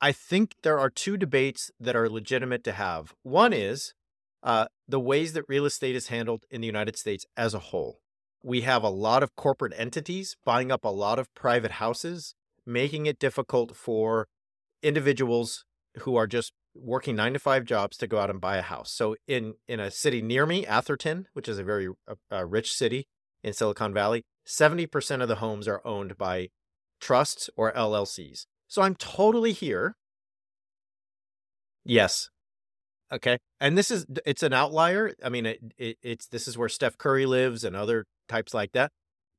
I 0.00 0.10
think 0.10 0.56
there 0.62 0.80
are 0.80 0.90
two 0.90 1.16
debates 1.16 1.70
that 1.78 1.94
are 1.94 2.08
legitimate 2.08 2.64
to 2.64 2.72
have. 2.72 3.14
One 3.22 3.52
is 3.52 3.94
uh, 4.42 4.66
the 4.88 4.98
ways 4.98 5.32
that 5.34 5.44
real 5.48 5.64
estate 5.64 5.94
is 5.94 6.08
handled 6.08 6.44
in 6.50 6.60
the 6.60 6.66
United 6.66 6.96
States 6.96 7.24
as 7.36 7.54
a 7.54 7.60
whole. 7.60 8.00
We 8.42 8.62
have 8.62 8.82
a 8.82 8.88
lot 8.88 9.22
of 9.22 9.36
corporate 9.36 9.72
entities 9.76 10.36
buying 10.44 10.72
up 10.72 10.84
a 10.84 10.88
lot 10.88 11.20
of 11.20 11.32
private 11.34 11.72
houses, 11.72 12.34
making 12.66 13.06
it 13.06 13.20
difficult 13.20 13.76
for 13.76 14.26
individuals 14.82 15.64
who 16.00 16.16
are 16.16 16.26
just 16.26 16.52
working 16.74 17.16
nine 17.16 17.34
to 17.34 17.38
five 17.38 17.64
jobs 17.64 17.96
to 17.98 18.06
go 18.06 18.18
out 18.18 18.30
and 18.30 18.40
buy 18.40 18.56
a 18.56 18.62
house. 18.62 18.92
So 18.92 19.16
in 19.26 19.54
in 19.68 19.80
a 19.80 19.90
city 19.90 20.22
near 20.22 20.46
me, 20.46 20.66
Atherton, 20.66 21.26
which 21.32 21.48
is 21.48 21.58
a 21.58 21.64
very 21.64 21.88
uh, 22.08 22.14
uh 22.30 22.44
rich 22.46 22.72
city 22.72 23.06
in 23.42 23.52
Silicon 23.52 23.92
Valley, 23.92 24.24
seventy 24.44 24.86
percent 24.86 25.22
of 25.22 25.28
the 25.28 25.36
homes 25.36 25.68
are 25.68 25.82
owned 25.84 26.16
by 26.16 26.48
trusts 27.00 27.50
or 27.56 27.72
LLCs. 27.72 28.46
So 28.68 28.82
I'm 28.82 28.94
totally 28.94 29.52
here. 29.52 29.96
Yes. 31.84 32.30
Okay. 33.12 33.38
And 33.60 33.76
this 33.76 33.90
is 33.90 34.06
it's 34.24 34.42
an 34.42 34.54
outlier. 34.54 35.12
I 35.22 35.28
mean, 35.28 35.44
it, 35.46 35.60
it, 35.76 35.98
it's 36.02 36.26
this 36.28 36.48
is 36.48 36.56
where 36.56 36.68
Steph 36.68 36.96
Curry 36.96 37.26
lives 37.26 37.64
and 37.64 37.76
other 37.76 38.06
types 38.28 38.54
like 38.54 38.72
that. 38.72 38.90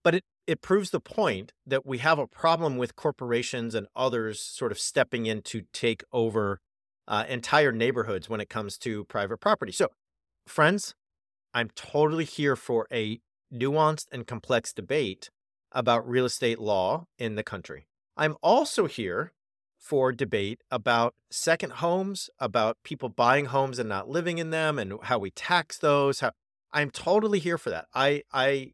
But 0.04 0.16
it 0.16 0.24
it 0.46 0.62
proves 0.62 0.90
the 0.90 1.00
point 1.00 1.54
that 1.66 1.86
we 1.86 2.00
have 2.00 2.20
a 2.20 2.28
problem 2.28 2.78
with 2.78 2.96
corporations 2.96 3.76
and 3.76 3.88
others 3.96 4.42
sort 4.42 4.72
of 4.72 4.80
stepping 4.80 5.26
in 5.26 5.42
to 5.42 5.64
take 5.74 6.04
over 6.12 6.60
uh, 7.08 7.26
entire 7.28 7.72
neighborhoods 7.72 8.30
when 8.30 8.42
it 8.42 8.50
comes 8.50 8.78
to 8.80 9.06
private 9.06 9.38
property. 9.38 9.72
So, 9.72 9.90
friends, 10.48 10.96
I'm 11.54 11.70
totally 11.76 12.26
here 12.26 12.56
for 12.56 12.88
a 12.92 13.20
nuanced 13.54 14.08
and 14.12 14.26
complex 14.26 14.74
debate 14.74 15.30
about 15.72 16.08
real 16.08 16.26
estate 16.26 16.60
law 16.60 17.06
in 17.18 17.36
the 17.36 17.44
country. 17.44 17.88
I'm 18.16 18.36
also 18.42 18.86
here 18.86 19.34
for 19.78 20.12
debate 20.12 20.62
about 20.72 21.14
second 21.30 21.74
homes, 21.74 22.30
about 22.40 22.78
people 22.84 23.10
buying 23.10 23.46
homes 23.46 23.80
and 23.80 23.90
not 23.90 24.08
living 24.08 24.38
in 24.38 24.50
them 24.50 24.80
and 24.80 24.94
how 25.04 25.20
we 25.20 25.32
tax 25.32 25.78
those. 25.78 26.22
How 26.22 26.32
I'm 26.72 26.90
totally 26.90 27.40
here 27.40 27.58
for 27.58 27.70
that. 27.70 27.88
I 27.94 28.24
I 28.32 28.72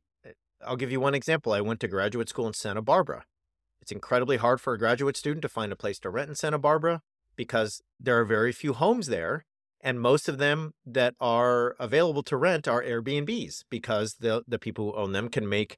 I'll 0.66 0.76
give 0.76 0.92
you 0.92 1.00
one 1.00 1.16
example. 1.16 1.54
I 1.54 1.62
went 1.62 1.80
to 1.82 1.88
graduate 1.88 2.30
school 2.30 2.48
in 2.48 2.54
Santa 2.54 2.82
Barbara. 2.82 3.26
It's 3.82 3.92
incredibly 3.92 4.38
hard 4.38 4.60
for 4.62 4.74
a 4.74 4.80
graduate 4.80 5.18
student 5.18 5.42
to 5.44 5.50
find 5.50 5.72
a 5.72 5.76
place 5.76 6.00
to 6.00 6.10
rent 6.10 6.30
in 6.30 6.36
Santa 6.36 6.58
Barbara 6.58 7.02
because 7.36 7.82
there 8.00 8.20
are 8.20 8.26
very 8.26 8.52
few 8.52 8.74
homes 8.74 9.08
there. 9.08 9.46
And 9.82 10.02
most 10.02 10.28
of 10.28 10.40
them 10.40 10.74
that 10.86 11.16
are 11.22 11.76
available 11.80 12.24
to 12.24 12.36
rent 12.36 12.68
are 12.68 12.84
Airbnbs 12.84 13.64
because 13.70 14.16
the, 14.16 14.44
the 14.46 14.60
people 14.60 14.92
who 14.92 14.98
own 14.98 15.14
them 15.14 15.30
can 15.30 15.48
make 15.48 15.78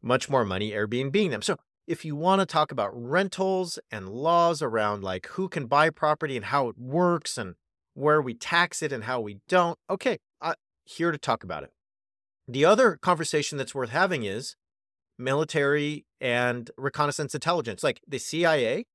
much 0.00 0.30
more 0.30 0.44
money 0.44 0.70
Airbnbing 0.70 1.30
them. 1.30 1.42
So 1.42 1.56
if 1.86 2.04
you 2.04 2.16
want 2.16 2.40
to 2.40 2.46
talk 2.46 2.72
about 2.72 2.90
rentals 2.94 3.78
and 3.90 4.08
laws 4.08 4.62
around 4.62 5.04
like 5.04 5.26
who 5.26 5.48
can 5.48 5.66
buy 5.66 5.90
property 5.90 6.36
and 6.36 6.46
how 6.46 6.68
it 6.68 6.78
works 6.78 7.36
and 7.36 7.54
where 7.92 8.22
we 8.22 8.32
tax 8.32 8.82
it 8.82 8.92
and 8.92 9.04
how 9.04 9.20
we 9.20 9.38
don't, 9.48 9.78
okay, 9.90 10.18
I'm 10.40 10.54
here 10.84 11.12
to 11.12 11.18
talk 11.18 11.44
about 11.44 11.62
it. 11.62 11.72
The 12.48 12.64
other 12.64 12.96
conversation 12.96 13.58
that's 13.58 13.74
worth 13.74 13.90
having 13.90 14.24
is 14.24 14.56
military 15.18 16.04
and 16.20 16.70
reconnaissance 16.76 17.34
intelligence. 17.34 17.82
Like 17.82 18.00
the 18.06 18.18
CIA 18.18 18.86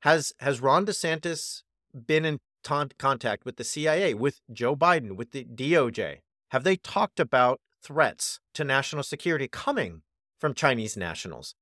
has 0.00 0.32
has 0.40 0.60
Ron 0.60 0.86
DeSantis 0.86 1.62
been 2.06 2.24
in 2.24 2.38
contact 2.64 3.44
with 3.44 3.56
the 3.56 3.64
CIA, 3.64 4.14
with 4.14 4.40
Joe 4.52 4.76
Biden, 4.76 5.16
with 5.16 5.32
the 5.32 5.44
DOJ? 5.44 6.18
Have 6.50 6.64
they 6.64 6.76
talked 6.76 7.20
about 7.20 7.60
threats 7.82 8.40
to 8.54 8.64
national 8.64 9.02
security 9.02 9.48
coming 9.48 10.02
from 10.38 10.54
Chinese 10.54 10.96
nationals? 10.96 11.54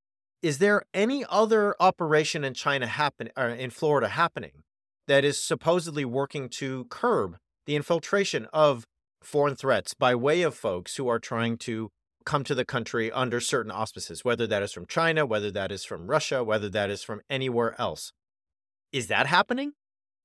Is 0.42 0.58
there 0.58 0.84
any 0.92 1.24
other 1.28 1.74
operation 1.80 2.44
in 2.44 2.54
China 2.54 2.86
happen 2.86 3.30
or 3.36 3.48
in 3.48 3.70
Florida 3.70 4.08
happening 4.08 4.62
that 5.08 5.24
is 5.24 5.42
supposedly 5.42 6.04
working 6.04 6.48
to 6.48 6.84
curb 6.86 7.36
the 7.66 7.76
infiltration 7.76 8.46
of 8.52 8.86
foreign 9.26 9.56
threats 9.56 9.92
by 9.92 10.14
way 10.14 10.42
of 10.42 10.54
folks 10.54 10.96
who 10.96 11.08
are 11.08 11.18
trying 11.18 11.58
to 11.58 11.90
come 12.24 12.44
to 12.44 12.54
the 12.54 12.64
country 12.64 13.10
under 13.10 13.40
certain 13.40 13.72
auspices, 13.72 14.24
whether 14.24 14.46
that 14.46 14.62
is 14.62 14.72
from 14.72 14.86
China, 14.86 15.26
whether 15.26 15.50
that 15.50 15.72
is 15.72 15.84
from 15.84 16.06
Russia, 16.06 16.44
whether 16.44 16.68
that 16.68 16.90
is 16.90 17.02
from 17.02 17.20
anywhere 17.28 17.74
else. 17.78 18.12
Is 18.92 19.08
that 19.08 19.26
happening? 19.26 19.72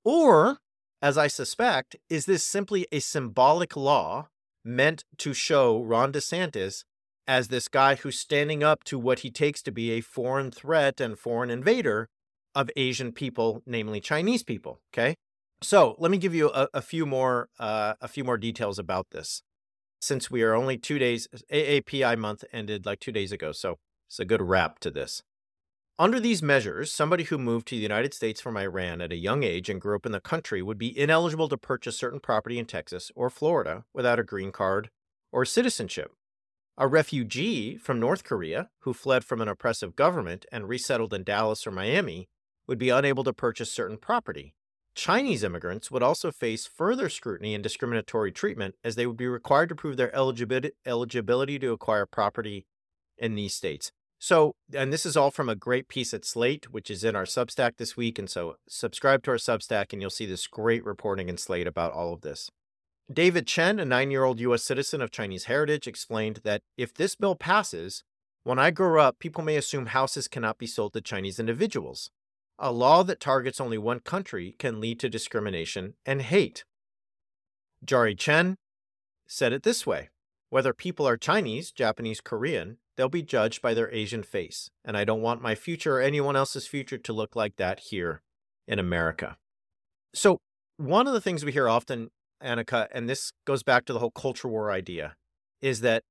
Or, 0.05 0.59
as 1.01 1.17
I 1.17 1.27
suspect, 1.27 1.95
is 2.09 2.25
this 2.25 2.43
simply 2.43 2.87
a 2.91 2.99
symbolic 2.99 3.75
law 3.75 4.29
meant 4.63 5.03
to 5.17 5.33
show 5.33 5.81
Ron 5.81 6.11
DeSantis 6.11 6.83
as 7.27 7.47
this 7.47 7.67
guy 7.67 7.95
who's 7.95 8.19
standing 8.19 8.63
up 8.63 8.83
to 8.83 8.99
what 8.99 9.19
he 9.19 9.31
takes 9.31 9.61
to 9.63 9.71
be 9.71 9.91
a 9.91 10.01
foreign 10.01 10.51
threat 10.51 11.01
and 11.01 11.17
foreign 11.17 11.49
invader 11.49 12.07
of 12.53 12.69
Asian 12.75 13.11
people, 13.11 13.61
namely 13.65 13.99
Chinese 13.99 14.43
people? 14.43 14.79
Okay. 14.93 15.15
So 15.63 15.95
let 15.99 16.09
me 16.09 16.17
give 16.17 16.33
you 16.33 16.49
a, 16.49 16.67
a 16.73 16.81
few 16.81 17.05
more 17.05 17.49
uh, 17.59 17.93
a 18.01 18.07
few 18.07 18.23
more 18.23 18.37
details 18.37 18.79
about 18.79 19.11
this. 19.11 19.43
Since 20.01 20.31
we 20.31 20.41
are 20.41 20.55
only 20.55 20.77
two 20.77 20.97
days, 20.97 21.27
AAPI 21.51 22.17
month 22.17 22.43
ended 22.51 22.85
like 22.85 22.99
two 22.99 23.11
days 23.11 23.31
ago, 23.31 23.51
so 23.51 23.77
it's 24.09 24.19
a 24.19 24.25
good 24.25 24.41
wrap 24.41 24.79
to 24.79 24.89
this. 24.89 25.21
Under 25.99 26.19
these 26.19 26.41
measures, 26.41 26.91
somebody 26.91 27.25
who 27.25 27.37
moved 27.37 27.67
to 27.67 27.75
the 27.75 27.81
United 27.81 28.15
States 28.15 28.41
from 28.41 28.57
Iran 28.57 29.01
at 29.01 29.11
a 29.11 29.17
young 29.17 29.43
age 29.43 29.69
and 29.69 29.79
grew 29.79 29.95
up 29.95 30.07
in 30.07 30.11
the 30.11 30.19
country 30.19 30.63
would 30.63 30.79
be 30.79 30.97
ineligible 30.97 31.47
to 31.49 31.57
purchase 31.57 31.99
certain 31.99 32.19
property 32.19 32.57
in 32.57 32.65
Texas 32.65 33.11
or 33.15 33.29
Florida 33.29 33.85
without 33.93 34.17
a 34.17 34.23
green 34.23 34.51
card 34.51 34.89
or 35.31 35.45
citizenship. 35.45 36.11
A 36.75 36.87
refugee 36.87 37.77
from 37.77 37.99
North 37.99 38.23
Korea 38.23 38.69
who 38.79 38.93
fled 38.93 39.23
from 39.23 39.41
an 39.41 39.47
oppressive 39.47 39.95
government 39.95 40.47
and 40.51 40.67
resettled 40.67 41.13
in 41.13 41.23
Dallas 41.23 41.67
or 41.67 41.71
Miami 41.71 42.27
would 42.65 42.79
be 42.79 42.89
unable 42.89 43.23
to 43.23 43.33
purchase 43.33 43.71
certain 43.71 43.97
property. 43.97 44.55
Chinese 44.93 45.43
immigrants 45.43 45.89
would 45.89 46.03
also 46.03 46.31
face 46.31 46.65
further 46.67 47.09
scrutiny 47.09 47.55
and 47.55 47.63
discriminatory 47.63 48.31
treatment 48.31 48.75
as 48.83 48.95
they 48.95 49.07
would 49.07 49.17
be 49.17 49.27
required 49.27 49.69
to 49.69 49.75
prove 49.75 49.97
their 49.97 50.15
eligibility, 50.15 51.59
to 51.59 51.71
acquire 51.71 52.05
property 52.05 52.65
in 53.17 53.35
these 53.35 53.53
states. 53.53 53.91
So, 54.19 54.55
and 54.73 54.93
this 54.93 55.05
is 55.05 55.17
all 55.17 55.31
from 55.31 55.49
a 55.49 55.55
great 55.55 55.87
piece 55.87 56.13
at 56.13 56.25
Slate, 56.25 56.71
which 56.71 56.91
is 56.91 57.03
in 57.03 57.15
our 57.15 57.23
Substack 57.23 57.77
this 57.77 57.97
week. 57.97 58.19
And 58.19 58.29
so, 58.29 58.57
subscribe 58.67 59.23
to 59.23 59.31
our 59.31 59.37
Substack 59.37 59.93
and 59.93 60.01
you'll 60.01 60.11
see 60.11 60.27
this 60.27 60.45
great 60.45 60.85
reporting 60.85 61.27
in 61.27 61.37
Slate 61.37 61.65
about 61.65 61.93
all 61.93 62.13
of 62.13 62.21
this. 62.21 62.51
David 63.11 63.47
Chen, 63.47 63.79
a 63.79 63.85
nine 63.85 64.11
year 64.11 64.23
old 64.23 64.39
U.S. 64.39 64.63
citizen 64.63 65.01
of 65.01 65.09
Chinese 65.11 65.45
heritage, 65.45 65.87
explained 65.87 66.41
that 66.43 66.61
if 66.77 66.93
this 66.93 67.15
bill 67.15 67.35
passes, 67.35 68.03
when 68.43 68.59
I 68.59 68.71
grow 68.71 69.01
up, 69.01 69.19
people 69.19 69.43
may 69.43 69.55
assume 69.55 69.87
houses 69.87 70.27
cannot 70.27 70.57
be 70.57 70.67
sold 70.67 70.93
to 70.93 71.01
Chinese 71.01 71.39
individuals. 71.39 72.11
A 72.59 72.71
law 72.71 73.03
that 73.03 73.19
targets 73.19 73.59
only 73.59 73.77
one 73.77 73.99
country 73.99 74.55
can 74.59 74.79
lead 74.79 74.99
to 74.99 75.09
discrimination 75.09 75.95
and 76.05 76.21
hate. 76.21 76.63
Jari 77.85 78.17
Chen 78.17 78.57
said 79.27 79.53
it 79.53 79.63
this 79.63 79.85
way 79.87 80.09
whether 80.51 80.73
people 80.73 81.07
are 81.07 81.15
Chinese, 81.15 81.71
Japanese, 81.71 82.19
Korean, 82.19 82.77
they'll 82.97 83.09
be 83.09 83.23
judged 83.23 83.61
by 83.61 83.73
their 83.73 83.89
Asian 83.91 84.21
face. 84.21 84.69
And 84.83 84.97
I 84.97 85.05
don't 85.05 85.21
want 85.21 85.41
my 85.41 85.55
future 85.55 85.97
or 85.97 86.01
anyone 86.01 86.35
else's 86.35 86.67
future 86.67 86.97
to 86.97 87.13
look 87.13 87.37
like 87.37 87.55
that 87.55 87.79
here 87.89 88.21
in 88.67 88.77
America. 88.77 89.37
So, 90.13 90.39
one 90.75 91.07
of 91.07 91.13
the 91.13 91.21
things 91.21 91.45
we 91.45 91.53
hear 91.53 91.69
often, 91.69 92.09
Annika, 92.43 92.87
and 92.93 93.09
this 93.09 93.31
goes 93.45 93.63
back 93.63 93.85
to 93.85 93.93
the 93.93 93.99
whole 93.99 94.11
culture 94.11 94.49
war 94.49 94.71
idea, 94.71 95.15
is 95.61 95.79
that 95.81 96.03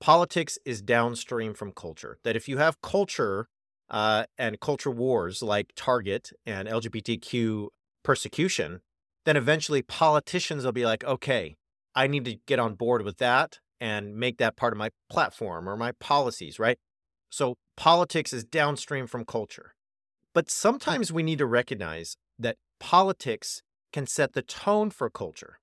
politics 0.00 0.58
is 0.64 0.80
downstream 0.80 1.52
from 1.52 1.72
culture. 1.72 2.18
That 2.22 2.36
if 2.36 2.48
you 2.48 2.58
have 2.58 2.80
culture 2.80 3.48
uh, 3.90 4.24
and 4.36 4.60
culture 4.60 4.90
wars 4.90 5.42
like 5.42 5.72
Target 5.76 6.30
and 6.46 6.68
LGBTQ 6.68 7.68
persecution, 8.02 8.80
then 9.24 9.36
eventually 9.36 9.82
politicians 9.82 10.64
will 10.64 10.72
be 10.72 10.86
like, 10.86 11.04
okay, 11.04 11.56
I 11.94 12.06
need 12.06 12.24
to 12.26 12.36
get 12.46 12.58
on 12.58 12.74
board 12.74 13.02
with 13.02 13.18
that 13.18 13.58
and 13.80 14.16
make 14.16 14.38
that 14.38 14.56
part 14.56 14.72
of 14.72 14.78
my 14.78 14.90
platform 15.10 15.68
or 15.68 15.76
my 15.76 15.92
policies, 15.92 16.58
right? 16.58 16.78
So 17.30 17.56
politics 17.76 18.32
is 18.32 18.44
downstream 18.44 19.06
from 19.06 19.24
culture. 19.24 19.74
But 20.34 20.50
sometimes 20.50 21.12
we 21.12 21.22
need 21.22 21.38
to 21.38 21.46
recognize 21.46 22.16
that 22.38 22.56
politics 22.80 23.62
can 23.92 24.06
set 24.06 24.32
the 24.32 24.42
tone 24.42 24.90
for 24.90 25.10
culture. 25.10 25.58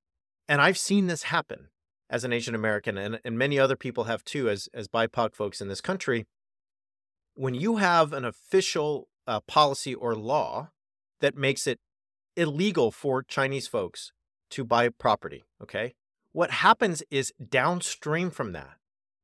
And 0.48 0.62
I've 0.62 0.78
seen 0.78 1.08
this 1.08 1.24
happen 1.24 1.70
as 2.10 2.24
an 2.24 2.34
Asian 2.34 2.54
American, 2.54 2.98
and, 2.98 3.20
and 3.26 3.38
many 3.38 3.58
other 3.58 3.76
people 3.76 4.04
have 4.06 4.24
too, 4.24 4.50
as, 4.50 4.70
as 4.74 4.88
BIPOC 4.88 5.34
folks 5.34 5.62
in 5.62 5.68
this 5.68 5.82
country. 5.82 6.26
When 7.38 7.54
you 7.54 7.78
have 7.78 8.14
an 8.14 8.24
official 8.24 9.10
uh, 9.28 9.42
policy 9.42 9.94
or 9.94 10.16
law 10.16 10.70
that 11.20 11.36
makes 11.36 11.68
it 11.68 11.80
illegal 12.38 12.92
for 12.92 13.22
Chinese 13.24 13.68
folks 13.68 14.14
to 14.52 14.64
buy 14.64 14.88
property, 14.88 15.44
okay? 15.62 15.96
What 16.32 16.52
happens 16.52 17.04
is 17.12 17.34
downstream 17.50 18.32
from 18.32 18.54
that, 18.54 18.78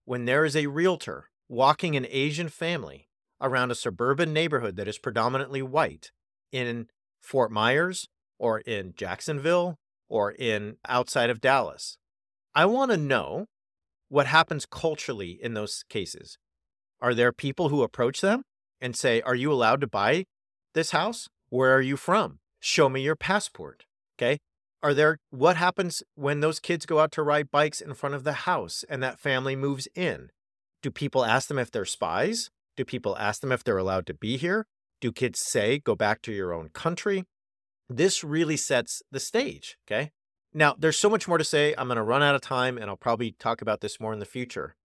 when 0.03 0.26
there 0.26 0.43
is 0.43 0.57
a 0.57 0.68
realtor 0.68 1.30
walking 1.47 1.95
an 1.95 2.05
Asian 2.09 2.49
family 2.49 3.07
around 3.39 3.72
a 3.72 3.76
suburban 3.76 4.34
neighborhood 4.34 4.76
that 4.76 4.89
is 4.89 4.97
predominantly 4.97 5.62
white 5.62 6.12
in 6.51 6.88
Fort 7.22 7.49
Myers 7.49 8.09
or 8.38 8.59
in 8.59 8.93
Jacksonville 8.93 9.78
or 10.09 10.34
in 10.34 10.76
outside 10.86 11.30
of 11.30 11.39
Dallas, 11.39 11.97
I 12.53 12.66
want 12.66 12.91
to 12.91 12.97
know 12.97 13.45
what 14.09 14.28
happens 14.28 14.66
culturally 14.66 15.39
in 15.41 15.53
those 15.53 15.86
cases. 15.88 16.38
Are 17.02 17.14
there 17.14 17.32
people 17.32 17.70
who 17.70 17.82
approach 17.82 18.22
them 18.22 18.43
and 18.80 18.95
say, 18.95 19.22
Are 19.22 19.36
you 19.36 19.52
allowed 19.52 19.82
to 19.82 19.88
buy 19.88 20.26
this 20.74 20.91
house? 20.91 21.28
Where 21.49 21.76
are 21.76 21.82
you 21.82 21.97
from? 21.97 22.39
Show 22.60 22.89
me 22.89 23.02
your 23.02 23.16
passport. 23.16 23.86
Okay? 24.18 24.39
Are 24.84 24.93
there 24.93 25.18
what 25.30 25.58
happens 25.58 26.02
when 26.16 26.39
those 26.39 26.60
kids 26.60 26.86
go 26.86 26.99
out 26.99 27.12
to 27.14 27.24
ride 27.24 27.52
bikes 27.52 27.82
in 27.82 27.93
front 27.93 28.16
of 28.16 28.24
the 28.24 28.34
house 28.34 28.84
and 28.89 29.02
that 29.04 29.20
family 29.20 29.56
moves 29.56 29.88
in? 29.95 30.30
Do 30.82 30.89
people 30.89 31.24
ask 31.24 31.47
them 31.47 31.60
if 31.60 31.70
they're 31.70 31.86
spies? 31.86 32.49
Do 32.76 32.86
people 32.86 33.18
ask 33.18 33.41
them 33.41 33.52
if 33.52 33.64
they're 33.64 33.78
allowed 33.78 34.08
to 34.08 34.14
be 34.14 34.38
here? 34.38 34.66
Do 34.99 35.12
kids 35.12 35.39
say 35.43 35.80
go 35.80 35.95
back 35.95 36.22
to 36.24 36.32
your 36.32 36.54
own 36.54 36.70
country? 36.70 37.26
This 37.89 38.24
really 38.24 38.58
sets 38.58 39.02
the 39.12 39.20
stage 39.20 39.78
okay? 39.88 40.12
Now 40.54 40.76
there's 40.78 40.97
so 40.97 41.10
much 41.10 41.28
more 41.28 41.38
to 41.38 41.43
say. 41.43 41.76
I'm 41.78 41.88
going 41.88 41.97
to 41.97 42.04
run 42.04 42.24
out 42.24 42.36
of 42.36 42.41
time 42.41 42.78
and 42.78 42.89
i'll 42.89 42.97
probably 42.97 43.34
talk 43.34 43.62
about 43.62 43.82
this 43.82 43.99
more 43.99 44.14
in 44.14 44.20
the 44.20 44.26
future. 44.26 44.76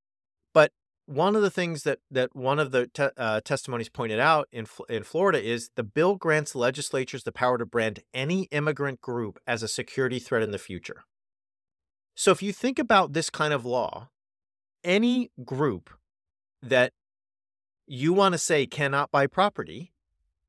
But 0.53 0.73
one 1.07 1.37
of 1.37 1.43
the 1.43 1.51
things 1.51 1.85
that 1.85 2.01
that 2.11 2.35
one 2.35 2.59
of 2.59 2.73
the 2.73 2.89
te- 2.89 3.09
uh, 3.17 3.41
testimonies 3.41 3.89
pointed 3.89 4.19
out 4.19 4.49
in 4.53 4.67
in 4.89 5.05
Florida 5.05 5.43
is 5.43 5.71
the 5.77 5.85
bill 5.85 6.17
grants 6.17 6.55
legislatures 6.55 7.23
the 7.23 7.33
power 7.33 7.57
to 7.59 7.65
brand 7.65 8.01
any 8.13 8.45
immigrant 8.45 9.01
group 9.01 9.39
as 9.47 9.63
a 9.63 9.69
security 9.69 10.19
threat 10.19 10.43
in 10.43 10.51
the 10.51 10.59
future. 10.59 11.05
So 12.15 12.33
if 12.33 12.43
you 12.43 12.53
think 12.53 12.79
about 12.79 13.13
this 13.13 13.31
kind 13.31 13.55
of 13.55 13.65
law, 13.65 14.09
any 14.83 15.31
group 15.45 15.91
that 16.63 16.93
you 17.87 18.13
want 18.13 18.33
to 18.33 18.39
say 18.39 18.67
cannot 18.67 19.13
buy 19.13 19.27
property, 19.27 19.93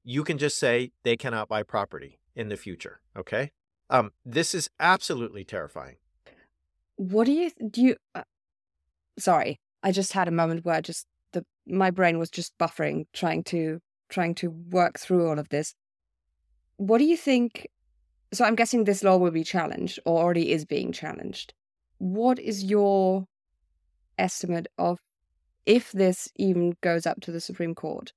you 0.04 0.24
can 0.24 0.38
just 0.38 0.58
say 0.58 0.92
they 1.04 1.16
cannot 1.16 1.48
buy 1.48 1.62
property 1.62 2.20
in 2.36 2.50
the 2.50 2.58
future. 2.58 3.02
Okay, 3.16 3.52
um, 3.90 4.12
this 4.26 4.56
is 4.56 4.70
absolutely 4.80 5.44
terrifying. 5.44 5.98
What 6.96 7.26
do 7.26 7.32
you 7.32 7.52
do? 7.70 7.82
You 7.82 7.96
uh, 8.16 8.24
sorry, 9.20 9.60
I 9.84 9.92
just 9.92 10.14
had 10.14 10.28
a 10.28 10.32
moment 10.32 10.66
where 10.66 10.76
I 10.76 10.82
just 10.82 11.08
the 11.34 11.46
my 11.66 11.92
brain 11.92 12.18
was 12.20 12.30
just 12.30 12.58
buffering, 12.58 13.06
trying 13.14 13.44
to 13.46 13.80
trying 14.10 14.36
to 14.36 14.50
work 14.50 15.00
through 15.00 15.28
all 15.28 15.40
of 15.40 15.50
this. 15.50 15.74
What 16.78 17.00
do 17.00 17.06
you 17.06 17.18
think? 17.18 17.68
So 18.34 18.46
I'm 18.46 18.56
guessing 18.56 18.84
this 18.84 19.04
law 19.04 19.18
will 19.18 19.32
be 19.32 19.44
challenged 19.44 20.00
or 20.06 20.22
already 20.22 20.52
is 20.52 20.66
being 20.66 20.92
challenged. 20.92 21.54
What 21.98 22.40
is 22.40 22.64
your 22.64 23.26
estimate 24.18 24.68
of 24.78 25.00
if 25.66 25.92
this 25.92 26.30
even 26.36 26.76
goes 26.82 27.06
up 27.06 27.20
to 27.22 27.32
the 27.32 27.42
Supreme 27.42 27.76
Court, 27.76 28.14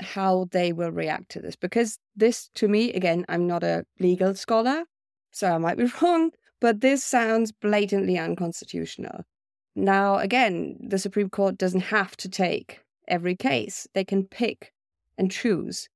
how 0.00 0.48
they 0.50 0.72
will 0.72 0.90
react 0.90 1.30
to 1.30 1.40
this? 1.40 1.56
Because 1.56 1.98
this, 2.16 2.48
to 2.54 2.68
me, 2.68 2.92
again, 2.92 3.24
I'm 3.28 3.46
not 3.46 3.62
a 3.62 3.84
legal 3.98 4.34
scholar, 4.34 4.84
so 5.30 5.50
I 5.50 5.58
might 5.58 5.78
be 5.78 5.90
wrong, 6.02 6.30
but 6.60 6.80
this 6.80 7.04
sounds 7.04 7.52
blatantly 7.52 8.18
unconstitutional. 8.18 9.24
Now, 9.80 10.18
again, 10.18 10.76
the 10.80 10.98
Supreme 10.98 11.30
Court 11.30 11.56
doesn't 11.56 11.80
have 11.80 12.16
to 12.18 12.28
take 12.28 12.80
every 13.08 13.34
case, 13.34 13.88
they 13.94 14.04
can 14.04 14.24
pick 14.24 14.72
and 15.18 15.30
choose. 15.30 15.88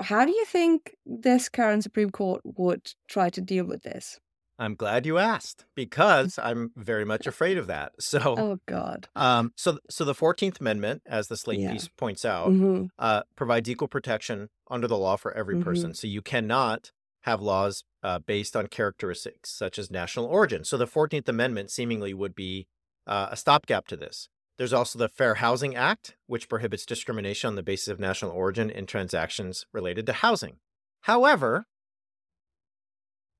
How 0.00 0.24
do 0.24 0.30
you 0.30 0.44
think 0.44 0.96
this 1.04 1.48
current 1.48 1.82
Supreme 1.82 2.10
Court 2.10 2.42
would 2.44 2.92
try 3.08 3.30
to 3.30 3.40
deal 3.40 3.64
with 3.64 3.82
this? 3.82 4.18
I'm 4.58 4.74
glad 4.74 5.04
you 5.04 5.18
asked 5.18 5.66
because 5.74 6.38
I'm 6.42 6.70
very 6.76 7.04
much 7.04 7.26
afraid 7.26 7.58
of 7.58 7.66
that. 7.66 7.92
So, 7.98 8.20
oh 8.38 8.58
god. 8.66 9.08
Um, 9.14 9.52
so, 9.56 9.78
so 9.90 10.04
the 10.04 10.14
Fourteenth 10.14 10.60
Amendment, 10.60 11.02
as 11.06 11.28
the 11.28 11.36
Slate 11.36 11.60
yeah. 11.60 11.72
piece 11.72 11.88
points 11.88 12.24
out, 12.24 12.50
mm-hmm. 12.50 12.86
uh, 12.98 13.22
provides 13.36 13.68
equal 13.68 13.88
protection 13.88 14.48
under 14.70 14.86
the 14.86 14.98
law 14.98 15.16
for 15.16 15.32
every 15.32 15.56
mm-hmm. 15.56 15.64
person. 15.64 15.94
So 15.94 16.06
you 16.06 16.22
cannot 16.22 16.92
have 17.22 17.42
laws 17.42 17.84
uh, 18.02 18.20
based 18.20 18.56
on 18.56 18.68
characteristics 18.68 19.50
such 19.50 19.78
as 19.78 19.90
national 19.90 20.26
origin. 20.26 20.64
So 20.64 20.76
the 20.76 20.86
14th 20.86 21.28
Amendment 21.28 21.70
seemingly 21.70 22.14
would 22.14 22.34
be 22.34 22.68
uh, 23.06 23.28
a 23.30 23.36
stopgap 23.36 23.86
to 23.88 23.96
this. 23.96 24.28
There's 24.58 24.72
also 24.72 24.98
the 24.98 25.08
Fair 25.08 25.36
Housing 25.36 25.76
Act, 25.76 26.16
which 26.26 26.48
prohibits 26.48 26.86
discrimination 26.86 27.48
on 27.48 27.56
the 27.56 27.62
basis 27.62 27.88
of 27.88 28.00
national 28.00 28.32
origin 28.32 28.70
in 28.70 28.86
transactions 28.86 29.66
related 29.72 30.06
to 30.06 30.14
housing. 30.14 30.56
However, 31.02 31.66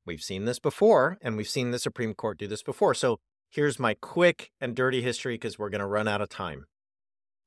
we've 0.04 0.22
seen 0.22 0.44
this 0.44 0.58
before, 0.58 1.16
and 1.22 1.36
we've 1.36 1.48
seen 1.48 1.70
the 1.70 1.78
Supreme 1.78 2.14
Court 2.14 2.38
do 2.38 2.46
this 2.46 2.62
before. 2.62 2.94
So 2.94 3.18
here's 3.48 3.78
my 3.78 3.94
quick 3.94 4.50
and 4.60 4.76
dirty 4.76 5.00
history 5.00 5.34
because 5.34 5.58
we're 5.58 5.70
going 5.70 5.80
to 5.80 5.86
run 5.86 6.06
out 6.06 6.20
of 6.20 6.28
time. 6.28 6.66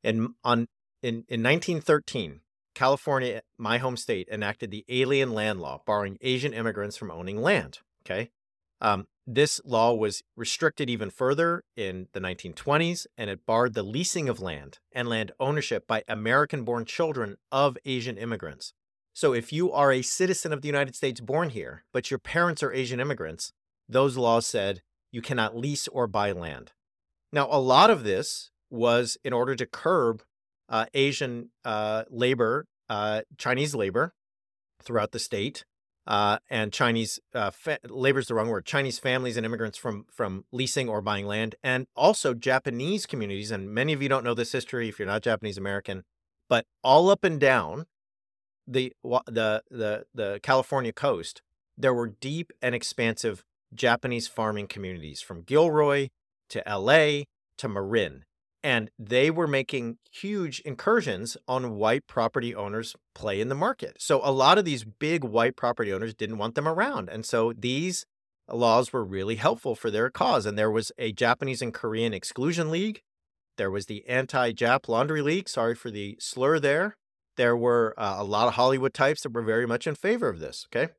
In, 0.03 0.34
on, 0.43 0.67
in, 1.03 1.26
in 1.28 1.43
1913, 1.43 2.41
California, 2.74 3.41
my 3.57 3.78
home 3.78 3.97
state, 3.97 4.28
enacted 4.32 4.72
the 4.72 4.86
Alien 4.89 5.34
Land 5.34 5.59
Law, 5.59 5.82
barring 5.86 6.17
Asian 6.22 6.53
immigrants 6.53 6.97
from 6.97 7.11
owning 7.11 7.41
land. 7.41 7.80
Okay. 8.05 8.30
Um, 8.82 9.05
this 9.32 9.61
law 9.63 9.93
was 9.93 10.23
restricted 10.36 10.89
even 10.89 11.11
further 11.11 11.63
in 11.77 12.07
the 12.13 12.19
1920s, 12.19 13.05
and 13.15 13.30
it 13.30 13.45
barred 13.45 13.75
the 13.75 13.84
leasing 13.84 14.27
of 14.27 14.41
land 14.41 14.80
and 14.91 15.07
land 15.07 15.32
ownership 15.39 15.86
by 15.86 16.03
American 16.07 16.63
born 16.63 16.84
children 16.84 17.38
of 17.51 17.77
Asian 17.86 18.17
immigrants. 18.17 18.73
So 19.13 19.34
if 19.34 19.53
you 19.53 19.71
are 19.71 19.91
a 19.91 20.01
citizen 20.01 20.51
of 20.51 20.61
the 20.61 20.67
United 20.67 20.95
States 20.95 21.19
born 21.19 21.49
here, 21.49 21.84
but 21.93 22.09
your 22.09 22.17
parents 22.17 22.63
are 22.63 22.73
Asian 22.73 22.99
immigrants, 22.99 23.53
those 23.88 24.17
laws 24.17 24.47
said 24.47 24.82
you 25.11 25.21
cannot 25.21 25.55
lease 25.55 25.88
or 25.89 26.07
buy 26.07 26.32
land. 26.32 26.71
Now, 27.32 27.47
a 27.51 27.59
lot 27.59 27.91
of 27.91 28.03
this 28.03 28.49
was 28.71 29.17
in 29.23 29.32
order 29.32 29.55
to 29.55 29.67
curb 29.67 30.23
uh, 30.69 30.88
Asian 30.95 31.51
uh, 31.63 32.05
labor, 32.09 32.65
uh, 32.89 33.21
Chinese 33.38 33.75
labor 33.75 34.13
throughout 34.82 35.11
the 35.11 35.19
state, 35.19 35.65
uh, 36.10 36.39
and 36.49 36.74
Chinese 36.74 37.20
uh, 37.36 37.51
fa- 37.51 37.78
labor 37.88 38.18
is 38.18 38.28
the 38.28 38.34
wrong 38.34 38.49
word. 38.49 38.66
Chinese 38.66 38.97
families 38.97 39.38
and 39.38 39.45
immigrants 39.45 39.78
from 39.78 40.05
from 40.12 40.43
leasing 40.51 40.89
or 40.89 41.01
buying 41.01 41.28
land, 41.28 41.55
and 41.64 41.86
also 41.95 42.34
Japanese 42.34 43.05
communities. 43.05 43.51
And 43.51 43.70
many 43.70 43.93
of 43.93 44.01
you 44.01 44.10
don't 44.10 44.24
know 44.24 44.34
this 44.34 44.51
history 44.51 44.89
if 44.89 44.97
you're 44.97 45.07
not 45.07 45.22
Japanese 45.22 45.57
American, 45.57 46.03
but 46.49 46.66
all 46.84 47.12
up 47.12 47.24
and 47.24 47.39
down 47.39 47.86
the 48.68 48.91
the 49.03 49.62
the 49.70 50.05
the 50.14 50.39
California 50.41 50.91
coast, 50.91 51.43
there 51.78 51.93
were 51.93 52.07
deep 52.07 52.51
and 52.60 52.74
expansive 52.74 53.45
Japanese 53.74 54.28
farming 54.28 54.68
communities 54.68 55.22
from 55.22 55.43
Gilroy 55.43 56.10
to 56.49 56.64
LA 56.68 57.26
to 57.60 57.70
Marin. 57.70 58.26
And 58.62 58.91
they 58.99 59.32
were 59.32 59.47
making 59.47 59.97
huge 60.12 60.60
incursions 60.62 61.38
on 61.47 61.78
white 61.78 62.07
property 62.07 62.53
owners' 62.53 62.95
play 63.16 63.39
in 63.39 63.47
the 63.47 63.55
market. 63.55 63.97
So 63.99 64.20
a 64.24 64.32
lot 64.32 64.57
of 64.57 64.66
these 64.66 64.84
big 64.84 65.24
white 65.24 65.55
property 65.55 65.93
owners 65.93 66.14
didn't 66.14 66.39
want 66.39 66.55
them 66.55 66.68
around. 66.68 67.10
And 67.10 67.26
so 67.26 67.53
these 67.53 68.05
laws 68.49 68.91
were 68.91 69.03
really 69.03 69.36
helpful 69.36 69.76
for 69.76 69.89
their 69.89 70.10
cause. 70.10 70.45
And 70.45 70.57
there 70.57 70.72
was 70.72 70.91
a 70.97 71.14
Japanese 71.14 71.62
and 71.62 71.74
Korean 71.74 72.14
exclusion 72.14 72.70
league. 72.70 73.01
There 73.57 73.72
was 73.72 73.86
the 73.86 74.07
anti 74.07 74.51
Jap 74.51 74.88
laundry 74.88 75.22
league. 75.22 75.49
Sorry 75.49 75.76
for 75.76 75.91
the 75.91 76.18
slur 76.20 76.60
there. 76.60 76.95
There 77.38 77.55
were 77.55 77.93
uh, 77.97 78.18
a 78.20 78.24
lot 78.24 78.47
of 78.47 78.55
Hollywood 78.55 78.93
types 78.93 79.22
that 79.22 79.34
were 79.34 79.41
very 79.41 79.66
much 79.66 79.88
in 79.88 79.95
favor 79.95 80.28
of 80.28 80.39
this. 80.39 80.68
Okay. 80.68 80.91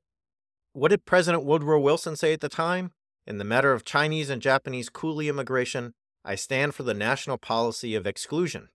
What 0.72 0.88
did 0.88 1.04
President 1.04 1.44
Woodrow 1.44 1.80
Wilson 1.80 2.16
say 2.16 2.32
at 2.32 2.40
the 2.40 2.48
time? 2.48 2.92
In 3.26 3.38
the 3.38 3.44
matter 3.44 3.72
of 3.72 3.84
Chinese 3.84 4.30
and 4.30 4.40
Japanese 4.40 4.88
coolie 4.88 5.28
immigration, 5.28 5.94
I 6.24 6.34
stand 6.34 6.74
for 6.74 6.82
the 6.82 6.94
national 6.94 7.38
policy 7.38 7.94
of 7.94 8.06
exclusion. 8.06 8.68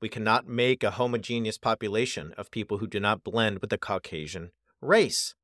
We 0.00 0.08
cannot 0.08 0.48
make 0.48 0.82
a 0.82 0.92
homogeneous 0.92 1.58
population 1.58 2.34
of 2.36 2.50
people 2.50 2.78
who 2.78 2.86
do 2.86 3.00
not 3.00 3.24
blend 3.24 3.60
with 3.60 3.70
the 3.70 3.78
Caucasian 3.78 4.50
race. 4.80 5.34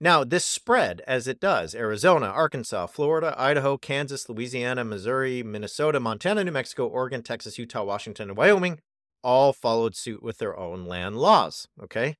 Now, 0.00 0.24
this 0.24 0.44
spread 0.44 1.02
as 1.06 1.28
it 1.28 1.40
does 1.40 1.74
Arizona, 1.74 2.26
Arkansas, 2.26 2.86
Florida, 2.88 3.34
Idaho, 3.38 3.78
Kansas, 3.78 4.28
Louisiana, 4.28 4.84
Missouri, 4.84 5.42
Minnesota, 5.42 6.00
Montana, 6.00 6.44
New 6.44 6.52
Mexico, 6.52 6.86
Oregon, 6.86 7.22
Texas, 7.22 7.58
Utah, 7.58 7.84
Washington, 7.84 8.30
and 8.30 8.36
Wyoming 8.36 8.80
all 9.22 9.52
followed 9.52 9.96
suit 9.96 10.22
with 10.22 10.38
their 10.38 10.56
own 10.56 10.84
land 10.84 11.16
laws. 11.16 11.66
Okay. 11.82 12.16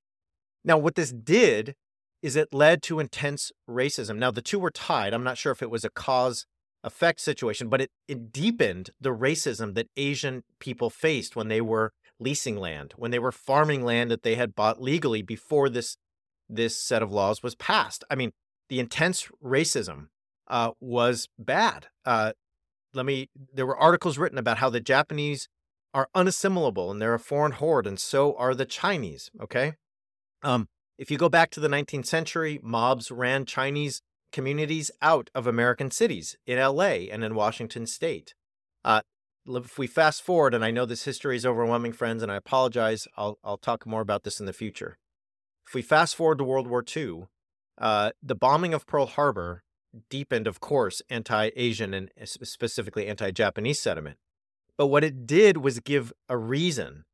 Now, 0.65 0.79
what 0.79 0.95
this 0.95 1.13
did 1.13 1.75
is 2.23 2.37
it 2.37 2.55
led 2.55 2.83
to 2.85 3.01
intense 3.01 3.53
racism. 3.69 4.17
Now, 4.17 4.31
the 4.31 4.41
two 4.41 4.59
were 4.59 4.71
tied. 4.71 5.13
I'm 5.13 5.25
not 5.25 5.37
sure 5.37 5.53
if 5.53 5.63
it 5.63 5.71
was 5.71 5.85
a 5.85 5.91
cause 5.91 6.47
effect 6.85 7.21
situation, 7.21 7.69
but 7.69 7.81
it, 7.81 7.91
it 8.07 8.33
deepened 8.33 8.91
the 9.01 9.11
racism 9.11 9.75
that 9.75 9.89
Asian 9.97 10.45
people 10.61 10.91
faced 10.91 11.35
when 11.35 11.49
they 11.49 11.61
were 11.61 11.93
leasing 12.21 12.57
land, 12.57 12.95
when 12.97 13.11
they 13.11 13.19
were 13.19 13.33
farming 13.33 13.83
land 13.83 14.11
that 14.11 14.23
they 14.23 14.37
had 14.37 14.55
bought 14.55 14.81
legally 14.81 15.23
before 15.23 15.69
this 15.69 15.97
this 16.49 16.79
set 16.79 17.03
of 17.03 17.11
laws 17.11 17.43
was 17.43 17.55
passed. 17.55 18.05
I 18.11 18.15
mean, 18.15 18.33
the 18.69 18.79
intense 18.79 19.29
racism 19.43 20.09
uh, 20.47 20.73
was 20.79 21.29
bad. 21.39 21.89
Uh, 22.05 22.33
let 22.93 23.07
me. 23.07 23.29
There 23.53 23.67
were 23.67 23.77
articles 23.77 24.19
written 24.19 24.39
about 24.39 24.59
how 24.59 24.71
the 24.71 24.81
Japanese 24.81 25.49
are 25.95 26.09
unassimilable 26.15 26.91
and 26.91 27.01
they're 27.01 27.15
a 27.15 27.19
foreign 27.19 27.53
horde, 27.53 27.87
and 27.87 27.99
so 27.99 28.37
are 28.37 28.55
the 28.55 28.67
Chinese. 28.67 29.31
Okay, 29.41 29.75
um, 30.43 30.69
if 30.99 31.11
you 31.11 31.17
go 31.17 31.29
back 31.29 31.51
to 31.51 31.61
the 31.61 31.69
19th 31.69 32.07
century, 32.07 32.61
mobs 32.63 33.11
ran 33.11 33.47
Chinese 33.47 34.03
communities 34.35 34.91
out 35.01 35.31
of 35.33 35.47
American 35.47 35.93
cities 35.93 36.37
in 36.45 36.59
LA 36.59 37.07
and 37.13 37.23
in 37.23 37.37
Washington 37.37 37.87
state. 37.87 38.35
Uh, 38.85 39.01
if 39.47 39.79
we 39.79 39.87
fast 39.87 40.23
forward, 40.23 40.55
and 40.55 40.65
I 40.65 40.73
know 40.73 40.85
this 40.85 41.05
history 41.05 41.37
is 41.37 41.47
overwhelming, 41.47 41.93
friends, 41.93 42.21
and 42.21 42.33
I 42.33 42.37
apologize, 42.37 43.07
I'll, 43.17 43.39
I'll 43.45 43.57
talk 43.57 43.87
more 43.87 44.01
about 44.01 44.25
this 44.25 44.41
in 44.41 44.47
the 44.47 44.53
future. 44.53 44.99
If 45.69 45.73
we 45.73 45.83
fast 45.83 46.17
forward 46.17 46.39
to 46.39 46.45
World 46.45 46.67
War 46.67 46.85
II, 46.85 47.29
uh, 47.79 48.11
the 48.21 48.35
bombing 48.35 48.75
of 48.75 48.89
Pearl 48.89 49.07
Harbor 49.07 49.63
deepened, 50.11 50.49
of 50.49 50.59
course, 50.59 51.01
anti 51.09 51.51
Asian 51.55 51.95
and 51.95 52.11
specifically 52.25 53.07
anti 53.07 53.31
Japanese 53.31 53.81
sentiment. 53.81 54.19
But 54.77 54.89
what 54.89 55.05
it 55.05 55.29
did 55.29 55.59
was 55.59 55.79
give 55.79 56.13
a 56.29 56.37
reason 56.37 57.05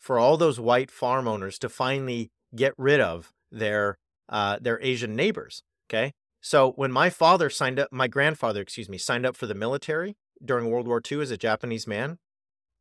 for 0.00 0.18
all 0.18 0.36
those 0.36 0.58
white 0.58 0.90
farm 0.90 1.28
owners 1.28 1.56
to 1.60 1.68
finally 1.68 2.32
get 2.56 2.74
rid 2.76 3.00
of 3.00 3.32
their 3.52 3.96
uh, 4.28 4.58
their 4.60 4.80
Asian 4.82 5.14
neighbors. 5.14 5.62
Okay, 5.88 6.12
so 6.44 6.72
when 6.72 6.92
my 6.92 7.08
father 7.08 7.48
signed 7.48 7.80
up, 7.80 7.90
my 7.90 8.06
grandfather, 8.06 8.60
excuse 8.60 8.90
me, 8.90 8.98
signed 8.98 9.24
up 9.24 9.34
for 9.34 9.46
the 9.46 9.54
military 9.54 10.14
during 10.44 10.70
World 10.70 10.86
War 10.86 11.00
II 11.10 11.22
as 11.22 11.30
a 11.30 11.38
Japanese 11.38 11.86
man, 11.86 12.18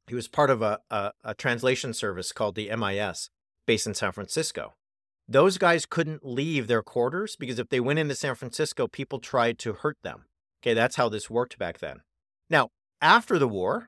he 0.06 0.16
was 0.16 0.28
part 0.28 0.50
of 0.50 0.62
a, 0.62 0.80
a, 0.92 1.14
a 1.24 1.34
translation 1.34 1.94
service 1.94 2.34
called 2.34 2.56
the 2.56 2.70
MIS, 2.76 3.30
based 3.66 3.88
in 3.88 3.94
San 3.94 4.12
Francisco. 4.12 4.74
Those 5.30 5.58
guys 5.58 5.86
couldn't 5.86 6.26
leave 6.26 6.68
their 6.68 6.82
quarters 6.82 7.38
because 7.38 7.58
if 7.58 7.70
they 7.70 7.80
went 7.80 8.00
into 8.00 8.16
San 8.16 8.36
Francisco, 8.36 8.90
people 8.90 9.20
tried 9.20 9.58
to 9.60 9.72
hurt 9.72 9.98
them. 10.04 10.26
Okay, 10.62 10.74
that's 10.74 10.98
how 10.98 11.08
this 11.08 11.30
worked 11.30 11.58
back 11.58 11.78
then. 11.78 12.02
Now, 12.50 12.68
after 13.02 13.40
the 13.40 13.48
war, 13.48 13.88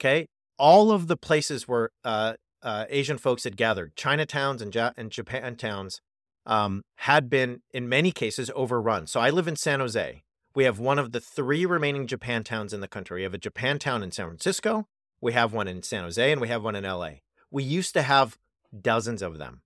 okay, 0.00 0.24
all 0.58 0.90
of 0.90 1.06
the 1.06 1.18
places 1.18 1.68
where 1.68 1.90
uh, 2.02 2.32
uh, 2.62 2.86
Asian 2.88 3.18
folks 3.18 3.44
had 3.44 3.58
gathered, 3.58 3.94
Chinatowns 3.94 4.62
and, 4.62 4.74
ja- 4.74 4.92
and 4.96 5.10
Japan 5.10 5.56
towns, 5.56 6.00
um, 6.46 6.82
had 6.96 7.28
been 7.28 7.60
in 7.72 7.88
many 7.88 8.12
cases 8.12 8.50
overrun. 8.54 9.06
So 9.06 9.20
I 9.20 9.30
live 9.30 9.48
in 9.48 9.56
San 9.56 9.80
Jose. 9.80 10.22
We 10.54 10.64
have 10.64 10.78
one 10.78 10.98
of 10.98 11.12
the 11.12 11.20
three 11.20 11.66
remaining 11.66 12.06
Japan 12.06 12.44
towns 12.44 12.72
in 12.72 12.80
the 12.80 12.88
country. 12.88 13.18
We 13.18 13.24
have 13.24 13.34
a 13.34 13.38
Japantown 13.38 14.02
in 14.02 14.10
San 14.10 14.26
Francisco, 14.26 14.86
we 15.20 15.32
have 15.32 15.52
one 15.52 15.68
in 15.68 15.82
San 15.82 16.02
Jose, 16.04 16.32
and 16.32 16.40
we 16.40 16.48
have 16.48 16.62
one 16.62 16.76
in 16.76 16.84
LA. 16.84 17.10
We 17.50 17.62
used 17.62 17.94
to 17.94 18.02
have 18.02 18.36
dozens 18.78 19.22
of 19.22 19.38
them. 19.38 19.62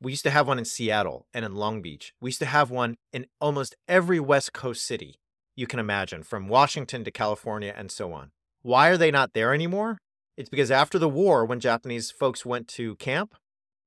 We 0.00 0.12
used 0.12 0.24
to 0.24 0.30
have 0.30 0.46
one 0.46 0.58
in 0.58 0.64
Seattle 0.64 1.26
and 1.32 1.44
in 1.44 1.54
Long 1.54 1.80
Beach. 1.80 2.12
We 2.20 2.28
used 2.28 2.40
to 2.40 2.46
have 2.46 2.70
one 2.70 2.96
in 3.12 3.26
almost 3.40 3.74
every 3.88 4.20
West 4.20 4.52
Coast 4.52 4.86
city 4.86 5.16
you 5.56 5.66
can 5.66 5.78
imagine, 5.78 6.22
from 6.22 6.48
Washington 6.48 7.04
to 7.04 7.10
California 7.10 7.72
and 7.76 7.90
so 7.90 8.12
on. 8.12 8.32
Why 8.62 8.88
are 8.88 8.96
they 8.96 9.10
not 9.10 9.34
there 9.34 9.54
anymore? 9.54 9.98
It's 10.36 10.50
because 10.50 10.70
after 10.70 10.98
the 10.98 11.08
war, 11.08 11.44
when 11.44 11.60
Japanese 11.60 12.10
folks 12.10 12.44
went 12.44 12.66
to 12.68 12.96
camp, 12.96 13.34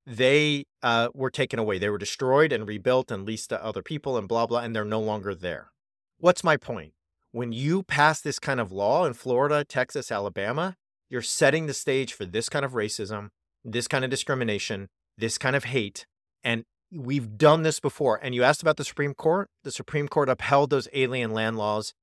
they 0.07 0.63
uh, 0.81 1.09
were 1.13 1.29
taken 1.29 1.59
away. 1.59 1.77
They 1.77 1.89
were 1.89 1.97
destroyed 1.97 2.53
and 2.53 2.65
rebuilt 2.65 3.11
and 3.11 3.25
leased 3.25 3.49
to 3.49 3.63
other 3.63 3.83
people 3.83 4.17
and 4.17 4.25
blah, 4.25 4.47
blah, 4.47 4.61
and 4.61 4.73
they're 4.73 4.85
no 4.85 5.01
longer 5.01 5.35
there. 5.35 5.71
What's 6.17 6.45
my 6.45 6.55
point? 6.55 6.93
When 7.33 7.51
you 7.51 7.83
pass 7.83 8.21
this 8.21 8.39
kind 8.39 8.61
of 8.61 8.71
law 8.71 9.05
in 9.05 9.13
Florida, 9.13 9.65
Texas, 9.65 10.09
Alabama, 10.09 10.77
you're 11.09 11.21
setting 11.21 11.67
the 11.67 11.73
stage 11.73 12.13
for 12.13 12.23
this 12.23 12.47
kind 12.47 12.63
of 12.63 12.71
racism, 12.71 13.29
this 13.65 13.89
kind 13.89 14.05
of 14.05 14.09
discrimination, 14.09 14.87
this 15.17 15.37
kind 15.37 15.57
of 15.57 15.65
hate. 15.65 16.05
And 16.41 16.63
we've 16.89 17.37
done 17.37 17.63
this 17.63 17.81
before. 17.81 18.17
And 18.23 18.33
you 18.33 18.43
asked 18.43 18.61
about 18.61 18.77
the 18.77 18.85
Supreme 18.85 19.13
Court. 19.13 19.49
The 19.65 19.71
Supreme 19.71 20.07
Court 20.07 20.29
upheld 20.29 20.69
those 20.69 20.87
alien 20.93 21.33
land 21.33 21.57
laws. 21.57 21.93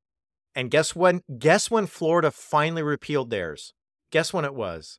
And 0.54 0.70
guess 0.70 0.94
when? 0.94 1.22
Guess 1.38 1.70
when 1.70 1.86
Florida 1.86 2.30
finally 2.30 2.82
repealed 2.82 3.30
theirs? 3.30 3.72
Guess 4.12 4.34
when 4.34 4.44
it 4.44 4.54
was? 4.54 4.98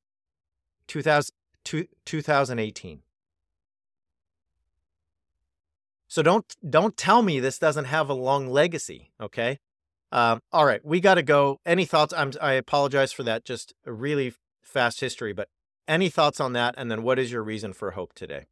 2000, 0.88 1.30
2018. 1.66 3.01
So 6.07 6.22
don't 6.22 6.55
don't 6.68 6.95
tell 6.95 7.22
me 7.22 7.39
this 7.39 7.59
doesn't 7.59 7.86
have 7.86 8.09
a 8.09 8.13
long 8.13 8.47
legacy. 8.47 9.11
Okay. 9.20 9.59
Um, 10.11 10.39
all 10.53 10.66
right, 10.66 10.86
we 10.86 11.01
got 11.01 11.16
to 11.16 11.24
go. 11.24 11.59
Any 11.66 11.84
thoughts? 11.84 12.13
I'm 12.13 12.32
I 12.41 12.53
apologize 12.53 13.11
for 13.11 13.24
that. 13.24 13.43
Just 13.43 13.74
a 13.86 13.91
really 13.91 14.34
fast 14.61 15.01
history, 15.01 15.34
but 15.34 15.49
any 15.88 16.09
thoughts 16.09 16.39
on 16.39 16.53
that? 16.53 16.76
And 16.78 16.89
then, 16.89 17.03
what 17.03 17.20
is 17.20 17.32
your 17.32 17.43
reason 17.43 17.74
for 17.74 17.91
hope 17.91 18.13
today? 18.13 18.45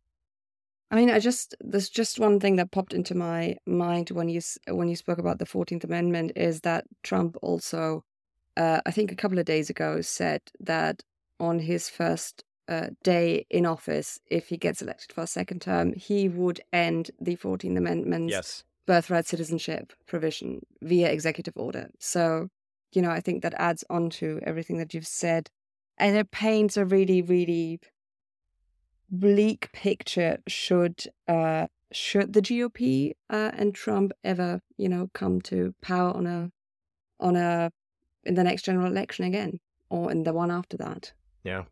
I 0.91 0.95
mean, 0.95 1.09
I 1.09 1.19
just 1.19 1.55
there's 1.61 1.89
just 1.89 2.19
one 2.19 2.39
thing 2.39 2.57
that 2.57 2.71
popped 2.71 2.93
into 2.93 3.15
my 3.15 3.55
mind 3.65 4.09
when 4.09 4.27
you 4.27 4.41
when 4.67 4.89
you 4.89 4.95
spoke 4.95 5.19
about 5.19 5.39
the 5.39 5.45
Fourteenth 5.45 5.85
Amendment 5.85 6.33
is 6.35 6.61
that 6.61 6.85
Trump 7.03 7.37
also 7.41 8.03
uh, 8.57 8.81
I 8.85 8.91
think 8.91 9.11
a 9.11 9.15
couple 9.15 9.39
of 9.39 9.45
days 9.45 9.69
ago, 9.69 10.01
said 10.01 10.41
that 10.59 11.03
on 11.39 11.59
his 11.59 11.89
first 11.89 12.43
uh, 12.67 12.87
day 13.03 13.45
in 13.49 13.65
office, 13.65 14.19
if 14.27 14.47
he 14.47 14.57
gets 14.57 14.81
elected 14.81 15.11
for 15.11 15.21
a 15.21 15.27
second 15.27 15.61
term, 15.61 15.93
he 15.93 16.29
would 16.29 16.61
end 16.71 17.11
the 17.19 17.35
14th 17.35 17.77
Amendment's 17.77 18.31
yes. 18.31 18.63
birthright 18.85 19.25
citizenship 19.25 19.93
provision 20.07 20.65
via 20.81 21.11
executive 21.11 21.53
order. 21.57 21.89
So, 21.99 22.49
you 22.93 23.01
know, 23.01 23.11
I 23.11 23.19
think 23.19 23.43
that 23.43 23.53
adds 23.55 23.83
on 23.89 24.09
to 24.11 24.39
everything 24.43 24.77
that 24.77 24.93
you've 24.93 25.07
said. 25.07 25.49
And 25.97 26.15
it 26.15 26.31
paints 26.31 26.77
a 26.77 26.85
really, 26.85 27.21
really 27.21 27.79
bleak 29.09 29.71
picture 29.73 30.39
should 30.47 31.03
uh, 31.27 31.67
should 31.91 32.33
the 32.33 32.41
GOP 32.41 33.11
uh, 33.29 33.51
and 33.53 33.75
Trump 33.75 34.11
ever, 34.23 34.61
you 34.77 34.89
know, 34.89 35.09
come 35.13 35.39
to 35.41 35.75
power 35.81 36.11
on 36.11 36.25
a 36.25 36.51
on 37.19 37.35
a 37.35 37.71
in 38.23 38.33
the 38.33 38.43
next 38.43 38.63
general 38.63 38.87
election 38.87 39.25
again 39.25 39.59
or 39.89 40.11
in 40.11 40.23
the 40.23 40.33
one 40.33 40.49
after 40.49 40.77
that. 40.77 41.13
Yeah. 41.43 41.63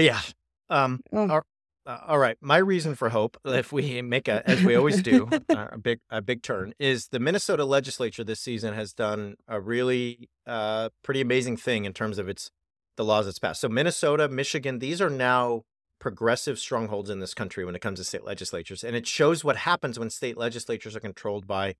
Yeah. 0.00 0.20
Um, 0.68 1.00
oh. 1.12 1.28
all, 1.28 1.42
uh, 1.86 1.98
all 2.06 2.18
right. 2.18 2.36
My 2.40 2.58
reason 2.58 2.94
for 2.94 3.08
hope, 3.08 3.36
if 3.44 3.72
we 3.72 4.02
make 4.02 4.28
a, 4.28 4.48
as 4.48 4.62
we 4.62 4.76
always 4.76 5.02
do, 5.02 5.28
uh, 5.48 5.68
a 5.72 5.78
big 5.78 6.00
a 6.10 6.22
big 6.22 6.42
turn, 6.42 6.72
is 6.78 7.08
the 7.08 7.18
Minnesota 7.18 7.64
legislature 7.64 8.24
this 8.24 8.40
season 8.40 8.74
has 8.74 8.92
done 8.92 9.36
a 9.48 9.60
really 9.60 10.28
uh, 10.46 10.90
pretty 11.02 11.20
amazing 11.20 11.56
thing 11.56 11.84
in 11.84 11.92
terms 11.92 12.18
of 12.18 12.28
its 12.28 12.50
the 12.96 13.04
laws 13.04 13.26
it's 13.26 13.38
passed. 13.38 13.60
So 13.60 13.68
Minnesota, 13.68 14.28
Michigan, 14.28 14.78
these 14.78 15.00
are 15.00 15.10
now 15.10 15.62
progressive 15.98 16.58
strongholds 16.58 17.10
in 17.10 17.20
this 17.20 17.34
country 17.34 17.64
when 17.64 17.74
it 17.74 17.80
comes 17.80 17.98
to 17.98 18.04
state 18.04 18.24
legislatures, 18.24 18.84
and 18.84 18.94
it 18.94 19.06
shows 19.06 19.44
what 19.44 19.56
happens 19.58 19.98
when 19.98 20.10
state 20.10 20.36
legislatures 20.36 20.96
are 20.96 21.00
controlled 21.00 21.46
by 21.46 21.74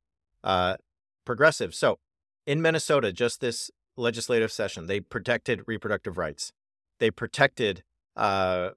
uh, 0.45 0.77
progressives. 1.25 1.77
So 1.77 1.99
in 2.47 2.63
Minnesota, 2.63 3.13
just 3.13 3.41
this 3.41 3.71
legislative 3.97 4.51
session, 4.51 4.87
they 4.87 5.01
protected 5.01 5.63
reproductive 5.67 6.17
rights. 6.17 6.53
They 6.99 7.11
protected 7.11 7.83
uh, 8.17 8.71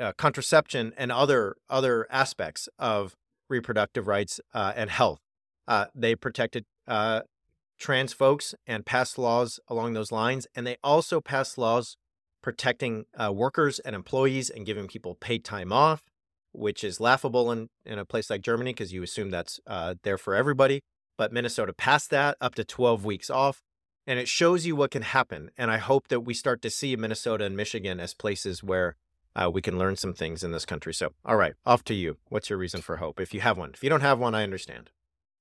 uh, 0.00 0.12
contraception 0.16 0.92
and 0.96 1.10
other 1.10 1.56
other 1.68 2.06
aspects 2.10 2.68
of 2.78 3.16
reproductive 3.48 4.06
rights 4.06 4.40
uh, 4.54 4.72
and 4.76 4.90
health. 4.90 5.20
Uh, 5.66 5.86
they 5.94 6.14
protected 6.14 6.64
uh, 6.86 7.22
trans 7.78 8.12
folks 8.12 8.54
and 8.66 8.86
passed 8.86 9.18
laws 9.18 9.60
along 9.68 9.92
those 9.92 10.12
lines, 10.12 10.46
and 10.54 10.66
they 10.66 10.76
also 10.82 11.20
passed 11.20 11.58
laws 11.58 11.96
protecting 12.42 13.04
uh, 13.16 13.32
workers 13.32 13.78
and 13.80 13.94
employees 13.94 14.48
and 14.50 14.64
giving 14.64 14.86
people 14.86 15.14
paid 15.14 15.44
time 15.44 15.72
off, 15.72 16.02
which 16.52 16.84
is 16.84 17.00
laughable 17.00 17.50
in, 17.50 17.68
in 17.84 17.98
a 17.98 18.04
place 18.04 18.30
like 18.30 18.40
Germany 18.40 18.72
because 18.72 18.92
you 18.92 19.02
assume 19.02 19.30
that's 19.30 19.60
uh, 19.66 19.94
there 20.02 20.18
for 20.18 20.34
everybody. 20.34 20.80
But 21.16 21.32
Minnesota 21.32 21.72
passed 21.72 22.10
that 22.10 22.36
up 22.40 22.54
to 22.54 22.64
12 22.64 23.04
weeks 23.04 23.28
off 23.28 23.62
and 24.08 24.18
it 24.18 24.26
shows 24.26 24.64
you 24.64 24.74
what 24.74 24.90
can 24.90 25.02
happen. 25.02 25.50
And 25.58 25.70
I 25.70 25.76
hope 25.76 26.08
that 26.08 26.20
we 26.20 26.32
start 26.32 26.62
to 26.62 26.70
see 26.70 26.96
Minnesota 26.96 27.44
and 27.44 27.54
Michigan 27.54 28.00
as 28.00 28.14
places 28.14 28.64
where 28.64 28.96
uh, 29.36 29.50
we 29.52 29.60
can 29.60 29.78
learn 29.78 29.96
some 29.96 30.14
things 30.14 30.42
in 30.42 30.50
this 30.50 30.64
country. 30.64 30.94
So, 30.94 31.12
all 31.26 31.36
right, 31.36 31.52
off 31.66 31.84
to 31.84 31.94
you. 31.94 32.16
What's 32.30 32.48
your 32.48 32.58
reason 32.58 32.80
for 32.80 32.96
hope? 32.96 33.20
If 33.20 33.34
you 33.34 33.40
have 33.40 33.58
one, 33.58 33.72
if 33.74 33.84
you 33.84 33.90
don't 33.90 34.00
have 34.00 34.18
one, 34.18 34.34
I 34.34 34.44
understand. 34.44 34.90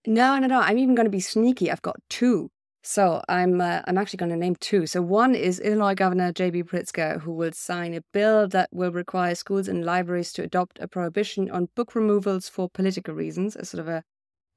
No, 0.06 0.38
no, 0.38 0.48
no. 0.48 0.60
I'm 0.60 0.78
even 0.78 0.96
going 0.96 1.06
to 1.06 1.10
be 1.10 1.22
sneaky. 1.22 1.72
I've 1.72 1.82
got 1.82 1.96
two. 2.10 2.52
So 2.84 3.22
I'm 3.30 3.62
uh, 3.62 3.82
I'm 3.86 3.98
actually 3.98 4.18
going 4.18 4.32
to 4.32 4.38
name 4.38 4.58
two. 4.58 4.86
So 4.86 5.02
one 5.02 5.34
is 5.34 5.60
Illinois 5.62 5.96
Governor 5.96 6.34
J.B. 6.34 6.64
Pritzker, 6.64 7.22
who 7.22 7.32
will 7.32 7.54
sign 7.54 7.94
a 7.94 8.02
bill 8.14 8.50
that 8.50 8.70
will 8.74 8.92
require 8.92 9.34
schools 9.36 9.70
and 9.70 9.86
libraries 9.86 10.34
to 10.34 10.44
adopt 10.44 10.80
a 10.80 10.88
prohibition 10.90 11.50
on 11.52 11.70
book 11.74 11.96
removals 11.96 12.50
for 12.50 12.70
political 12.70 13.14
reasons, 13.14 13.56
as 13.56 13.70
sort 13.70 13.82
of 13.82 13.88
a 13.88 14.04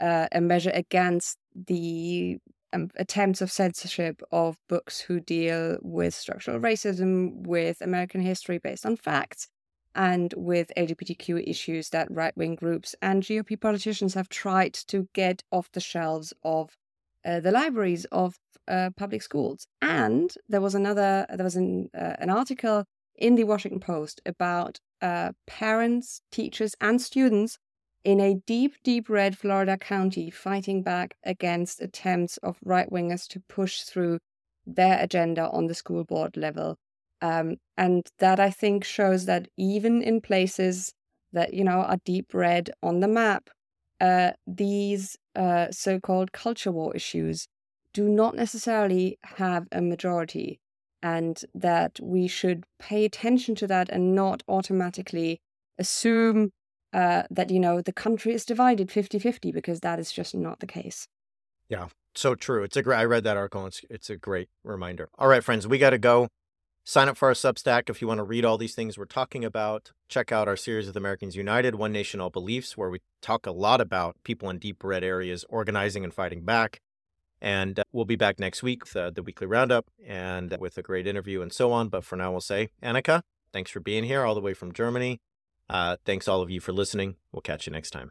uh, 0.00 0.26
a 0.32 0.40
measure 0.40 0.72
against 0.74 1.38
the 1.54 2.38
um, 2.72 2.90
attempts 2.96 3.40
of 3.40 3.50
censorship 3.50 4.22
of 4.30 4.58
books 4.68 5.00
who 5.00 5.20
deal 5.20 5.78
with 5.82 6.14
structural 6.14 6.60
racism, 6.60 7.46
with 7.46 7.80
American 7.80 8.20
history 8.20 8.58
based 8.58 8.86
on 8.86 8.96
facts, 8.96 9.48
and 9.94 10.32
with 10.36 10.70
LGBTQ 10.76 11.48
issues 11.48 11.90
that 11.90 12.10
right 12.10 12.36
wing 12.36 12.54
groups 12.54 12.94
and 13.02 13.22
GOP 13.22 13.60
politicians 13.60 14.14
have 14.14 14.28
tried 14.28 14.74
to 14.74 15.08
get 15.14 15.42
off 15.50 15.70
the 15.72 15.80
shelves 15.80 16.32
of 16.44 16.76
uh, 17.24 17.40
the 17.40 17.50
libraries 17.50 18.04
of 18.06 18.36
uh, 18.68 18.90
public 18.96 19.22
schools. 19.22 19.66
And 19.82 20.32
there 20.48 20.60
was 20.60 20.74
another, 20.74 21.26
there 21.34 21.44
was 21.44 21.56
an, 21.56 21.90
uh, 21.94 22.14
an 22.18 22.30
article 22.30 22.84
in 23.16 23.34
the 23.34 23.44
Washington 23.44 23.80
Post 23.80 24.20
about 24.24 24.78
uh, 25.02 25.32
parents, 25.46 26.22
teachers, 26.30 26.74
and 26.80 27.00
students 27.00 27.58
in 28.04 28.20
a 28.20 28.34
deep, 28.46 28.74
deep 28.82 29.08
red 29.08 29.36
Florida 29.36 29.76
county 29.76 30.30
fighting 30.30 30.82
back 30.82 31.16
against 31.24 31.82
attempts 31.82 32.36
of 32.38 32.58
right 32.64 32.90
wingers 32.90 33.28
to 33.28 33.40
push 33.40 33.82
through 33.82 34.18
their 34.66 34.98
agenda 35.00 35.48
on 35.50 35.66
the 35.66 35.74
school 35.74 36.04
board 36.04 36.36
level. 36.36 36.76
Um, 37.22 37.56
and 37.76 38.06
that 38.18 38.40
I 38.40 38.50
think 38.50 38.84
shows 38.84 39.26
that 39.26 39.48
even 39.56 40.02
in 40.02 40.20
places 40.20 40.92
that, 41.32 41.52
you 41.52 41.64
know, 41.64 41.82
are 41.82 41.98
deep 42.04 42.32
red 42.32 42.70
on 42.82 43.00
the 43.00 43.08
map, 43.08 43.50
uh, 44.00 44.32
these 44.46 45.16
uh, 45.36 45.66
so 45.70 46.00
called 46.00 46.32
culture 46.32 46.72
war 46.72 46.96
issues 46.96 47.46
do 47.92 48.08
not 48.08 48.34
necessarily 48.34 49.18
have 49.22 49.66
a 49.72 49.82
majority. 49.82 50.60
And 51.02 51.42
that 51.54 51.98
we 52.02 52.28
should 52.28 52.64
pay 52.78 53.04
attention 53.04 53.54
to 53.56 53.66
that 53.66 53.88
and 53.88 54.14
not 54.14 54.42
automatically 54.48 55.40
assume 55.78 56.50
uh, 56.92 57.24
that, 57.30 57.50
you 57.50 57.60
know, 57.60 57.80
the 57.80 57.92
country 57.92 58.32
is 58.34 58.44
divided 58.44 58.90
50 58.90 59.18
50 59.18 59.52
because 59.52 59.80
that 59.80 59.98
is 59.98 60.12
just 60.12 60.34
not 60.34 60.60
the 60.60 60.66
case. 60.66 61.06
Yeah, 61.68 61.88
so 62.14 62.34
true. 62.34 62.64
It's 62.64 62.76
a 62.76 62.82
great, 62.82 62.98
I 62.98 63.04
read 63.04 63.24
that 63.24 63.36
article. 63.36 63.66
It's, 63.66 63.82
it's 63.88 64.10
a 64.10 64.16
great 64.16 64.48
reminder. 64.64 65.08
All 65.18 65.28
right, 65.28 65.44
friends, 65.44 65.68
we 65.68 65.78
got 65.78 65.90
to 65.90 65.98
go. 65.98 66.28
Sign 66.84 67.08
up 67.08 67.16
for 67.16 67.28
our 67.28 67.34
Substack 67.34 67.88
if 67.88 68.00
you 68.00 68.08
want 68.08 68.18
to 68.18 68.24
read 68.24 68.44
all 68.44 68.58
these 68.58 68.74
things 68.74 68.98
we're 68.98 69.04
talking 69.04 69.44
about. 69.44 69.92
Check 70.08 70.32
out 70.32 70.48
our 70.48 70.56
series 70.56 70.86
with 70.86 70.96
Americans 70.96 71.36
United, 71.36 71.74
One 71.74 71.92
Nation, 71.92 72.20
All 72.20 72.30
Beliefs, 72.30 72.76
where 72.76 72.90
we 72.90 73.00
talk 73.22 73.46
a 73.46 73.52
lot 73.52 73.80
about 73.80 74.16
people 74.24 74.50
in 74.50 74.58
deep 74.58 74.82
red 74.82 75.04
areas 75.04 75.44
organizing 75.48 76.02
and 76.02 76.12
fighting 76.12 76.42
back. 76.42 76.80
And 77.40 77.78
uh, 77.78 77.84
we'll 77.92 78.06
be 78.06 78.16
back 78.16 78.40
next 78.40 78.62
week 78.62 78.84
with 78.84 78.96
uh, 78.96 79.10
the 79.10 79.22
weekly 79.22 79.46
roundup 79.46 79.86
and 80.04 80.56
with 80.58 80.76
a 80.78 80.82
great 80.82 81.06
interview 81.06 81.42
and 81.42 81.52
so 81.52 81.70
on. 81.70 81.88
But 81.88 82.04
for 82.04 82.16
now, 82.16 82.32
we'll 82.32 82.40
say, 82.40 82.68
Annika, 82.82 83.22
thanks 83.52 83.70
for 83.70 83.80
being 83.80 84.04
here 84.04 84.24
all 84.24 84.34
the 84.34 84.40
way 84.40 84.54
from 84.54 84.72
Germany. 84.72 85.20
Uh, 85.70 85.96
thanks 86.04 86.26
all 86.26 86.42
of 86.42 86.50
you 86.50 86.60
for 86.60 86.72
listening. 86.72 87.14
We'll 87.30 87.42
catch 87.42 87.64
you 87.66 87.72
next 87.72 87.90
time. 87.90 88.10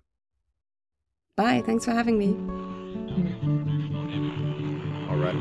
Bye. 1.35 1.61
Thanks 1.65 1.83
for 1.83 1.91
having 1.91 2.17
me. 2.17 2.29
All 5.09 5.17
right. 5.17 5.35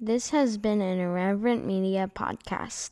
This 0.00 0.30
has 0.30 0.58
been 0.58 0.80
an 0.80 0.98
Irreverent 0.98 1.64
Media 1.64 2.10
podcast. 2.12 2.90